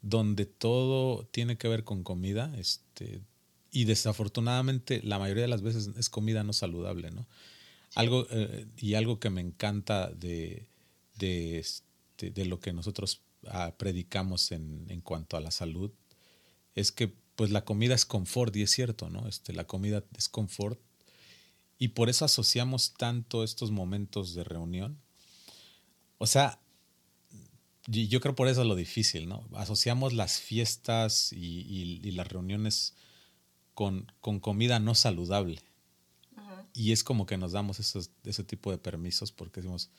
donde 0.03 0.47
todo 0.47 1.25
tiene 1.27 1.57
que 1.57 1.69
ver 1.69 1.85
con 1.85 2.03
comida, 2.03 2.53
este, 2.57 3.21
y 3.71 3.85
desafortunadamente 3.85 5.03
la 5.03 5.19
mayoría 5.19 5.43
de 5.43 5.49
las 5.49 5.63
veces 5.63 5.91
es 5.97 6.09
comida 6.09 6.43
no 6.43 6.53
saludable, 6.53 7.11
¿no? 7.11 7.27
Algo, 7.95 8.27
eh, 8.31 8.67
y 8.77 8.95
algo 8.95 9.19
que 9.19 9.31
me 9.31 9.41
encanta 9.41 10.11
de, 10.11 10.69
de, 11.17 11.59
este, 11.59 12.31
de 12.31 12.45
lo 12.45 12.61
que 12.61 12.73
nosotros 12.73 13.23
ah, 13.49 13.75
predicamos 13.77 14.53
en, 14.53 14.87
en, 14.89 15.01
cuanto 15.01 15.37
a 15.37 15.41
la 15.41 15.51
salud 15.51 15.91
es 16.75 16.93
que 16.93 17.13
pues 17.41 17.51
la 17.51 17.65
comida 17.65 17.95
es 17.95 18.05
confort, 18.05 18.55
y 18.55 18.63
es 18.63 18.71
cierto, 18.71 19.09
¿no? 19.09 19.27
Este, 19.27 19.55
la 19.55 19.67
comida 19.67 20.05
es 20.17 20.29
confort, 20.29 20.79
y 21.79 21.89
por 21.89 22.11
eso 22.11 22.27
asociamos 22.27 22.93
tanto 22.93 23.43
estos 23.43 23.71
momentos 23.71 24.35
de 24.35 24.45
reunión. 24.45 25.01
O 26.19 26.27
sea, 26.27 26.61
yo 27.87 28.21
creo 28.21 28.35
por 28.35 28.49
eso 28.49 28.61
es 28.61 28.67
lo 28.67 28.77
difícil, 28.77 29.27
¿no? 29.27 29.49
Asociamos 29.55 30.13
las 30.13 30.39
fiestas 30.39 31.33
y, 31.33 32.11
las 32.13 32.29
reuniones 32.29 32.95
con, 33.73 34.13
con, 34.21 34.39
comida 34.41 34.79
no 34.79 34.95
saludable. 34.95 35.63
Y 36.73 36.93
es 36.93 37.05
como 37.05 37.27
que 37.27 37.37
nos 37.37 37.53
damos 37.53 37.81
esos, 37.81 38.11
ese 38.25 38.45
tipo 38.45 38.71
de 38.71 38.79
permisos 38.79 39.33
porque 39.33 39.61
decimos, 39.61 39.91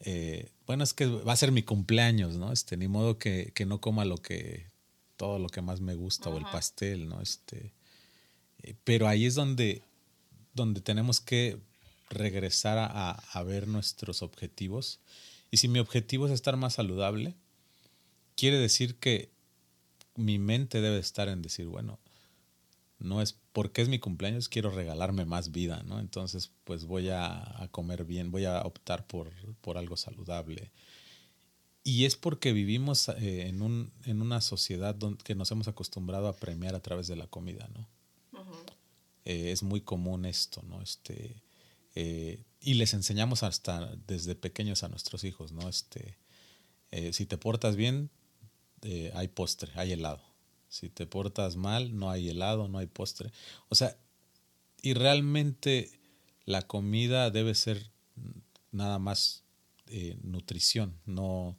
eh, 0.00 0.50
bueno, 0.66 0.84
es 0.84 0.94
que 0.94 1.06
va 1.06 1.32
a 1.32 1.36
ser 1.36 1.52
mi 1.52 1.62
cumpleaños, 1.62 2.36
¿no? 2.36 2.52
Este, 2.52 2.76
ni 2.76 2.88
modo 2.88 3.18
que, 3.18 3.52
que 3.54 3.66
no 3.66 3.80
coma 3.80 4.04
lo 4.04 4.18
que, 4.18 4.70
todo 5.16 5.38
lo 5.38 5.48
que 5.48 5.62
más 5.62 5.80
me 5.80 5.94
gusta 5.94 6.30
o 6.30 6.38
el 6.38 6.44
pastel, 6.44 7.08
¿no? 7.08 7.20
Este, 7.20 7.72
eh, 8.62 8.74
pero 8.84 9.08
ahí 9.08 9.26
es 9.26 9.34
donde 9.34 9.82
donde 10.54 10.80
tenemos 10.80 11.20
que 11.20 11.58
regresar 12.08 12.78
a, 12.78 13.42
ver 13.42 13.66
nuestros 13.66 14.22
objetivos. 14.22 15.00
Y 15.50 15.58
si 15.58 15.68
mi 15.68 15.80
objetivo 15.80 16.26
es 16.26 16.32
estar 16.32 16.56
más 16.56 16.74
saludable, 16.74 17.34
quiere 18.36 18.58
decir 18.58 18.96
que 18.96 19.30
mi 20.14 20.38
mente 20.38 20.80
debe 20.80 20.98
estar 20.98 21.28
en 21.28 21.42
decir, 21.42 21.66
bueno, 21.66 21.98
no 23.04 23.20
es 23.20 23.38
porque 23.52 23.82
es 23.82 23.88
mi 23.88 23.98
cumpleaños, 23.98 24.48
quiero 24.48 24.70
regalarme 24.70 25.24
más 25.24 25.52
vida, 25.52 25.82
¿no? 25.84 26.00
Entonces, 26.00 26.50
pues 26.64 26.86
voy 26.86 27.10
a, 27.10 27.68
comer 27.70 28.04
bien, 28.04 28.30
voy 28.30 28.46
a 28.46 28.62
optar 28.62 29.06
por, 29.06 29.30
por, 29.60 29.78
algo 29.78 29.96
saludable. 29.96 30.72
Y 31.84 32.06
es 32.06 32.16
porque 32.16 32.52
vivimos 32.52 33.10
eh, 33.10 33.46
en, 33.46 33.62
un, 33.62 33.92
en 34.04 34.22
una 34.22 34.40
sociedad 34.40 34.94
donde, 34.94 35.22
que 35.22 35.34
nos 35.34 35.50
hemos 35.50 35.68
acostumbrado 35.68 36.28
a 36.28 36.36
premiar 36.36 36.74
a 36.74 36.80
través 36.80 37.06
de 37.06 37.16
la 37.16 37.26
comida, 37.26 37.68
¿no? 37.74 37.88
Eh, 39.26 39.52
es 39.52 39.62
muy 39.62 39.80
común 39.80 40.26
esto, 40.26 40.62
¿no? 40.62 40.82
Este, 40.82 41.42
eh, 41.94 42.42
y 42.60 42.74
les 42.74 42.92
enseñamos 42.92 43.42
hasta 43.42 43.94
desde 44.06 44.34
pequeños 44.34 44.82
a 44.82 44.88
nuestros 44.88 45.24
hijos, 45.24 45.52
¿no? 45.52 45.68
Este, 45.68 46.18
si 47.12 47.26
te 47.26 47.36
portas 47.38 47.74
bien, 47.74 48.10
hay 49.14 49.28
postre, 49.28 49.72
hay 49.74 49.92
helado. 49.92 50.33
Si 50.74 50.90
te 50.90 51.06
portas 51.06 51.54
mal, 51.54 51.96
no 51.96 52.10
hay 52.10 52.30
helado, 52.30 52.66
no 52.66 52.78
hay 52.78 52.88
postre. 52.88 53.30
O 53.68 53.76
sea, 53.76 53.96
y 54.82 54.94
realmente 54.94 56.00
la 56.46 56.62
comida 56.62 57.30
debe 57.30 57.54
ser 57.54 57.90
nada 58.72 58.98
más 58.98 59.44
eh, 59.86 60.18
nutrición, 60.22 60.98
no, 61.06 61.56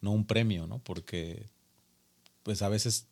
no 0.00 0.12
un 0.12 0.24
premio, 0.24 0.68
¿no? 0.68 0.78
Porque 0.78 1.46
pues 2.44 2.62
a 2.62 2.68
veces, 2.68 3.08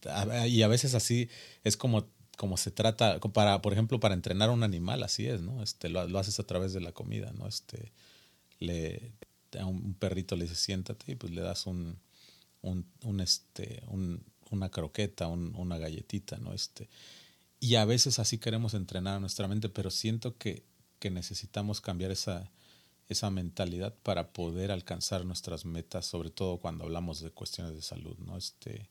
y 0.46 0.62
a 0.62 0.68
veces 0.68 0.94
así 0.94 1.28
es 1.64 1.76
como, 1.76 2.06
como 2.36 2.56
se 2.56 2.70
trata, 2.70 3.18
para, 3.18 3.62
por 3.62 3.72
ejemplo, 3.72 3.98
para 3.98 4.14
entrenar 4.14 4.50
a 4.50 4.52
un 4.52 4.62
animal, 4.62 5.02
así 5.02 5.26
es, 5.26 5.40
¿no? 5.40 5.62
Este, 5.62 5.88
lo, 5.88 6.06
lo 6.06 6.18
haces 6.20 6.38
a 6.38 6.46
través 6.46 6.72
de 6.72 6.80
la 6.80 6.92
comida, 6.92 7.32
¿no? 7.32 7.48
Este, 7.48 7.92
le, 8.60 9.12
a 9.58 9.66
un 9.66 9.94
perrito 9.94 10.36
le 10.36 10.44
dices 10.44 10.60
siéntate 10.60 11.12
y 11.12 11.14
pues 11.16 11.32
le 11.32 11.40
das 11.40 11.66
un, 11.66 11.98
un, 12.62 13.20
este, 13.20 13.82
un, 13.88 14.22
una 14.52 14.70
croqueta, 14.70 15.28
una 15.28 15.78
galletita, 15.78 16.38
¿no? 16.38 16.52
Este, 16.52 16.88
y 17.60 17.76
a 17.76 17.84
veces 17.84 18.18
así 18.18 18.38
queremos 18.38 18.74
entrenar 18.74 19.20
nuestra 19.20 19.48
mente, 19.48 19.68
pero 19.68 19.90
siento 19.90 20.36
que, 20.36 20.64
que 20.98 21.10
necesitamos 21.10 21.80
cambiar 21.80 22.10
esa, 22.10 22.50
esa 23.08 23.30
mentalidad 23.30 23.94
para 24.02 24.32
poder 24.32 24.70
alcanzar 24.72 25.24
nuestras 25.24 25.64
metas, 25.64 26.06
sobre 26.06 26.30
todo 26.30 26.58
cuando 26.58 26.84
hablamos 26.84 27.20
de 27.20 27.30
cuestiones 27.30 27.74
de 27.74 27.82
salud, 27.82 28.16
¿no? 28.18 28.36
Este, 28.36 28.88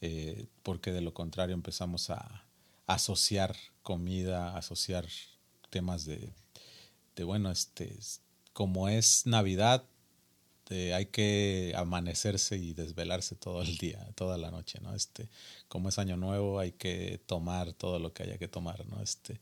eh, 0.00 0.46
porque 0.62 0.92
de 0.92 1.00
lo 1.00 1.14
contrario 1.14 1.54
empezamos 1.54 2.10
a, 2.10 2.44
asociar 2.88 3.54
comida, 3.82 4.56
asociar 4.56 5.06
temas 5.68 6.06
de, 6.06 6.32
de, 7.14 7.24
bueno, 7.24 7.50
este, 7.50 7.94
como 8.54 8.88
es 8.88 9.26
Navidad, 9.26 9.84
eh, 10.70 10.94
hay 10.94 11.06
que 11.06 11.72
amanecerse 11.76 12.56
y 12.56 12.74
desvelarse 12.74 13.34
todo 13.36 13.62
el 13.62 13.76
día, 13.78 14.04
toda 14.14 14.38
la 14.38 14.50
noche, 14.50 14.78
¿no? 14.82 14.94
Este, 14.94 15.28
como 15.68 15.88
es 15.88 15.98
Año 15.98 16.16
Nuevo, 16.16 16.58
hay 16.58 16.72
que 16.72 17.20
tomar 17.26 17.72
todo 17.72 17.98
lo 17.98 18.12
que 18.12 18.24
haya 18.24 18.38
que 18.38 18.48
tomar, 18.48 18.86
¿no? 18.86 19.02
Este, 19.02 19.40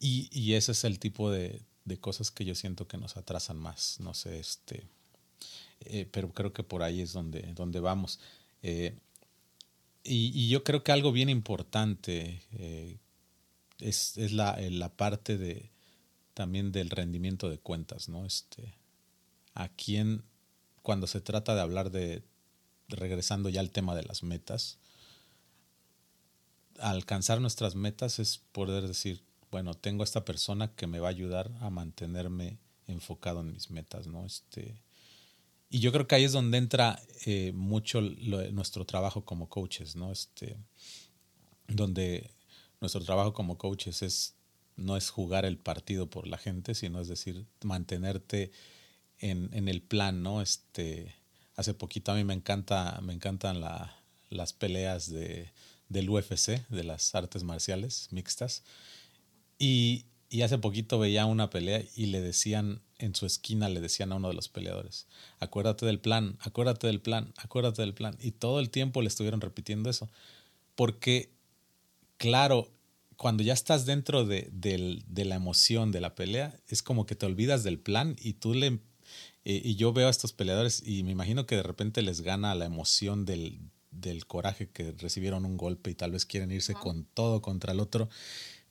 y, 0.00 0.28
y 0.32 0.54
ese 0.54 0.72
es 0.72 0.84
el 0.84 0.98
tipo 0.98 1.30
de, 1.30 1.62
de 1.84 1.98
cosas 1.98 2.30
que 2.30 2.44
yo 2.44 2.54
siento 2.54 2.88
que 2.88 2.98
nos 2.98 3.16
atrasan 3.16 3.58
más, 3.58 3.98
no 4.00 4.14
sé, 4.14 4.38
este, 4.38 4.86
eh, 5.80 6.08
pero 6.10 6.32
creo 6.32 6.52
que 6.52 6.62
por 6.62 6.82
ahí 6.82 7.00
es 7.00 7.12
donde, 7.12 7.42
donde 7.54 7.80
vamos. 7.80 8.20
Eh, 8.62 8.96
y, 10.02 10.48
yo 10.48 10.64
creo 10.64 10.82
que 10.82 10.92
algo 10.92 11.12
bien 11.12 11.30
importante 11.30 12.42
eh, 12.52 12.98
es, 13.80 14.16
es 14.16 14.32
la, 14.32 14.58
la, 14.60 14.94
parte 14.94 15.38
de 15.38 15.70
también 16.34 16.72
del 16.72 16.90
rendimiento 16.90 17.48
de 17.48 17.58
cuentas, 17.58 18.08
¿no? 18.08 18.26
Este, 18.26 18.74
a 19.54 19.68
quién, 19.68 20.24
cuando 20.82 21.06
se 21.06 21.20
trata 21.20 21.54
de 21.54 21.60
hablar 21.60 21.90
de, 21.90 22.22
regresando 22.88 23.48
ya 23.48 23.60
al 23.60 23.70
tema 23.70 23.94
de 23.94 24.02
las 24.02 24.22
metas, 24.22 24.78
alcanzar 26.78 27.40
nuestras 27.40 27.74
metas 27.74 28.18
es 28.18 28.38
poder 28.52 28.86
decir, 28.86 29.22
bueno, 29.50 29.74
tengo 29.74 30.02
esta 30.02 30.24
persona 30.24 30.74
que 30.74 30.86
me 30.86 30.98
va 30.98 31.08
a 31.08 31.10
ayudar 31.10 31.50
a 31.60 31.70
mantenerme 31.70 32.58
enfocado 32.86 33.40
en 33.40 33.52
mis 33.52 33.70
metas, 33.70 34.06
¿no? 34.06 34.26
Este, 34.26 34.82
y 35.70 35.78
yo 35.78 35.92
creo 35.92 36.06
que 36.06 36.16
ahí 36.16 36.24
es 36.24 36.32
donde 36.32 36.58
entra 36.58 37.00
eh, 37.24 37.52
mucho 37.54 38.00
nuestro 38.00 38.84
trabajo 38.84 39.24
como 39.24 39.48
coaches, 39.48 39.96
¿no? 39.96 40.10
Este, 40.12 40.58
donde 41.68 42.30
nuestro 42.80 43.02
trabajo 43.02 43.32
como 43.32 43.56
coaches 43.56 44.02
es 44.02 44.34
no 44.76 44.96
es 44.96 45.10
jugar 45.10 45.44
el 45.44 45.56
partido 45.56 46.10
por 46.10 46.26
la 46.26 46.38
gente, 46.38 46.74
sino 46.74 47.00
es 47.00 47.08
decir, 47.08 47.46
mantenerte 47.62 48.50
en, 49.30 49.50
en 49.52 49.68
el 49.68 49.82
plan, 49.82 50.22
¿no? 50.22 50.42
Este, 50.42 51.14
hace 51.56 51.74
poquito 51.74 52.12
a 52.12 52.14
mí 52.14 52.24
me 52.24 52.34
encanta, 52.34 53.00
me 53.02 53.12
encantan 53.12 53.60
la, 53.60 53.96
las 54.28 54.52
peleas 54.52 55.10
de, 55.10 55.50
del 55.88 56.10
UFC, 56.10 56.68
de 56.68 56.84
las 56.84 57.14
artes 57.14 57.42
marciales 57.42 58.08
mixtas. 58.10 58.62
Y, 59.58 60.04
y 60.28 60.42
hace 60.42 60.58
poquito 60.58 60.98
veía 60.98 61.24
una 61.26 61.48
pelea 61.48 61.82
y 61.96 62.06
le 62.06 62.20
decían, 62.20 62.82
en 62.98 63.14
su 63.14 63.24
esquina 63.24 63.68
le 63.68 63.80
decían 63.80 64.12
a 64.12 64.16
uno 64.16 64.28
de 64.28 64.34
los 64.34 64.48
peleadores, 64.48 65.06
acuérdate 65.38 65.86
del 65.86 66.00
plan, 66.00 66.36
acuérdate 66.40 66.86
del 66.86 67.00
plan, 67.00 67.32
acuérdate 67.36 67.82
del 67.82 67.94
plan. 67.94 68.16
Y 68.20 68.32
todo 68.32 68.60
el 68.60 68.68
tiempo 68.68 69.00
le 69.00 69.08
estuvieron 69.08 69.40
repitiendo 69.40 69.88
eso. 69.88 70.10
Porque, 70.74 71.32
claro, 72.18 72.70
cuando 73.16 73.42
ya 73.42 73.54
estás 73.54 73.86
dentro 73.86 74.26
de, 74.26 74.50
de, 74.52 75.24
la 75.24 75.36
emoción 75.36 75.92
de 75.92 76.00
la 76.00 76.14
pelea, 76.14 76.58
es 76.68 76.82
como 76.82 77.06
que 77.06 77.14
te 77.14 77.24
olvidas 77.26 77.62
del 77.64 77.78
plan 77.78 78.16
y 78.20 78.34
tú 78.34 78.52
le... 78.52 78.80
Eh, 79.44 79.60
y 79.64 79.76
yo 79.76 79.92
veo 79.92 80.08
a 80.08 80.10
estos 80.10 80.32
peleadores 80.32 80.82
y 80.86 81.02
me 81.02 81.12
imagino 81.12 81.46
que 81.46 81.56
de 81.56 81.62
repente 81.62 82.02
les 82.02 82.20
gana 82.20 82.54
la 82.54 82.64
emoción 82.64 83.24
del, 83.24 83.60
del 83.90 84.26
coraje 84.26 84.68
que 84.70 84.92
recibieron 84.92 85.44
un 85.44 85.56
golpe 85.56 85.90
y 85.90 85.94
tal 85.94 86.12
vez 86.12 86.24
quieren 86.24 86.50
irse 86.50 86.74
con 86.74 87.04
todo 87.04 87.42
contra 87.42 87.72
el 87.72 87.80
otro 87.80 88.08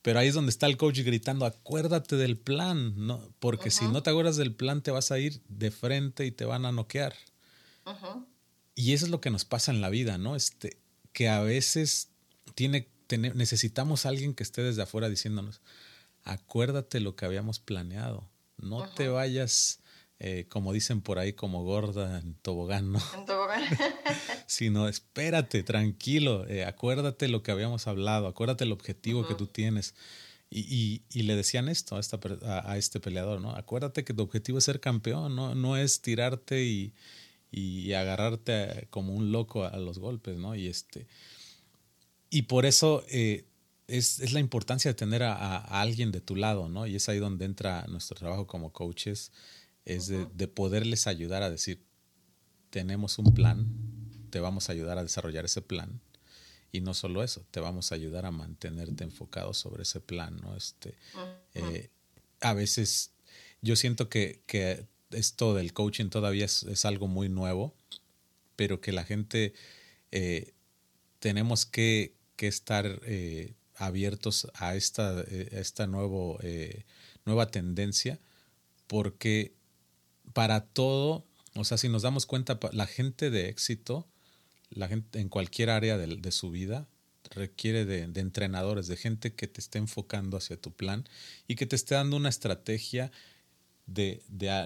pero 0.04 0.20
ahí 0.20 0.28
es 0.28 0.36
donde 0.36 0.50
está 0.50 0.68
el 0.68 0.76
coach 0.76 1.00
gritando, 1.00 1.46
acuérdate 1.46 2.18
del 2.18 2.38
plan, 2.38 2.94
¿no? 3.08 3.34
porque 3.40 3.72
si 3.72 3.88
no 3.88 4.04
te 4.04 4.10
acuerdas 4.10 4.36
del 4.36 4.54
plan 4.54 4.84
te 4.84 4.92
vas 4.92 5.12
a 5.12 5.18
ir 5.18 5.42
de 5.48 5.72
frente 5.72 6.26
y 6.26 6.32
te 6.32 6.44
van 6.44 6.66
a 6.66 6.74
noquear. 6.74 7.16
Y 8.76 8.92
eso 8.92 9.06
es 9.06 9.12
lo 9.12 9.22
que 9.22 9.30
nos 9.30 9.46
pasa 9.46 9.72
en 9.72 9.80
la 9.80 9.90
vida, 9.90 10.18
¿no? 10.18 10.36
Este, 10.36 10.78
que 11.14 11.30
a 11.30 11.40
veces 11.40 12.10
tiene, 12.54 12.90
necesitamos 13.34 14.06
a 14.06 14.10
alguien 14.10 14.34
que 14.34 14.44
esté 14.44 14.62
desde 14.62 14.82
afuera 14.82 15.08
diciéndonos, 15.08 15.62
acuérdate 16.26 17.00
lo 17.00 17.16
que 17.16 17.26
habíamos 17.26 17.60
planeado, 17.60 18.30
no 18.58 18.90
te 18.90 19.08
vayas 19.08 19.80
eh, 20.20 20.46
como 20.48 20.72
dicen 20.72 21.02
por 21.02 21.20
ahí, 21.20 21.34
como 21.34 21.64
gorda 21.64 22.20
en 22.20 22.36
tobogán, 22.36 22.92
¿no? 22.92 23.02
En 23.18 23.26
tobogán. 23.26 23.64
Sino 24.48 24.88
espérate, 24.88 25.64
tranquilo, 25.64 26.48
eh, 26.48 26.64
acuérdate 26.66 27.28
lo 27.28 27.44
que 27.44 27.52
habíamos 27.52 27.88
hablado, 27.88 28.28
acuérdate 28.28 28.64
el 28.64 28.72
objetivo 28.72 29.28
que 29.28 29.36
tú 29.36 29.48
tienes. 29.48 29.96
Y, 30.56 31.02
y, 31.10 31.24
le 31.24 31.36
decían 31.36 31.68
esto 31.68 31.96
a, 31.96 32.00
esta, 32.00 32.20
a, 32.44 32.78
este 32.78 33.00
peleador, 33.00 33.42
¿no? 33.42 33.56
Acuérdate 33.56 34.04
que 34.04 34.14
tu 34.14 34.22
objetivo 34.22 34.60
es 34.60 34.64
ser 34.64 34.80
campeón, 34.80 35.36
no, 35.36 35.56
no 35.56 35.78
es 35.78 36.02
tirarte 36.02 36.64
y, 36.64 36.94
y 37.50 37.94
agarrarte 37.94 38.88
como 38.92 39.14
un 39.14 39.32
loco 39.32 39.66
a, 39.66 39.76
los 39.78 39.98
golpes, 39.98 40.38
¿no? 40.38 40.54
Y, 40.54 40.68
este, 40.68 41.08
y 42.30 42.44
por 42.44 42.68
eso 42.68 43.04
eh, 43.10 43.46
es, 43.88 44.20
es, 44.20 44.32
la 44.32 44.40
importancia 44.40 44.92
de 44.92 44.96
tener 44.96 45.24
a, 45.24 45.34
a, 45.34 45.82
alguien 45.82 46.12
de 46.12 46.22
tu 46.22 46.36
lado, 46.36 46.70
¿no? 46.70 46.86
Y 46.86 46.98
es 46.98 47.10
ahí 47.10 47.18
donde 47.18 47.46
entra 47.46 47.86
nuestro 47.88 48.16
trabajo 48.16 48.46
como 48.46 48.72
coaches 48.72 49.32
es 49.86 50.08
de, 50.08 50.48
poderles 50.48 51.08
ayudar 51.08 51.44
a 51.44 51.50
decir, 51.50 51.84
tenemos 52.70 53.20
un 53.20 53.34
plan, 53.34 53.68
te 54.30 54.40
vamos 54.40 54.70
a 54.70 54.72
ayudar 54.72 54.98
a 54.98 55.04
desarrollar 55.04 55.46
ese 55.46 55.62
plan. 55.62 56.02
Y 56.72 56.82
no 56.82 56.94
solo 56.94 57.24
eso, 57.24 57.46
te 57.52 57.60
vamos 57.60 57.92
a 57.92 57.96
ayudar 57.96 58.26
a 58.26 58.32
mantenerte 58.32 59.04
enfocado 59.04 59.54
sobre 59.54 59.84
ese 59.84 60.00
plan, 60.00 60.38
¿no? 60.38 60.56
Este, 60.56 60.96
eh, 61.54 61.90
a 62.42 62.54
veces 62.54 63.12
yo 63.62 63.76
siento 63.76 64.10
que, 64.10 64.42
que, 64.48 64.88
esto 65.12 65.54
del 65.54 65.74
coaching 65.74 66.10
todavía 66.10 66.46
es, 66.46 66.86
algo 66.86 67.08
muy 67.08 67.30
nuevo, 67.30 67.76
pero 68.56 68.82
que 68.82 68.92
la 68.92 69.04
gente 69.04 69.54
eh, 70.12 70.54
tenemos 71.20 71.68
que, 71.68 72.16
que 72.36 72.48
estar 72.48 73.00
eh, 73.06 73.54
abiertos 73.76 74.48
a 74.56 74.76
esta, 74.76 75.22
esta 75.22 75.86
nuevo, 75.86 76.40
nueva 77.26 77.52
tendencia, 77.52 78.20
porque 78.88 79.54
para 80.32 80.62
todo, 80.62 81.26
o 81.56 81.64
sea, 81.66 81.78
si 81.78 81.90
nos 81.90 82.02
damos 82.02 82.26
cuenta, 82.26 82.60
la 82.72 82.88
gente 82.88 83.30
de 83.30 83.50
éxito, 83.50 84.08
la 84.70 84.88
gente 84.88 85.20
en 85.20 85.30
cualquier 85.30 85.70
área 85.70 85.98
de, 85.98 86.32
su 86.32 86.50
vida, 86.50 86.88
requiere 87.32 87.86
de, 87.86 88.04
entrenadores, 88.20 88.88
de 88.88 88.98
gente 88.98 89.34
que 89.34 89.48
te 89.48 89.60
esté 89.60 89.80
enfocando 89.80 90.38
hacia 90.38 90.60
tu 90.60 90.72
plan 90.72 91.08
y 91.48 91.56
que 91.56 91.66
te 91.66 91.76
esté 91.76 91.96
dando 91.96 92.18
una 92.18 92.30
estrategia 92.30 93.12
de, 93.86 94.24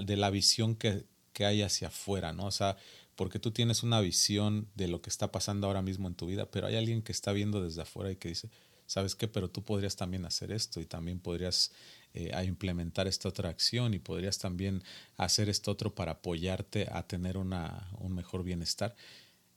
la 0.07 0.29
visión 0.29 0.75
que, 0.75 1.05
que, 1.33 1.45
hay 1.45 1.61
hacia 1.61 1.89
afuera, 1.89 2.33
¿no? 2.33 2.45
O 2.45 2.51
sea, 2.51 2.77
porque 3.15 3.39
tú 3.39 3.51
tienes 3.51 3.83
una 3.83 3.99
visión 3.99 4.69
de 4.75 4.87
lo 4.87 5.01
que 5.01 5.09
está 5.09 5.31
pasando 5.31 5.67
ahora 5.67 5.81
mismo 5.81 6.07
en 6.07 6.15
tu 6.15 6.27
vida, 6.27 6.49
pero 6.49 6.67
hay 6.67 6.75
alguien 6.75 7.01
que 7.01 7.11
está 7.11 7.33
viendo 7.33 7.63
desde 7.63 7.81
afuera 7.81 8.11
y 8.11 8.15
que 8.15 8.29
dice, 8.29 8.49
¿sabes 8.85 9.15
qué? 9.15 9.27
Pero 9.27 9.49
tú 9.49 9.63
podrías 9.63 9.95
también 9.95 10.25
hacer 10.25 10.51
esto 10.51 10.79
y 10.79 10.85
también 10.85 11.19
podrías 11.19 11.71
eh, 12.13 12.31
a 12.33 12.43
implementar 12.43 13.07
esta 13.07 13.29
otra 13.29 13.49
acción 13.49 13.93
y 13.93 13.99
podrías 13.99 14.39
también 14.39 14.83
hacer 15.17 15.49
esto 15.49 15.71
otro 15.71 15.93
para 15.93 16.13
apoyarte 16.13 16.87
a 16.91 17.05
tener 17.05 17.37
una, 17.37 17.89
un 17.99 18.13
mejor 18.13 18.43
bienestar. 18.43 18.95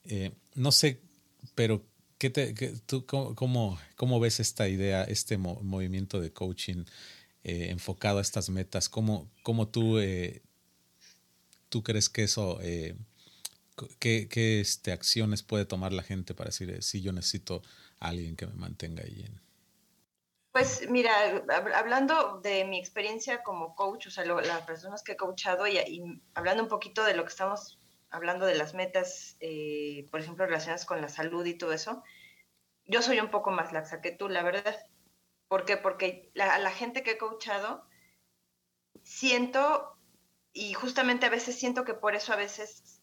Eh, 0.05 0.33
no 0.55 0.73
sé, 0.73 1.01
pero 1.55 1.87
¿qué 2.19 2.29
te, 2.29 2.53
tú, 2.87 3.07
cómo, 3.07 3.79
cómo, 3.97 4.21
ves 4.21 4.41
esta 4.41 4.69
idea, 4.69 5.05
este 5.05 5.39
movimiento 5.39 6.21
de 6.21 6.33
coaching 6.33 6.85
eh, 7.45 7.69
enfocado 7.71 8.19
a 8.19 8.23
estas 8.23 8.51
metas? 8.51 8.89
¿Cómo, 8.89 9.31
cómo 9.43 9.69
tú, 9.69 9.99
tú 11.71 11.83
crees 11.83 12.09
que 12.11 12.25
eso, 12.25 12.59
qué, 13.99 14.29
qué 14.29 14.61
este, 14.61 14.93
acciones 14.93 15.43
puede 15.43 15.65
tomar 15.65 15.93
la 15.93 16.03
gente 16.03 16.35
para 16.35 16.49
decir, 16.49 16.83
si 16.83 17.01
yo 17.01 17.13
necesito 17.13 17.63
a 18.01 18.09
alguien 18.09 18.37
que 18.37 18.47
me 18.47 18.55
mantenga 18.55 19.03
ahí 19.03 19.25
en 19.27 19.50
pues 20.53 20.89
mira, 20.91 21.13
hablando 21.77 22.41
de 22.41 22.65
mi 22.65 22.79
experiencia 22.79 23.43
como 23.43 23.75
coach, 23.77 24.09
o 24.09 24.11
sea, 24.11 24.25
las 24.25 24.63
personas 24.63 25.03
que 25.03 25.13
he 25.13 25.17
coachado 25.17 25.67
y, 25.69 26.21
hablando 26.35 26.65
un 26.65 26.69
poquito 26.69 27.05
de 27.05 27.15
lo 27.15 27.25
que 27.25 27.31
estamos 27.31 27.79
hablando 28.11 28.47
de 28.47 28.57
las 28.57 28.75
metas, 28.75 29.37
eh, 29.41 30.09
por 30.11 30.21
ejemplo, 30.21 30.47
relacionadas 30.47 30.87
con 30.87 31.01
la 31.01 31.09
salud 31.09 31.47
y 31.47 31.57
todo 31.57 31.73
eso, 31.73 32.03
yo 32.85 33.03
soy 33.03 33.21
un 33.21 33.31
poco 33.31 33.53
más 33.53 33.73
laxa 33.73 34.01
que 34.01 34.11
tú, 34.11 34.29
la 34.29 34.43
verdad. 34.43 34.77
¿Por 35.47 35.65
qué? 35.65 35.77
Porque 35.77 36.31
la, 36.35 36.59
la 36.59 36.73
gente 36.73 37.05
que 37.05 37.13
he 37.13 37.19
coachado 37.19 37.87
siento, 39.05 39.97
y 40.53 40.73
justamente 40.75 41.27
a 41.27 41.31
veces 41.31 41.57
siento 41.57 41.85
que 41.85 41.95
por 41.95 42.17
eso 42.17 42.33
a 42.33 42.37
veces 42.37 43.01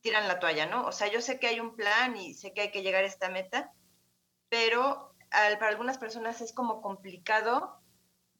tiran 0.00 0.26
la 0.26 0.40
toalla, 0.40 0.66
¿no? 0.66 0.86
O 0.86 0.92
sea, 0.92 1.06
yo 1.06 1.20
sé 1.20 1.38
que 1.38 1.46
hay 1.46 1.60
un 1.60 1.76
plan 1.76 2.16
y 2.16 2.34
sé 2.34 2.52
que 2.52 2.62
hay 2.62 2.70
que 2.72 2.82
llegar 2.82 3.04
a 3.04 3.08
esta 3.08 3.28
meta, 3.28 3.72
pero 4.48 5.14
para 5.30 5.68
algunas 5.68 5.98
personas 5.98 6.40
es 6.40 6.52
como 6.52 6.80
complicado, 6.80 7.80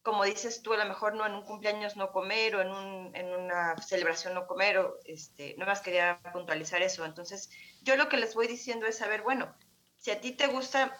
como 0.03 0.25
dices 0.25 0.63
tú, 0.63 0.73
a 0.73 0.79
lo 0.79 0.87
mejor 0.87 1.15
no 1.15 1.27
en 1.27 1.35
un 1.35 1.45
cumpleaños 1.45 1.97
no 1.97 2.13
comer 2.13 2.57
o 2.57 2.63
en, 2.63 2.71
un, 2.71 3.15
en 3.15 3.35
una 3.35 3.77
celebración 3.79 4.35
no 4.35 4.47
comer, 4.47 4.79
o 4.79 4.95
este, 5.05 5.55
no 5.59 5.67
más 5.67 5.81
quería 5.81 6.21
puntualizar 6.33 6.81
eso. 6.83 7.05
Entonces, 7.05 7.51
yo 7.83 7.97
lo 7.97 8.09
que 8.09 8.17
les 8.17 8.35
voy 8.35 8.47
diciendo 8.47 8.87
es 8.87 8.99
saber, 8.99 9.23
bueno, 9.23 9.55
si 9.99 10.11
a 10.11 10.21
ti 10.21 10.33
te 10.33 10.47
gusta 10.47 10.97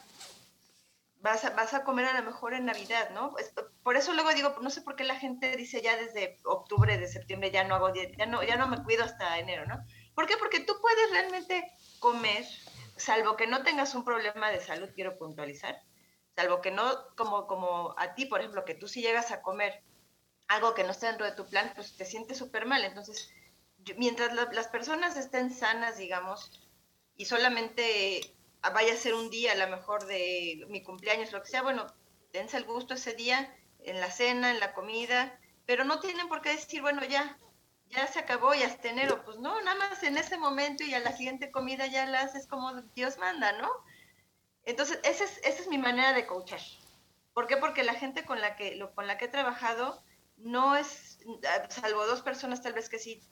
vas 1.21 1.45
a, 1.45 1.51
vas 1.51 1.75
a 1.75 1.85
comer 1.85 2.07
a 2.07 2.21
lo 2.21 2.25
mejor 2.25 2.55
en 2.55 2.67
Navidad, 2.67 3.11
¿no? 3.11 3.35
por 3.83 3.97
eso 3.97 4.13
luego 4.13 4.33
digo, 4.35 4.55
no 4.61 4.71
sé 4.71 4.83
por 4.83 4.97
qué 4.97 5.05
la 5.05 5.17
gente 5.17 5.57
dice 5.57 5.83
ya 5.83 5.97
desde 5.97 6.39
octubre, 6.45 6.99
de 6.99 7.09
septiembre 7.09 7.51
ya 7.51 7.65
no 7.65 7.75
hago 7.75 7.93
ya 7.95 8.27
no, 8.27 8.43
ya 8.43 8.57
no 8.57 8.69
me 8.69 8.83
cuido 8.83 9.05
hasta 9.05 9.39
enero, 9.39 9.67
¿no? 9.67 9.85
¿Por 10.15 10.27
qué? 10.27 10.37
Porque 10.37 10.61
tú 10.61 10.75
puedes 10.81 11.11
realmente 11.11 11.73
comer, 11.99 12.45
salvo 12.99 13.37
que 13.37 13.47
no 13.47 13.63
tengas 13.63 13.95
un 13.95 14.05
problema 14.05 14.51
de 14.51 14.61
salud, 14.61 14.91
quiero 14.95 15.17
puntualizar, 15.17 15.83
salvo 16.37 16.61
que 16.61 16.71
no, 16.71 17.15
como, 17.17 17.47
como 17.47 17.95
a 17.99 18.15
ti, 18.15 18.27
por 18.27 18.41
ejemplo, 18.41 18.65
que 18.65 18.75
tú 18.75 18.89
si 18.89 19.03
llegas 19.03 19.31
a 19.31 19.43
comer 19.43 19.83
algo 20.49 20.75
que 20.75 20.85
no 20.85 20.91
está 20.91 21.09
dentro 21.09 21.27
de 21.27 21.33
tu 21.33 21.47
plan, 21.47 21.73
pues 21.75 21.97
te 21.97 22.05
sientes 22.05 22.39
súper 22.39 22.67
mal. 22.67 22.85
Entonces, 22.85 23.31
mientras 23.97 24.35
las 24.35 24.69
personas 24.69 25.17
estén 25.17 25.53
sanas, 25.53 25.99
digamos, 25.99 26.51
y 27.17 27.27
solamente 27.27 28.35
vaya 28.73 28.95
a 28.95 28.97
ser 28.97 29.15
un 29.15 29.31
día 29.31 29.53
a 29.53 29.67
lo 29.67 29.69
mejor 29.69 30.07
de 30.07 30.65
mi 30.69 30.83
cumpleaños, 30.83 31.33
lo 31.33 31.43
que 31.43 31.49
sea, 31.49 31.63
bueno, 31.63 31.87
dense 32.33 32.57
el 32.57 32.65
gusto 32.65 32.95
ese 32.95 33.15
día, 33.15 33.55
en 33.81 34.01
la 34.01 34.11
cena, 34.11 34.51
en 34.51 34.61
la 34.61 34.73
comida, 34.73 35.39
pero 35.67 35.85
no 35.85 36.01
tienen 36.01 36.29
por 36.29 36.41
qué 36.41 36.51
decir, 36.51 36.83
bueno, 36.83 37.05
ya, 37.05 37.39
ya 37.91 38.07
se 38.07 38.19
acabó 38.19 38.55
y 38.55 38.63
hasta 38.63 38.89
enero, 38.89 39.25
pues 39.25 39.39
no, 39.39 39.61
nada 39.63 39.79
más 39.79 40.03
en 40.03 40.17
ese 40.17 40.37
momento 40.37 40.85
y 40.85 40.95
a 40.95 41.01
la 41.01 41.17
siguiente 41.17 41.51
comida 41.51 41.87
ya 41.87 42.07
la 42.07 42.21
haces 42.21 42.47
como 42.47 42.73
Dios 42.95 43.19
manda, 43.19 43.53
¿no? 43.53 43.71
Entonces, 44.65 45.01
esa 45.05 45.25
es, 45.25 45.39
esa 45.39 45.63
es 45.63 45.69
mi 45.69 45.79
manera 45.79 46.13
de 46.13 46.27
coachar. 46.27 46.61
¿Por 47.33 47.47
qué? 47.47 47.57
Porque 47.57 47.85
la 47.85 47.95
gente 47.95 48.25
con 48.25 48.41
la 48.41 48.57
que, 48.57 48.75
lo, 48.77 48.95
con 48.95 49.07
la 49.07 49.17
que 49.17 49.27
he 49.27 49.29
trabajado 49.29 50.03
no 50.37 50.77
es, 50.77 51.21
salvo 51.69 52.07
dos 52.07 52.23
personas 52.23 52.63
tal 52.63 52.75
vez 52.75 52.89
que 52.89 52.99
sí 52.99 53.23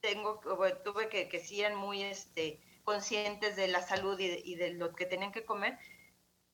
tengo, 0.00 0.40
tuve 0.84 1.08
que, 1.08 1.28
que 1.28 1.40
sí 1.40 1.62
muy, 1.74 2.02
este, 2.02 2.60
conscientes 2.86 3.56
de 3.56 3.68
la 3.68 3.82
salud 3.82 4.18
y 4.18 4.54
de, 4.54 4.70
lo 4.70 4.94
que 4.94 5.04
tenían 5.04 5.32
que 5.32 5.44
comer, 5.44 5.78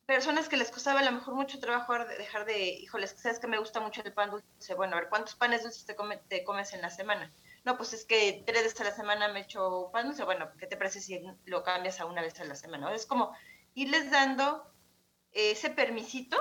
personas 0.06 0.48
que 0.48 0.56
les 0.56 0.70
costaba 0.70 1.00
a 1.00 1.04
lo 1.04 1.12
mejor 1.12 1.34
mucho 1.34 1.60
trabajo 1.60 1.96
dejar 2.06 2.44
de, 2.46 2.70
híjoles, 2.70 3.14
sabes 3.16 3.38
que 3.38 3.46
me 3.46 3.58
gusta 3.58 3.80
mucho 3.80 4.02
el 4.02 4.12
pan 4.12 4.30
dulce, 4.30 4.74
bueno, 4.74 4.96
a 4.96 5.00
ver, 5.00 5.08
¿cuántos 5.08 5.36
panes 5.36 5.62
dulces 5.62 5.84
te, 5.84 5.94
te 6.28 6.44
comes 6.44 6.72
en 6.72 6.80
la 6.80 6.90
semana? 6.90 7.32
No, 7.64 7.76
pues 7.76 7.92
es 7.92 8.04
que 8.04 8.42
tres 8.44 8.64
veces 8.64 8.80
a 8.80 8.84
la 8.84 8.92
semana 8.92 9.28
me 9.28 9.40
echo 9.40 9.90
pan 9.92 10.06
dulce, 10.06 10.24
bueno, 10.24 10.50
¿qué 10.58 10.66
te 10.66 10.76
parece 10.76 11.00
si 11.00 11.20
lo 11.44 11.62
cambias 11.62 12.00
a 12.00 12.06
una 12.06 12.20
vez 12.20 12.40
a 12.40 12.44
la 12.44 12.56
semana? 12.56 12.92
Es 12.92 13.06
como 13.06 13.34
irles 13.74 14.10
dando 14.10 14.66
ese 15.30 15.70
permisito 15.70 16.36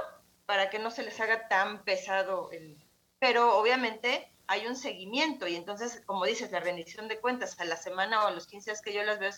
para 0.45 0.69
que 0.69 0.80
no 0.80 0.89
se 0.91 1.03
les 1.03 1.19
haga 1.19 1.47
tan 1.47 1.84
pesado 1.84 2.49
el... 2.51 2.84
Pero 3.19 3.57
obviamente 3.57 4.34
hay 4.47 4.65
un 4.65 4.76
seguimiento 4.76 5.47
y 5.47 5.55
entonces, 5.55 6.01
como 6.05 6.26
dices, 6.26 6.51
la 6.51 6.59
rendición 6.59 7.07
de 7.07 7.19
cuentas 7.19 7.59
a 7.59 7.65
la 7.65 7.78
semana 7.78 8.24
o 8.24 8.28
a 8.28 8.32
los 8.32 8.47
15 8.47 8.72
días 8.72 8.82
que 8.82 8.93
yo 8.93 9.03
las 9.03 9.19
veo 9.19 9.32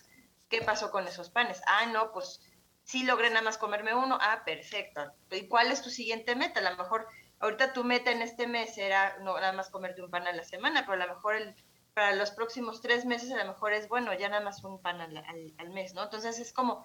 ¿Qué 0.50 0.62
pasó 0.62 0.92
con 0.92 1.08
esos 1.08 1.30
panes? 1.30 1.62
Ah, 1.66 1.88
no, 1.88 2.12
pues 2.12 2.42
sí 2.84 3.04
logré 3.04 3.30
nada 3.30 3.42
más 3.42 3.58
comerme 3.58 3.94
uno. 3.94 4.18
Ah, 4.22 4.44
perfecto. 4.46 5.12
¿Y 5.32 5.48
cuál 5.48 5.72
es 5.72 5.82
tu 5.82 5.90
siguiente 5.90 6.36
meta? 6.36 6.60
A 6.60 6.72
lo 6.72 6.78
mejor 6.78 7.08
ahorita 7.40 7.74
tu 7.74 7.84
meta 7.84 8.12
en 8.12 8.22
este 8.22 8.48
mes 8.48 8.78
era 8.78 9.18
no 9.20 9.34
nada 9.34 9.54
más 9.54 9.70
comerte 9.70 10.02
un 10.02 10.12
pan 10.12 10.28
a 10.28 10.32
la 10.32 10.44
semana, 10.44 10.86
pero 10.86 11.02
a 11.02 11.08
lo 11.08 11.16
mejor 11.16 11.36
el, 11.36 11.56
para 11.94 12.16
los 12.16 12.32
próximos 12.32 12.82
tres 12.82 13.06
meses 13.06 13.32
a 13.32 13.38
lo 13.38 13.46
mejor 13.46 13.74
es 13.74 13.88
bueno, 13.88 14.14
ya 14.14 14.30
nada 14.30 14.44
más 14.44 14.64
un 14.64 14.82
pan 14.82 15.02
al, 15.02 15.18
al, 15.58 15.70
mes, 15.70 15.94
¿no? 15.94 16.04
Entonces 16.04 16.40
es 16.40 16.52
como, 16.54 16.84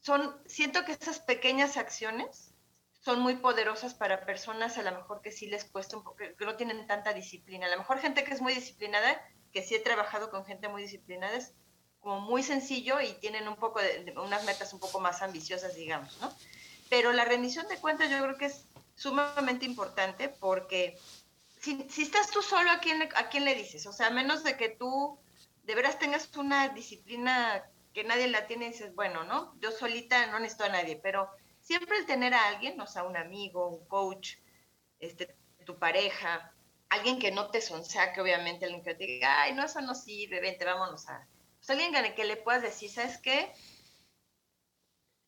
son, 0.00 0.36
siento 0.46 0.84
que 0.84 0.92
esas 0.92 1.20
pequeñas 1.20 1.76
acciones 1.76 2.52
son 3.00 3.20
muy 3.20 3.36
poderosas 3.36 3.94
para 3.94 4.26
personas 4.26 4.78
a 4.78 4.82
lo 4.82 4.92
mejor 4.92 5.22
que 5.22 5.32
sí 5.32 5.46
les 5.46 5.64
cuesta 5.64 5.96
un 5.96 6.04
poco, 6.04 6.16
que 6.16 6.44
no 6.44 6.56
tienen 6.56 6.86
tanta 6.86 7.12
disciplina. 7.12 7.66
A 7.66 7.70
lo 7.70 7.78
mejor 7.78 7.98
gente 7.98 8.24
que 8.24 8.34
es 8.34 8.42
muy 8.42 8.52
disciplinada, 8.52 9.20
que 9.52 9.62
sí 9.62 9.74
he 9.74 9.80
trabajado 9.80 10.30
con 10.30 10.44
gente 10.44 10.68
muy 10.68 10.82
disciplinada, 10.82 11.36
es 11.36 11.54
como 12.00 12.20
muy 12.20 12.42
sencillo 12.42 13.00
y 13.00 13.12
tienen 13.14 13.48
un 13.48 13.56
poco 13.56 13.80
de, 13.80 14.14
unas 14.16 14.44
metas 14.44 14.72
un 14.72 14.80
poco 14.80 15.00
más 15.00 15.22
ambiciosas, 15.22 15.74
digamos, 15.74 16.16
¿no? 16.20 16.32
Pero 16.88 17.12
la 17.12 17.24
rendición 17.24 17.66
de 17.68 17.78
cuentas 17.78 18.10
yo 18.10 18.22
creo 18.22 18.36
que 18.36 18.46
es 18.46 18.66
sumamente 18.94 19.64
importante 19.64 20.28
porque 20.28 20.98
si, 21.88 22.02
estás 22.02 22.30
tú 22.30 22.42
solo, 22.42 22.70
¿a 22.70 22.78
quién, 22.78 23.02
¿a 23.02 23.28
quién 23.28 23.44
le 23.44 23.54
dices? 23.54 23.86
O 23.86 23.92
sea, 23.92 24.08
a 24.08 24.10
menos 24.10 24.44
de 24.44 24.56
que 24.56 24.68
tú 24.68 25.18
de 25.64 25.74
veras 25.74 25.98
tengas 25.98 26.34
una 26.36 26.68
disciplina 26.68 27.68
que 27.92 28.04
nadie 28.04 28.28
la 28.28 28.46
tiene 28.46 28.68
dices, 28.68 28.94
bueno, 28.94 29.24
¿no? 29.24 29.58
Yo 29.60 29.72
solita 29.72 30.26
no 30.26 30.38
necesito 30.38 30.64
a 30.64 30.68
nadie, 30.68 30.96
pero 30.96 31.28
siempre 31.60 31.98
el 31.98 32.06
tener 32.06 32.34
a 32.34 32.48
alguien, 32.48 32.80
o 32.80 32.86
sea, 32.86 33.04
un 33.04 33.16
amigo, 33.16 33.68
un 33.68 33.86
coach, 33.88 34.36
este, 35.00 35.36
tu 35.64 35.78
pareja, 35.78 36.52
alguien 36.88 37.18
que 37.18 37.32
no 37.32 37.50
te 37.50 37.60
sonsaque, 37.60 38.20
obviamente, 38.20 38.64
alguien 38.64 38.84
que 38.84 38.94
te 38.94 39.06
diga, 39.06 39.42
ay, 39.42 39.54
no, 39.54 39.64
eso 39.64 39.80
no 39.80 39.94
sirve, 39.94 40.40
vente, 40.40 40.64
vámonos 40.64 41.08
a, 41.08 41.26
pues 41.58 41.70
alguien 41.70 41.92
que 42.14 42.24
le 42.24 42.36
puedas 42.36 42.62
decir, 42.62 42.90
¿sabes 42.90 43.18
qué? 43.18 43.52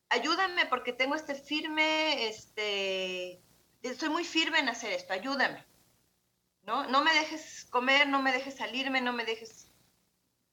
Ayúdame 0.09 0.67
porque 0.67 0.93
tengo 0.93 1.15
este 1.15 1.35
firme, 1.35 2.27
este, 2.27 3.41
estoy 3.81 4.09
muy 4.09 4.23
firme 4.23 4.59
en 4.59 4.69
hacer 4.69 4.93
esto, 4.93 5.13
ayúdame. 5.13 5.68
¿No? 6.63 6.87
No 6.87 7.03
me 7.03 7.13
dejes 7.13 7.65
comer, 7.69 8.07
no 8.07 8.21
me 8.21 8.31
dejes 8.31 8.55
salirme, 8.55 9.01
no 9.01 9.13
me 9.13 9.25
dejes... 9.25 9.71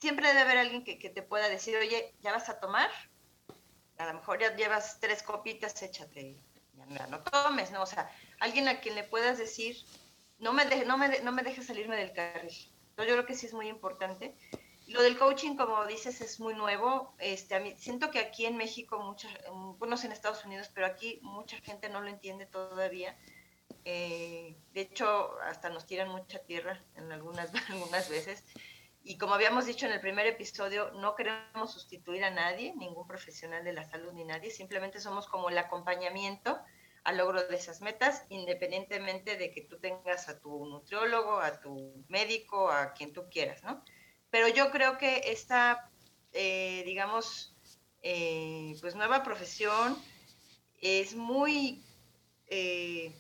Siempre 0.01 0.29
debe 0.29 0.41
haber 0.41 0.59
alguien 0.59 0.85
que, 0.85 0.97
te 0.97 1.23
pueda 1.23 1.49
decir, 1.49 1.77
oye, 1.77 2.15
¿ya 2.21 2.33
vas 2.33 2.49
a 2.49 2.61
tomar? 2.61 2.91
A 3.99 4.07
lo 4.07 4.15
mejor 4.15 4.39
ya 4.39 4.55
llevas 4.55 5.01
tres 5.01 5.23
copitas, 5.23 5.83
échate, 5.83 6.37
ya 6.75 7.07
no, 7.07 7.23
tomes, 7.23 7.71
¿no? 7.71 7.83
O 7.83 7.87
sea, 7.87 8.11
alguien 8.41 8.69
a 8.69 8.81
quien 8.81 8.95
le 8.95 9.05
puedas 9.05 9.39
decir, 9.39 9.77
no 10.39 10.53
me, 10.53 10.65
no 10.85 10.99
me, 10.99 11.21
no 11.21 11.33
me 11.33 11.43
dejes 11.43 11.67
salirme 11.67 11.97
del 11.97 12.13
carril. 12.13 12.53
Entonces, 12.91 13.09
yo 13.09 13.15
creo 13.15 13.27
que 13.27 13.35
sí 13.35 13.47
es 13.47 13.55
muy 13.55 13.69
importante. 13.69 14.35
Lo 14.89 15.03
del 15.03 15.19
coaching, 15.19 15.57
como 15.57 15.85
dices, 15.87 16.21
es 16.21 16.39
muy 16.39 16.55
nuevo. 16.55 17.15
Este, 17.19 17.57
a 17.57 17.61
mí, 17.61 17.75
siento 17.77 18.11
que 18.11 18.21
aquí 18.21 18.47
en 18.47 18.57
México, 18.57 18.99
muchas, 19.01 19.33
bueno, 19.79 19.97
en 20.03 20.13
Estados 20.13 20.45
Unidos, 20.45 20.71
pero 20.73 20.87
aquí 20.87 21.19
mucha 21.23 21.57
gente 21.59 21.89
no 21.89 22.01
lo 22.01 22.09
entiende 22.09 22.47
todavía. 22.47 23.17
Eh, 23.85 24.57
de 24.73 24.81
hecho, 24.81 25.39
hasta 25.43 25.69
nos 25.71 25.87
tiran 25.87 26.09
mucha 26.09 26.41
tierra 26.41 26.83
en 26.97 27.13
algunas, 27.13 27.51
algunas 27.71 28.09
veces. 28.09 28.45
Y 29.03 29.19
como 29.19 29.35
habíamos 29.35 29.67
dicho 29.67 29.87
en 29.87 29.93
el 29.93 30.01
primer 30.01 30.27
episodio, 30.27 30.91
no 30.93 31.15
queremos 31.15 31.73
sustituir 31.73 32.25
a 32.25 32.31
nadie, 32.31 32.75
ningún 32.75 33.07
profesional 33.07 33.63
de 33.65 33.73
la 33.73 33.85
salud 33.85 34.13
ni 34.13 34.25
nadie, 34.25 34.51
simplemente 34.51 35.01
somos 35.01 35.29
como 35.29 35.49
el 35.49 35.59
acompañamiento 35.59 36.59
al 37.05 37.19
logro 37.19 37.47
de 37.47 37.55
esas 37.55 37.81
metas, 37.83 38.25
independientemente 38.31 39.37
de 39.37 39.53
que 39.53 39.63
tú 39.63 39.79
tengas 39.79 40.29
a 40.29 40.41
tu 40.41 40.67
nutriólogo, 40.67 41.39
a 41.39 41.61
tu 41.61 42.05
médico, 42.09 42.69
a 42.69 42.95
quien 42.95 43.13
tú 43.13 43.29
quieras, 43.31 43.63
¿no? 43.63 43.85
Pero 44.31 44.49
yo 44.49 44.73
creo 44.73 44.99
que 44.99 45.23
esta, 45.27 45.89
eh, 46.33 46.83
digamos, 46.85 47.55
eh, 48.03 48.75
pues 48.81 48.97
nueva 48.97 49.23
profesión 49.23 49.97
es 50.81 51.15
muy, 51.15 51.85
eh, 52.49 53.15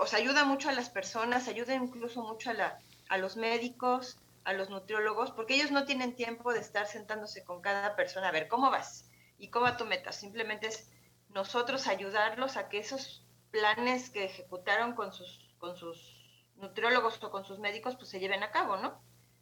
os 0.00 0.14
ayuda 0.14 0.44
mucho 0.44 0.70
a 0.70 0.72
las 0.72 0.88
personas, 0.88 1.46
ayuda 1.46 1.74
incluso 1.74 2.22
mucho 2.22 2.50
a, 2.50 2.54
la, 2.54 2.78
a 3.10 3.18
los 3.18 3.36
médicos, 3.36 4.18
a 4.44 4.54
los 4.54 4.70
nutriólogos, 4.70 5.30
porque 5.30 5.54
ellos 5.54 5.70
no 5.70 5.84
tienen 5.84 6.16
tiempo 6.16 6.52
de 6.54 6.60
estar 6.60 6.86
sentándose 6.86 7.44
con 7.44 7.60
cada 7.60 7.94
persona 7.96 8.28
a 8.28 8.32
ver 8.32 8.48
cómo 8.48 8.70
vas 8.70 9.10
y 9.38 9.48
cómo 9.48 9.66
va 9.66 9.76
tu 9.76 9.84
meta. 9.84 10.10
Simplemente 10.12 10.68
es 10.68 10.90
nosotros 11.28 11.86
ayudarlos 11.86 12.56
a 12.56 12.70
que 12.70 12.78
esos 12.78 13.26
planes 13.50 14.08
que 14.08 14.24
ejecutaron 14.24 14.94
con 14.94 15.12
sus, 15.12 15.54
con 15.58 15.76
sus 15.76 16.16
nutriólogos 16.56 17.22
o 17.22 17.30
con 17.30 17.44
sus 17.44 17.58
médicos, 17.58 17.96
pues 17.96 18.08
se 18.08 18.20
lleven 18.20 18.42
a 18.42 18.50
cabo, 18.50 18.78
¿no? 18.78 18.98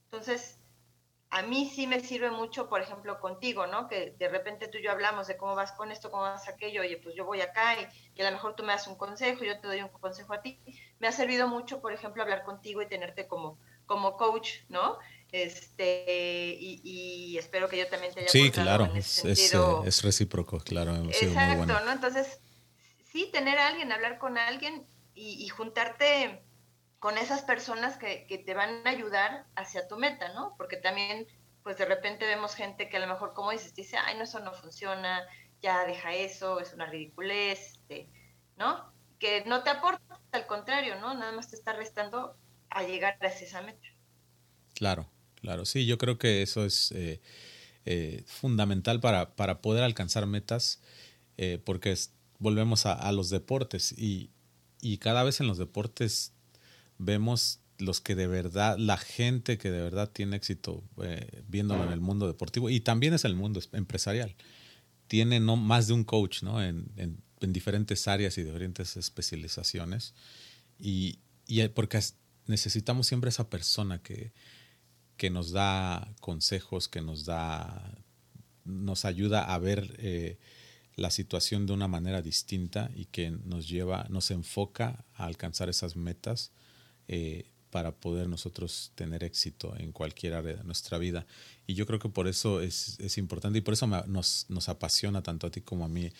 Entonces, 0.06 0.58
a 1.30 1.42
mí 1.42 1.70
sí 1.74 1.86
me 1.86 2.00
sirve 2.00 2.30
mucho, 2.30 2.68
por 2.68 2.80
ejemplo, 2.80 3.20
contigo, 3.20 3.66
¿no? 3.66 3.86
Que 3.86 4.14
de 4.18 4.28
repente 4.28 4.68
tú 4.68 4.78
y 4.78 4.82
yo 4.82 4.90
hablamos 4.90 5.26
de 5.26 5.36
cómo 5.36 5.54
vas 5.54 5.72
con 5.72 5.92
esto, 5.92 6.10
cómo 6.10 6.22
vas 6.22 6.48
aquello, 6.48 6.80
oye, 6.80 6.96
pues 6.96 7.14
yo 7.14 7.26
voy 7.26 7.42
acá 7.42 7.76
y, 7.78 8.20
a 8.20 8.24
lo 8.24 8.32
mejor 8.32 8.56
tú 8.56 8.62
me 8.62 8.72
das 8.72 8.86
un 8.86 8.96
consejo, 8.96 9.44
yo 9.44 9.60
te 9.60 9.66
doy 9.66 9.82
un 9.82 9.88
consejo 9.88 10.32
a 10.32 10.40
ti. 10.40 10.58
Me 10.98 11.06
ha 11.06 11.12
servido 11.12 11.46
mucho, 11.46 11.80
por 11.80 11.92
ejemplo, 11.92 12.22
hablar 12.22 12.44
contigo 12.44 12.80
y 12.80 12.88
tenerte 12.88 13.26
como, 13.26 13.58
como 13.84 14.16
coach, 14.16 14.60
¿no? 14.70 14.98
Este, 15.30 16.56
y, 16.58 17.36
espero 17.36 17.68
que 17.68 17.76
yo 17.76 17.88
también 17.88 18.14
te 18.14 18.20
haya 18.20 18.30
Sí, 18.30 18.50
claro, 18.50 18.90
es, 18.94 19.22
es, 19.24 20.02
recíproco, 20.02 20.58
claro. 20.60 20.96
Exacto, 20.96 21.66
¿no? 21.66 21.92
Entonces, 21.92 22.40
sí, 23.04 23.28
tener 23.30 23.58
a 23.58 23.68
alguien, 23.68 23.92
hablar 23.92 24.18
con 24.18 24.38
alguien 24.38 24.86
y, 25.14 25.44
y 25.44 25.48
juntarte 25.50 26.42
con 26.98 27.16
esas 27.16 27.42
personas 27.42 27.96
que, 27.96 28.42
te 28.44 28.54
van 28.54 28.86
a 28.86 28.90
ayudar 28.90 29.46
hacia 29.54 29.86
tu 29.86 29.96
meta, 29.96 30.32
¿no? 30.32 30.54
Porque 30.56 30.76
también, 30.76 31.26
pues 31.62 31.78
de 31.78 31.84
repente 31.84 32.26
vemos 32.26 32.54
gente 32.54 32.88
que 32.88 32.96
a 32.96 33.00
lo 33.00 33.06
mejor, 33.06 33.34
como 33.34 33.52
dices, 33.52 33.74
dice, 33.74 33.96
ay, 33.96 34.16
no, 34.16 34.24
eso 34.24 34.40
no 34.40 34.52
funciona, 34.52 35.22
ya 35.62 35.86
deja 35.86 36.14
eso, 36.14 36.60
es 36.60 36.72
una 36.72 36.86
ridiculez, 36.86 37.72
este, 37.72 38.08
¿no? 38.56 38.92
Que 39.18 39.44
no 39.46 39.62
te 39.62 39.70
aporta, 39.70 40.20
al 40.32 40.46
contrario, 40.46 40.98
¿no? 41.00 41.14
Nada 41.14 41.32
más 41.32 41.48
te 41.48 41.56
está 41.56 41.72
restando 41.72 42.36
a 42.70 42.82
llegar 42.82 43.16
a 43.20 43.26
esa 43.26 43.62
meta. 43.62 43.86
Claro, 44.74 45.08
claro. 45.36 45.64
Sí, 45.64 45.86
yo 45.86 45.98
creo 45.98 46.18
que 46.18 46.42
eso 46.42 46.64
es 46.64 46.92
eh, 46.92 47.20
eh, 47.84 48.24
fundamental 48.26 49.00
para, 49.00 49.34
para, 49.36 49.60
poder 49.60 49.84
alcanzar 49.84 50.26
metas, 50.26 50.80
eh, 51.36 51.60
porque 51.64 51.96
volvemos 52.38 52.86
a, 52.86 53.10
los 53.12 53.30
deportes 53.30 53.92
y, 53.92 54.30
y, 54.80 54.98
cada 54.98 55.24
vez 55.24 55.40
en 55.40 55.48
los 55.48 55.58
deportes 55.58 56.32
vemos 56.98 57.60
los 57.78 58.00
que 58.00 58.14
de 58.14 58.26
verdad, 58.26 58.76
la 58.78 58.96
gente 58.96 59.56
que 59.56 59.70
de 59.70 59.80
verdad 59.80 60.10
tiene 60.10 60.36
éxito 60.36 60.82
viéndolo 61.46 61.84
en 61.84 61.92
el 61.92 62.00
mundo 62.00 62.26
deportivo 62.26 62.70
y 62.70 62.80
también 62.80 63.14
es 63.14 63.24
el 63.24 63.34
mundo 63.34 63.60
empresarial. 63.72 64.34
Tiene 65.06 65.40
no 65.40 65.56
más 65.56 65.86
de 65.86 65.94
un 65.94 66.04
coach 66.04 66.42
¿no? 66.42 66.62
en, 66.62 66.90
en, 66.96 67.22
en 67.40 67.52
diferentes 67.52 68.08
áreas 68.08 68.36
y 68.36 68.42
diferentes 68.42 68.96
especializaciones. 68.96 70.14
Y, 70.78 71.20
y 71.46 71.66
porque 71.68 72.00
necesitamos 72.46 73.06
siempre 73.06 73.30
esa 73.30 73.48
persona 73.48 74.02
que, 74.02 74.32
que 75.16 75.30
nos 75.30 75.52
da 75.52 76.14
consejos, 76.20 76.88
que 76.88 77.00
nos 77.00 77.24
da, 77.24 77.94
nos 78.64 79.04
ayuda 79.04 79.52
a 79.52 79.58
ver 79.58 79.94
eh, 79.98 80.38
la 80.96 81.10
situación 81.10 81.66
de 81.66 81.74
una 81.74 81.88
manera 81.88 82.22
distinta 82.22 82.90
y 82.94 83.06
que 83.06 83.30
nos 83.30 83.68
lleva, 83.68 84.06
nos 84.10 84.30
enfoca 84.30 85.04
a 85.14 85.26
alcanzar 85.26 85.68
esas 85.68 85.96
metas 85.96 86.52
eh, 87.08 87.46
para 87.70 87.92
poder 87.92 88.28
nosotros 88.28 88.92
tener 88.94 89.24
éxito 89.24 89.74
en 89.76 89.92
cualquier 89.92 90.34
área 90.34 90.56
de 90.56 90.64
nuestra 90.64 90.96
vida. 90.96 91.26
Y 91.66 91.74
yo 91.74 91.86
creo 91.86 91.98
que 91.98 92.08
por 92.08 92.28
eso 92.28 92.62
es, 92.62 92.98
es 93.00 93.18
importante 93.18 93.58
y 93.58 93.62
por 93.62 93.74
eso 93.74 93.86
nos, 93.86 94.46
nos, 94.48 94.68
apasiona 94.68 95.22
tanto 95.22 95.46
a 95.46 95.50
ti 95.50 95.60
como 95.60 95.84
a 95.84 95.88
mí 95.88 96.10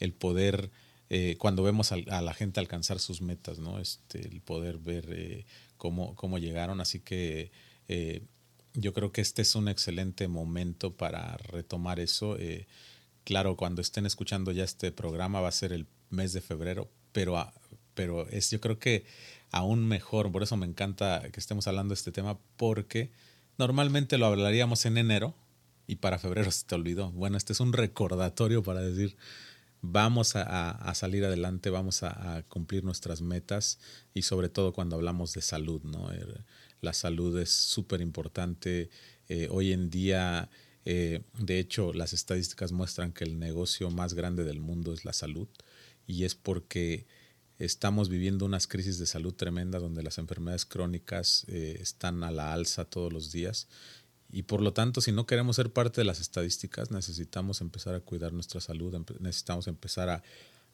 el 0.00 0.12
poder, 0.12 0.70
eh, 1.08 1.36
cuando 1.38 1.62
vemos 1.62 1.92
a, 1.92 1.96
la 1.96 2.34
gente 2.34 2.60
alcanzar 2.60 2.98
sus 2.98 3.22
metas, 3.22 3.58
¿no? 3.58 3.78
este, 3.78 4.20
el 4.20 4.42
poder 4.42 4.76
ver 4.78 5.46
cómo, 5.78 6.14
cómo 6.14 6.38
llegaron. 6.38 6.82
Así 6.82 7.00
que 7.00 7.50
eh, 7.88 8.20
yo 8.74 8.92
creo 8.92 9.12
que 9.12 9.22
este 9.22 9.42
es 9.42 9.54
un 9.54 9.68
excelente 9.68 10.28
momento 10.28 10.94
para 10.94 11.36
retomar 11.38 12.00
eso. 12.00 12.38
Eh, 12.38 12.66
claro, 13.24 13.56
cuando 13.56 13.80
estén 13.80 14.04
escuchando 14.04 14.52
ya 14.52 14.64
este 14.64 14.92
programa 14.92 15.40
va 15.40 15.48
a 15.48 15.52
ser 15.52 15.72
el 15.72 15.86
mes 16.10 16.32
de 16.34 16.42
febrero, 16.42 16.90
pero, 17.12 17.52
pero 17.94 18.28
es 18.28 18.50
yo 18.50 18.60
creo 18.60 18.78
que 18.78 19.04
aún 19.50 19.86
mejor. 19.86 20.30
Por 20.32 20.42
eso 20.42 20.56
me 20.56 20.66
encanta 20.66 21.22
que 21.32 21.40
estemos 21.40 21.66
hablando 21.66 21.92
de 21.92 21.98
este 21.98 22.12
tema, 22.12 22.38
porque 22.56 23.10
normalmente 23.56 24.18
lo 24.18 24.26
hablaríamos 24.26 24.84
en 24.86 24.98
enero 24.98 25.34
y 25.86 25.96
para 25.96 26.18
febrero 26.18 26.50
se 26.50 26.66
te 26.66 26.74
olvidó. 26.74 27.10
Bueno, 27.12 27.36
este 27.36 27.52
es 27.52 27.60
un 27.60 27.72
recordatorio 27.72 28.62
para 28.62 28.80
decir, 28.80 29.16
vamos 29.80 30.36
a, 30.36 30.94
salir 30.94 31.24
adelante, 31.24 31.70
vamos 31.70 32.02
a, 32.02 32.44
cumplir 32.48 32.84
nuestras 32.84 33.20
metas 33.20 33.78
y 34.14 34.22
sobre 34.22 34.48
todo 34.48 34.72
cuando 34.72 34.96
hablamos 34.96 35.32
de 35.32 35.42
salud, 35.42 35.82
¿no? 35.82 36.12
Er, 36.12 36.44
la 36.80 36.92
salud 36.92 37.38
es 37.38 37.50
súper 37.50 38.00
importante. 38.00 38.90
Eh, 39.28 39.48
hoy 39.50 39.72
en 39.72 39.90
día, 39.90 40.48
eh, 40.84 41.22
de 41.38 41.58
hecho, 41.58 41.92
las 41.92 42.12
estadísticas 42.12 42.72
muestran 42.72 43.12
que 43.12 43.24
el 43.24 43.38
negocio 43.38 43.90
más 43.90 44.14
grande 44.14 44.44
del 44.44 44.60
mundo 44.60 44.92
es 44.92 45.04
la 45.04 45.12
salud 45.12 45.48
y 46.06 46.24
es 46.24 46.34
porque 46.34 47.06
estamos 47.58 48.08
viviendo 48.08 48.44
unas 48.44 48.66
crisis 48.66 48.98
de 48.98 49.06
salud 49.06 49.34
tremendas 49.34 49.82
donde 49.82 50.02
las 50.02 50.18
enfermedades 50.18 50.64
crónicas 50.64 51.44
eh, 51.48 51.78
están 51.80 52.22
a 52.22 52.30
la 52.30 52.52
alza 52.52 52.84
todos 52.84 53.12
los 53.12 53.32
días 53.32 53.68
y 54.30 54.42
por 54.42 54.60
lo 54.60 54.72
tanto, 54.72 55.00
si 55.00 55.10
no 55.10 55.26
queremos 55.26 55.56
ser 55.56 55.72
parte 55.72 56.00
de 56.00 56.04
las 56.04 56.20
estadísticas, 56.20 56.90
necesitamos 56.90 57.60
empezar 57.60 57.94
a 57.94 58.00
cuidar 58.00 58.32
nuestra 58.32 58.60
salud, 58.60 58.94
necesitamos 59.20 59.66
empezar 59.68 60.10
a, 60.10 60.22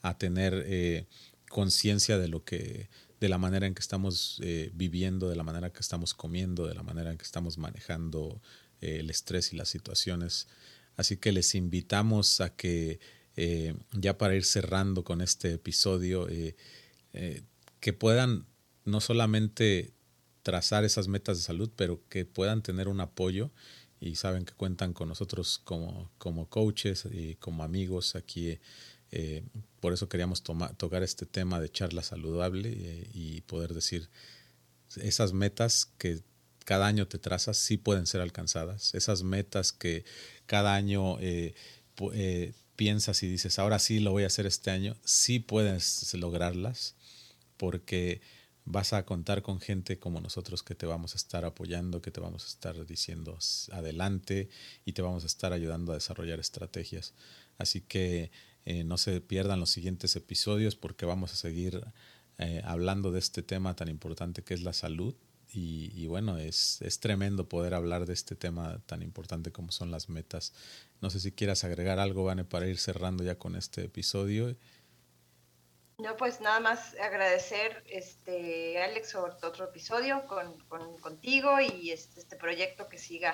a 0.03 0.19
tener 0.19 0.65
eh, 0.67 1.07
conciencia 1.49 2.19
de 2.19 2.27
lo 2.27 2.45
que, 2.45 2.89
de 3.21 3.29
la 3.29 3.39
manera 3.39 3.67
en 3.67 3.75
que 3.75 3.81
estamos 3.81 4.41
eh, 4.43 4.73
viviendo, 4.75 5.29
de 5.29 5.37
la 5.37 5.45
manera 5.45 5.71
que 5.71 5.81
estamos 5.81 6.15
comiendo, 6.15 6.67
de 6.67 6.75
la 6.75 6.83
manera 6.83 7.13
en 7.13 7.19
que 7.19 7.25
estamos 7.25 7.57
manejando 7.59 8.41
el 8.81 9.09
estrés 9.09 9.53
y 9.53 9.57
las 9.57 9.69
situaciones. 9.69 10.49
Así 10.97 11.17
que 11.17 11.33
les 11.33 11.55
invitamos 11.55 12.41
a 12.41 12.55
que 12.55 12.99
ya 13.37 14.19
para 14.19 14.35
ir 14.35 14.45
cerrando 14.45 15.05
con 15.05 15.21
este 15.21 15.53
episodio, 15.53 16.29
que 17.81 17.93
puedan 17.93 18.47
no 18.85 19.01
solamente 19.01 19.93
trazar 20.43 20.85
esas 20.85 21.09
metas 21.09 21.39
de 21.39 21.43
salud, 21.43 21.71
pero 21.75 22.01
que 22.09 22.25
puedan 22.27 22.63
tener 22.63 22.87
un 22.89 23.01
apoyo 23.01 23.51
y 23.99 24.17
saben 24.17 24.45
que 24.45 24.53
cuentan 24.53 24.93
con 24.93 25.09
nosotros 25.09 25.61
como, 25.65 26.11
como 26.19 26.49
coaches 26.49 27.09
y 27.11 27.37
como 27.37 27.65
amigos 27.65 28.15
aquí. 28.15 28.59
Eh, 29.11 29.43
por 29.81 29.93
eso 29.93 30.09
queríamos 30.09 30.43
tocar 30.43 31.03
este 31.03 31.25
tema 31.25 31.61
de 31.61 31.71
charla 31.71 32.03
saludable 32.03 32.73
eh, 32.75 33.11
y 33.15 33.41
poder 33.43 33.73
decir 33.73 34.11
esas 34.97 35.33
metas 35.33 35.87
que 35.99 36.21
cada 36.65 36.87
año 36.87 37.09
te 37.09 37.19
trazas 37.19 37.57
sí 37.57 37.79
pueden 37.79 38.07
ser 38.07 38.21
alcanzadas. 38.21 38.95
Esas 38.95 39.23
metas 39.23 39.73
que 39.73 40.05
cada 40.47 40.75
año 40.75 41.19
eh, 41.21 41.55
piensas 42.77 43.23
y 43.23 43.29
dices, 43.29 43.59
ahora 43.59 43.79
sí 43.79 44.01
lo 44.01 44.13
voy 44.13 44.25
a 44.25 44.29
hacer 44.29 44.47
este 44.47 44.71
año, 44.71 44.97
sí 45.05 45.39
puedes 45.39 46.13
lograrlas 46.15 46.95
porque 47.57 48.21
vas 48.65 48.93
a 48.93 49.05
contar 49.05 49.43
con 49.43 49.61
gente 49.61 49.99
como 49.99 50.21
nosotros 50.21 50.63
que 50.63 50.75
te 50.75 50.87
vamos 50.87 51.15
a 51.15 51.17
estar 51.17 51.45
apoyando, 51.45 52.01
que 52.01 52.11
te 52.11 52.21
vamos 52.21 52.45
a 52.45 52.49
estar 52.49 52.87
diciendo 52.87 53.39
adelante 53.73 54.49
y 54.85 54.93
te 54.93 55.03
vamos 55.03 55.25
a 55.25 55.27
estar 55.27 55.53
ayudando 55.53 55.93
a 55.93 55.97
desarrollar 55.97 56.41
estrategias. 56.41 57.13
Así 57.59 57.83
que 57.83 58.31
eh, 58.65 58.85
no 58.85 58.97
se 58.97 59.21
pierdan 59.21 59.61
los 59.61 59.71
siguientes 59.71 60.17
episodios 60.17 60.77
porque 60.77 61.05
vamos 61.05 61.33
a 61.33 61.37
seguir 61.37 61.85
eh, 62.39 62.63
hablando 62.65 63.13
de 63.13 63.19
este 63.19 63.43
tema 63.43 63.77
tan 63.77 63.89
importante 63.89 64.43
que 64.43 64.55
es 64.55 64.63
la 64.63 64.73
salud. 64.73 65.15
Y, 65.57 66.09
bueno, 66.09 66.37
es, 66.37 66.83
es 66.83 66.99
tremendo 66.99 67.49
poder 67.49 67.75
hablar 67.75 68.07
de 68.07 68.13
este 68.13 68.35
tema 68.35 68.81
tan 68.87 69.03
importante 69.03 69.53
como 69.53 69.71
son 69.71 69.93
las 69.93 70.09
metas. 70.09 70.53
No 71.01 71.11
sé 71.11 71.21
si 71.21 71.31
quieras 71.31 71.63
agregar 71.63 72.01
algo, 72.01 72.25
Vane, 72.25 72.45
para 72.45 72.67
ir 72.67 72.79
cerrando 72.79 73.23
ya 73.23 73.39
con 73.39 73.55
este 73.55 73.85
episodio. 73.85 74.57
No, 75.99 76.17
pues 76.17 76.41
nada 76.41 76.59
más 76.59 76.97
agradecer, 77.01 77.85
este, 77.89 78.83
Alex, 78.83 79.15
otro 79.15 79.67
episodio 79.67 80.27
con, 80.27 80.59
contigo 81.01 81.61
y 81.61 81.93
este, 81.93 82.19
este, 82.19 82.35
proyecto 82.35 82.89
que 82.89 82.99
siga 82.99 83.33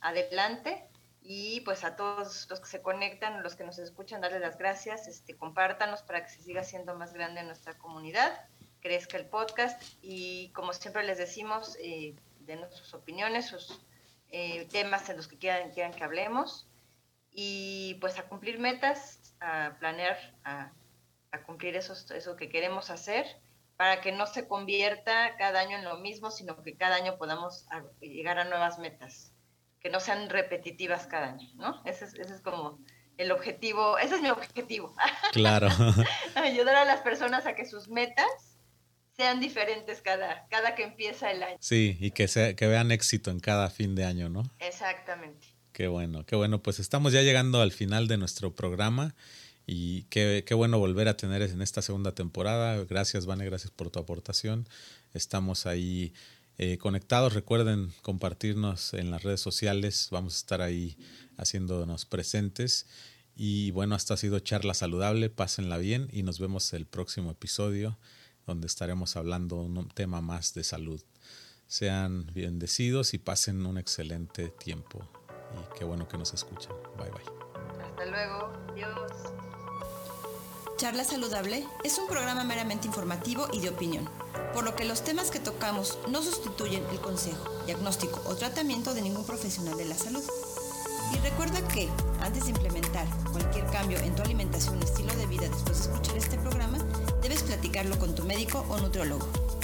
adelante. 0.00 0.88
Y 1.20 1.62
pues 1.62 1.82
a 1.82 1.96
todos 1.96 2.46
los 2.48 2.60
que 2.60 2.68
se 2.68 2.80
conectan, 2.80 3.42
los 3.42 3.56
que 3.56 3.64
nos 3.64 3.80
escuchan, 3.80 4.20
darles 4.20 4.40
las 4.40 4.56
gracias, 4.56 5.08
este, 5.08 5.36
compártanos 5.36 6.02
para 6.02 6.22
que 6.22 6.30
se 6.30 6.42
siga 6.42 6.62
siendo 6.62 6.94
más 6.94 7.12
grande 7.12 7.42
nuestra 7.42 7.76
comunidad, 7.76 8.48
crezca 8.86 9.16
el 9.16 9.26
podcast 9.26 9.82
y 10.00 10.50
como 10.50 10.72
siempre 10.72 11.02
les 11.02 11.18
decimos, 11.18 11.76
eh, 11.80 12.14
denos 12.38 12.72
sus 12.72 12.94
opiniones, 12.94 13.46
sus 13.46 13.80
eh, 14.30 14.68
temas 14.70 15.08
en 15.08 15.16
los 15.16 15.26
que 15.26 15.36
quieran, 15.38 15.72
quieran 15.72 15.92
que 15.92 16.04
hablemos 16.04 16.68
y 17.32 17.94
pues 18.00 18.16
a 18.20 18.28
cumplir 18.28 18.60
metas, 18.60 19.34
a 19.40 19.74
planear, 19.80 20.16
a 20.44 20.70
cumplir 21.46 21.74
eso, 21.74 21.94
eso 22.14 22.36
que 22.36 22.48
queremos 22.48 22.90
hacer 22.90 23.26
para 23.76 24.00
que 24.00 24.12
no 24.12 24.26
se 24.26 24.46
convierta 24.46 25.36
cada 25.36 25.58
año 25.58 25.76
en 25.76 25.84
lo 25.84 25.98
mismo, 25.98 26.30
sino 26.30 26.62
que 26.62 26.76
cada 26.76 26.94
año 26.94 27.18
podamos 27.18 27.66
llegar 28.00 28.38
a 28.38 28.44
nuevas 28.44 28.78
metas, 28.78 29.32
que 29.80 29.90
no 29.90 29.98
sean 29.98 30.30
repetitivas 30.30 31.08
cada 31.08 31.30
año, 31.30 31.48
¿no? 31.56 31.82
Ese 31.84 32.04
es, 32.04 32.14
ese 32.14 32.34
es 32.36 32.40
como 32.40 32.78
el 33.18 33.32
objetivo, 33.32 33.98
ese 33.98 34.14
es 34.14 34.22
mi 34.22 34.30
objetivo. 34.30 34.94
Claro. 35.32 35.68
Ayudar 36.36 36.76
a 36.76 36.84
las 36.84 37.00
personas 37.00 37.46
a 37.46 37.54
que 37.54 37.66
sus 37.66 37.88
metas 37.88 38.55
sean 39.16 39.40
diferentes 39.40 40.02
cada, 40.02 40.46
cada 40.48 40.74
que 40.74 40.84
empieza 40.84 41.30
el 41.30 41.42
año. 41.42 41.56
Sí, 41.60 41.96
y 42.00 42.10
que, 42.10 42.28
sea, 42.28 42.54
que 42.54 42.66
vean 42.66 42.90
éxito 42.92 43.30
en 43.30 43.40
cada 43.40 43.70
fin 43.70 43.94
de 43.94 44.04
año, 44.04 44.28
¿no? 44.28 44.50
Exactamente. 44.58 45.48
Qué 45.72 45.88
bueno, 45.88 46.24
qué 46.26 46.36
bueno. 46.36 46.62
Pues 46.62 46.78
estamos 46.78 47.12
ya 47.12 47.22
llegando 47.22 47.60
al 47.60 47.72
final 47.72 48.08
de 48.08 48.18
nuestro 48.18 48.54
programa. 48.54 49.14
Y 49.66 50.04
qué, 50.04 50.44
qué, 50.46 50.54
bueno 50.54 50.78
volver 50.78 51.08
a 51.08 51.16
tener 51.16 51.42
en 51.42 51.60
esta 51.60 51.82
segunda 51.82 52.12
temporada. 52.12 52.84
Gracias, 52.84 53.26
Vane, 53.26 53.44
gracias 53.46 53.72
por 53.72 53.90
tu 53.90 53.98
aportación. 53.98 54.68
Estamos 55.12 55.66
ahí 55.66 56.12
eh, 56.58 56.78
conectados. 56.78 57.34
Recuerden 57.34 57.92
compartirnos 58.02 58.94
en 58.94 59.10
las 59.10 59.24
redes 59.24 59.40
sociales. 59.40 60.08
Vamos 60.10 60.34
a 60.34 60.38
estar 60.38 60.62
ahí 60.62 60.96
haciéndonos 61.36 62.04
presentes. 62.04 62.86
Y 63.34 63.70
bueno, 63.72 63.94
hasta 63.94 64.14
ha 64.14 64.16
sido 64.16 64.38
charla 64.38 64.72
saludable. 64.72 65.30
Pásenla 65.30 65.78
bien 65.78 66.08
y 66.12 66.22
nos 66.22 66.38
vemos 66.38 66.72
el 66.72 66.86
próximo 66.86 67.32
episodio 67.32 67.98
donde 68.46 68.66
estaremos 68.66 69.16
hablando 69.16 69.56
un 69.56 69.88
tema 69.88 70.20
más 70.20 70.54
de 70.54 70.64
salud. 70.64 71.02
Sean 71.66 72.30
bendecidos 72.32 73.12
y 73.12 73.18
pasen 73.18 73.66
un 73.66 73.76
excelente 73.76 74.50
tiempo. 74.50 75.06
Y 75.54 75.78
qué 75.78 75.84
bueno 75.84 76.06
que 76.08 76.16
nos 76.16 76.32
escuchan. 76.32 76.72
Bye 76.96 77.10
bye. 77.10 77.22
Hasta 77.84 78.06
luego. 78.06 78.52
Adiós. 78.70 79.36
Charla 80.76 81.04
Saludable 81.04 81.66
es 81.84 81.98
un 81.98 82.06
programa 82.06 82.44
meramente 82.44 82.86
informativo 82.86 83.48
y 83.50 83.60
de 83.60 83.70
opinión, 83.70 84.06
por 84.52 84.62
lo 84.62 84.76
que 84.76 84.84
los 84.84 85.02
temas 85.02 85.30
que 85.30 85.40
tocamos 85.40 85.98
no 86.06 86.22
sustituyen 86.22 86.84
el 86.92 87.00
consejo, 87.00 87.44
diagnóstico 87.64 88.22
o 88.26 88.36
tratamiento 88.36 88.92
de 88.92 89.00
ningún 89.00 89.24
profesional 89.24 89.76
de 89.78 89.86
la 89.86 89.94
salud. 89.94 90.22
Y 91.14 91.16
recuerda 91.18 91.66
que, 91.68 91.88
antes 92.20 92.44
de 92.44 92.50
implementar 92.50 93.06
cualquier 93.32 93.64
cambio 93.66 93.98
en 94.00 94.14
tu 94.14 94.22
alimentación 94.22 94.76
o 94.76 94.84
estilo 94.84 95.14
de 95.16 95.26
vida 95.26 95.48
después 95.48 95.78
de 95.78 95.92
escuchar 95.92 96.16
este 96.18 96.36
programa, 96.38 96.78
debes 97.28 97.42
platicarlo 97.42 97.98
con 97.98 98.14
tu 98.14 98.22
médico 98.22 98.64
o 98.68 98.78
nutriólogo. 98.78 99.55